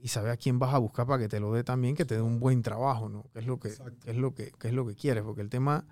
[0.00, 2.14] y saber a quién vas a buscar para que te lo dé también, que te
[2.14, 3.24] dé un buen trabajo, ¿no?
[3.32, 5.84] Que es lo que, es lo que, que es lo que quieres, porque el tema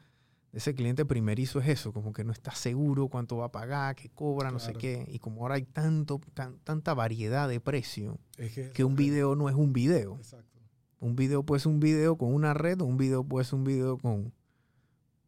[0.53, 3.97] de ese cliente primerizo es eso, como que no está seguro cuánto va a pagar,
[3.97, 8.19] qué cobra, no sé qué, y como ahora hay tanto, tan- tanta variedad de precio,
[8.39, 10.15] Es que, que un video no es un video.
[10.17, 10.61] Exacto.
[11.01, 13.65] Un video puede ser un video con una red, o un video puede ser un
[13.65, 14.33] video con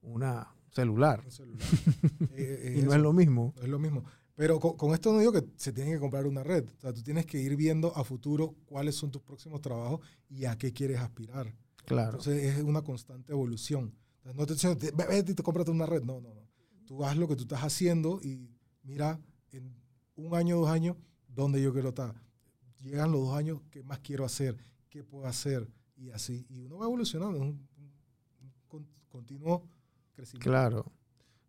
[0.03, 1.21] una celular.
[1.25, 1.59] un celular.
[2.33, 2.97] Eh, eh, Y no eso.
[2.97, 3.55] es lo mismo.
[3.61, 4.05] Es lo mismo.
[4.39, 6.65] Pero con, con esto no digo que se tiene que comprar una red.
[6.77, 10.45] O sea, tú tienes que ir viendo a futuro cuáles son tus próximos trabajos y
[10.45, 11.53] a qué quieres aspirar.
[11.85, 12.19] Claro.
[12.19, 13.93] Entonces es una constante evolución.
[14.19, 16.05] Entonces, no te dicen, "Ve- vete y te cómprate una red.
[16.05, 16.47] No, no, no.
[16.87, 18.49] Tú haz lo que tú estás haciendo y
[18.85, 19.21] mira
[19.51, 19.75] en
[20.15, 22.15] un año, dos años, dónde yo quiero estar.
[22.79, 24.57] Llegan los dos años, ¿qué más quiero hacer?
[24.89, 25.69] ¿Qué puedo hacer?
[25.97, 26.47] Y así.
[26.49, 27.37] Y uno va evolucionando.
[27.39, 27.93] Es un, un-
[28.43, 29.67] un con- continuo
[30.13, 30.49] crecimiento.
[30.49, 30.93] Claro,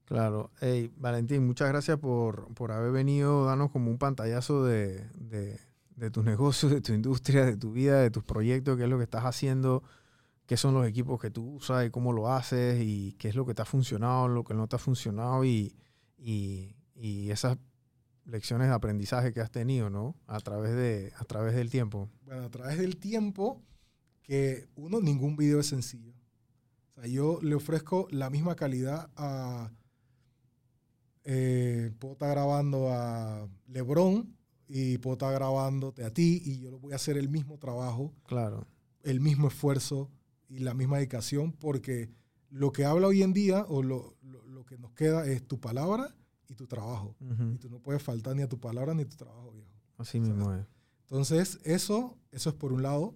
[0.09, 0.51] claro.
[0.59, 5.57] Hey, Valentín, muchas gracias por, por haber venido, darnos como un pantallazo de, de,
[5.95, 8.97] de tus negocios, de tu industria, de tu vida, de tus proyectos, qué es lo
[8.97, 9.83] que estás haciendo,
[10.45, 13.45] qué son los equipos que tú usas y cómo lo haces y qué es lo
[13.45, 15.73] que te ha funcionado, lo que no te ha funcionado y,
[16.17, 17.57] y, y esas
[18.25, 20.15] lecciones de aprendizaje que has tenido, ¿no?
[20.27, 22.09] A través, de, a través del tiempo.
[22.25, 23.61] bueno, a través del tiempo,
[24.23, 26.13] que uno, ningún video es sencillo.
[26.95, 29.71] O sea, yo le ofrezco la misma calidad a...
[31.23, 34.35] eh, puedo estar grabando a Lebron
[34.67, 38.67] y puedo estar grabándote a ti y yo voy a hacer el mismo trabajo, Claro,
[39.03, 40.09] el mismo esfuerzo
[40.47, 42.09] y la misma dedicación porque
[42.49, 45.59] lo que habla hoy en día o lo, lo- lo que nos queda es tu
[45.59, 46.15] palabra
[46.47, 47.15] y tu trabajo.
[47.53, 49.69] Y tú no puedes faltar ni a tu palabra ni a tu trabajo, viejo.
[49.97, 50.65] así mismo es.
[51.01, 53.15] Entonces, eso, eso es por un lado.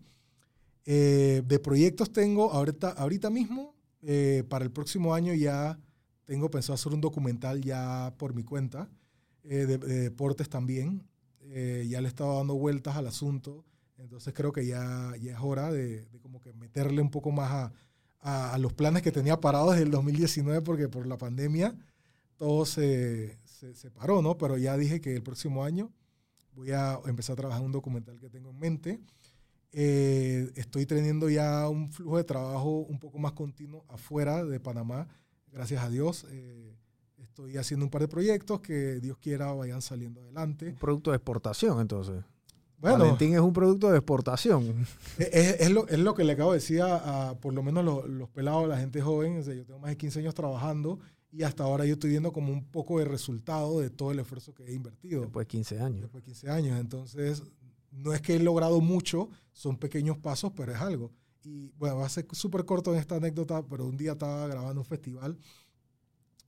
[0.86, 5.80] Eh, de proyectos tengo ahorita, ahorita mismo, eh, para el próximo año ya
[6.26, 8.90] tengo pensado hacer un documental ya por mi cuenta,
[9.44, 11.04] eh, de, de deportes también.
[11.42, 13.66] Eh, ya le he estado dando vueltas al asunto,
[13.98, 17.52] entonces creo que ya, ya es hora de, de como que meterle un poco más
[17.52, 17.74] a,
[18.22, 21.76] a- a los planes que tenía parados desde el 2019 porque por la pandemia
[22.38, 24.38] todo se, se, se paró, ¿no?
[24.38, 25.92] Pero ya dije que el próximo año
[26.56, 29.00] voy a empezar a trabajar un documental que tengo en mente.
[29.72, 35.08] Eh, estoy teniendo ya un flujo de trabajo un poco más continuo afuera de Panamá,
[35.54, 36.26] gracias a Dios.
[36.30, 36.76] Eh,
[37.18, 40.70] estoy haciendo un par de proyectos que Dios quiera vayan saliendo adelante.
[40.70, 42.24] Un producto de exportación, entonces.
[42.78, 44.86] Bueno, Valentín es un producto de exportación.
[45.18, 47.86] es, es lo, es lo que le acabo de decir a, a por lo menos
[47.86, 49.38] los, los pelados, la gente joven.
[49.38, 51.00] O sea, yo tengo más de 15 años trabajando
[51.32, 54.54] y hasta ahora yo estoy viendo como un poco de resultado de todo el esfuerzo
[54.54, 55.22] que he invertido.
[55.22, 56.02] Después de 15 años.
[56.02, 56.80] después de 15 años.
[56.80, 57.42] Entonces,
[57.92, 61.12] no es que he logrado mucho, son pequeños pasos, pero es algo.
[61.44, 64.82] Y bueno, va a ser súper corto en esta anécdota, pero un día estaba grabando
[64.82, 65.38] un festival,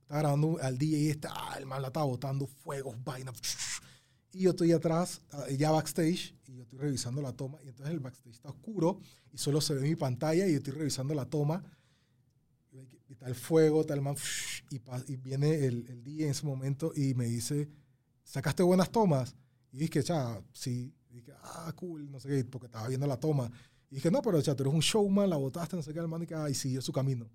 [0.02, 3.36] estaba grabando al DJ y está, ah, el man la estaba botando fuegos, vainas.
[4.32, 7.92] Y yo estoy atrás, ah, ya backstage, y yo estoy revisando la toma, y entonces
[7.94, 9.00] el backstage está oscuro
[9.32, 11.62] y solo se ve mi pantalla y yo estoy revisando la toma.
[13.08, 14.16] y está el fuego, tal man,
[14.70, 14.80] y,
[15.12, 17.68] y viene el, el día en ese momento y me dice,
[18.24, 19.34] ¿sacaste buenas tomas?
[19.72, 20.92] Y dije, cha, sí.
[21.10, 23.50] Y dije, ah, cool, no sé qué, porque estaba viendo la toma.
[23.90, 26.08] Y dije, no, pero cha, tú eres un showman, la botaste, no sé qué, el
[26.08, 27.30] man, y, que, ah, y siguió su camino.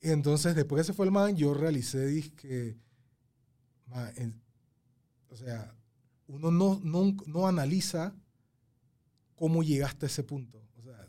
[0.00, 2.78] Y entonces, después que se fue el man, yo realicé, dije,
[3.86, 4.40] ma, en-
[5.28, 5.74] o sea,
[6.26, 8.14] uno no, no, no analiza
[9.34, 10.62] cómo llegaste a ese punto.
[10.78, 11.08] O sea,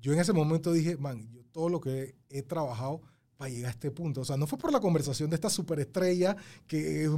[0.00, 3.02] yo en ese momento dije, man, yo todo lo que he trabajado
[3.36, 4.20] para llegar a este punto.
[4.22, 6.36] O sea, no fue por la conversación de esta superestrella
[6.66, 7.10] que es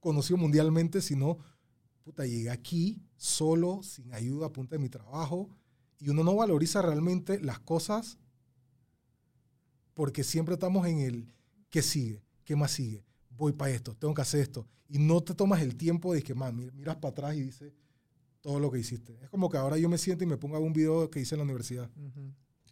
[0.00, 1.38] conocido mundialmente, sino,
[2.02, 5.50] puta, llegué aquí solo, sin ayuda, a punta de mi trabajo.
[5.98, 8.18] Y uno no valoriza realmente las cosas
[9.94, 11.32] porque siempre estamos en el,
[11.70, 12.22] ¿qué sigue?
[12.44, 13.04] ¿Qué más sigue?
[13.30, 14.66] Voy para esto, tengo que hacer esto.
[14.88, 17.72] Y no te tomas el tiempo de que, man, mi- miras para atrás y dices
[18.40, 19.18] todo lo que hiciste.
[19.22, 21.34] Es como que ahora yo me siento y me pongo a un video que hice
[21.34, 21.90] en la universidad.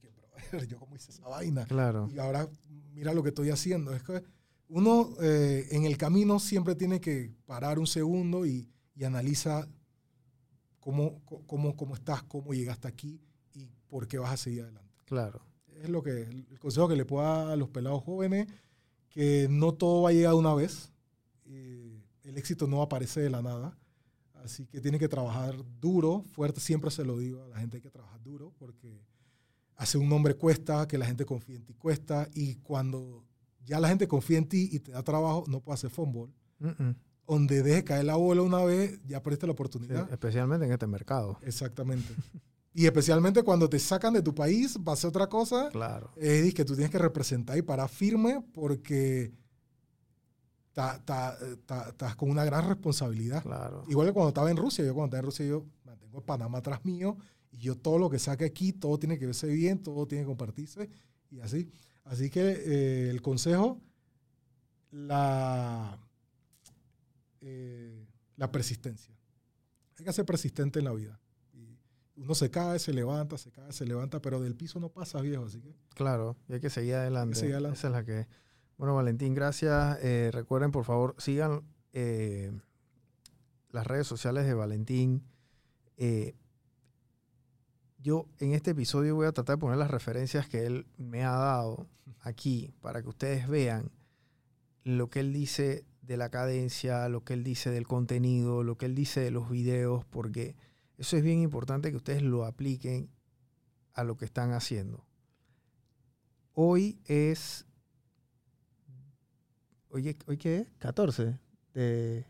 [0.01, 1.64] Que, brother, yo cómo hice esa vaina.
[1.66, 2.09] Claro.
[2.14, 2.48] Y ahora
[2.92, 3.92] mira lo que estoy haciendo.
[3.94, 4.22] Es que
[4.68, 9.66] uno eh, en el camino siempre tiene que parar un segundo y, y analiza
[10.85, 13.19] cómo, cómo, cómo estás, cómo llegaste aquí
[13.55, 14.93] y por qué vas a seguir adelante.
[15.06, 15.40] Claro.
[15.81, 18.48] Es lo que el consejo que le puedo dar a los pelados jóvenes,
[19.09, 20.93] que no todo va a llegar de una vez.
[21.47, 23.78] Eh, el éxito no aparece de la nada.
[24.35, 26.61] Así que tiene que trabajar duro, fuerte.
[26.61, 29.01] Siempre se lo digo a la gente, hay que trabajar duro porque
[29.77, 32.28] hacer un nombre cuesta, que la gente confíe en ti cuesta.
[32.35, 33.24] Y cuando
[33.65, 36.31] ya la gente confía en ti y te da trabajo, no puedes hacer fútbol.
[36.61, 36.94] Mm-mm.
[37.26, 40.12] Donde deje caer la bola una vez, ya perdiste la Sí, oportunidad.
[40.12, 41.38] especialmente en este mercado.
[41.42, 42.12] Exactamente.
[42.74, 45.68] y especialmente cuando te sacan de tu país, va a ser otra cosa.
[45.70, 46.10] Claro.
[46.16, 49.32] es que tú tienes que representar y parar firme porque
[50.68, 53.42] estás con una gran responsabilidad.
[53.42, 53.84] Claro.
[53.88, 56.84] Igual que cuando estaba en Rusia, yo cuando estaba en Rusia, yo mantengo Panamá atrás
[56.84, 57.16] mío
[57.52, 60.28] y yo todo lo que saque aquí, todo tiene que verse bien, todo tiene que
[60.28, 60.90] compartirse
[61.30, 61.70] y así.
[62.05, 63.80] Así que eh, el consejo,
[64.90, 65.98] la,
[67.44, 68.06] eh,
[68.36, 69.14] la persistencia.
[69.98, 71.20] Hay que ser persistente en la vida.
[71.52, 75.20] Y uno se cae, se levanta, se cae, se levanta, pero del piso no pasa,
[75.20, 75.44] viejo.
[75.44, 77.36] Así que Claro, y hay que seguir adelante.
[77.36, 77.78] seguir adelante.
[77.78, 78.26] Esa es la que.
[78.76, 79.98] Bueno, Valentín, gracias.
[80.02, 81.62] Eh, recuerden, por favor, sigan
[81.92, 82.50] eh,
[83.70, 85.22] las redes sociales de Valentín.
[85.96, 86.34] Eh,
[87.98, 91.32] yo en este episodio voy a tratar de poner las referencias que él me ha
[91.32, 91.88] dado
[92.20, 93.90] aquí para que ustedes vean
[94.82, 98.86] lo que él dice de la cadencia, lo que él dice del contenido, lo que
[98.86, 100.56] él dice de los videos, porque
[100.98, 103.10] eso es bien importante que ustedes lo apliquen
[103.94, 105.05] a lo que están haciendo.
[106.52, 107.66] Hoy es.
[109.90, 110.68] Hoy, ¿hoy qué es?
[110.78, 111.39] 14
[111.72, 112.26] de.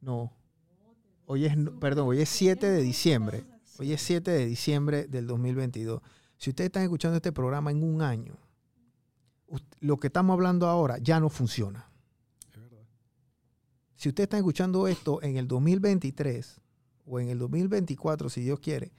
[0.00, 0.32] No.
[1.26, 1.56] Hoy es.
[1.80, 3.44] Perdón, hoy es 7 de diciembre.
[3.78, 6.00] Hoy es 7 de diciembre del 2022.
[6.36, 8.36] Si ustedes están escuchando este programa en un año,
[9.80, 11.90] lo que estamos hablando ahora ya no funciona.
[13.96, 16.60] Si ustedes están escuchando esto en el 2023
[17.06, 18.92] o en el 2024, si Dios quiere,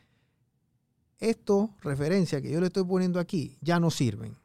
[1.19, 4.37] estos referencias que yo le estoy poniendo aquí ya no sirven.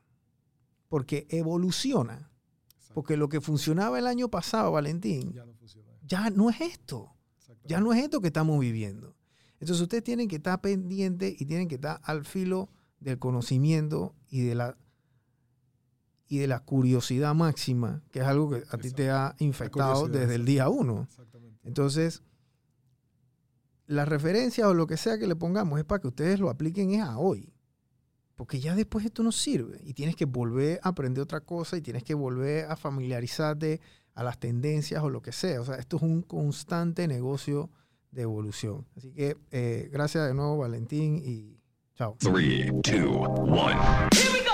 [0.89, 2.31] Porque evoluciona.
[2.74, 2.94] Exacto.
[2.94, 5.52] Porque lo que funcionaba el año pasado, Valentín, ya no
[6.10, 7.14] ya no es esto.
[7.64, 9.14] Ya no es esto que estamos viviendo.
[9.60, 12.68] Entonces ustedes tienen que estar pendientes y tienen que estar al filo
[12.98, 14.77] del conocimiento y de la
[16.31, 20.36] y de la curiosidad máxima, que es algo que a ti te ha infectado desde
[20.36, 21.02] el día uno.
[21.02, 21.59] Exactamente.
[21.66, 22.23] Entonces,
[23.89, 26.93] la referencia o lo que sea que le pongamos es para que ustedes lo apliquen
[26.93, 27.52] es a hoy.
[28.36, 29.81] Porque ya después esto no sirve.
[29.82, 33.81] Y tienes que volver a aprender otra cosa y tienes que volver a familiarizarte
[34.15, 35.61] a las tendencias o lo que sea.
[35.61, 37.70] O sea, esto es un constante negocio
[38.12, 38.86] de evolución.
[38.97, 41.59] Así que eh, gracias de nuevo, Valentín, y
[41.97, 42.16] chao.
[42.20, 43.74] Three, two, one.
[44.12, 44.49] Here we go.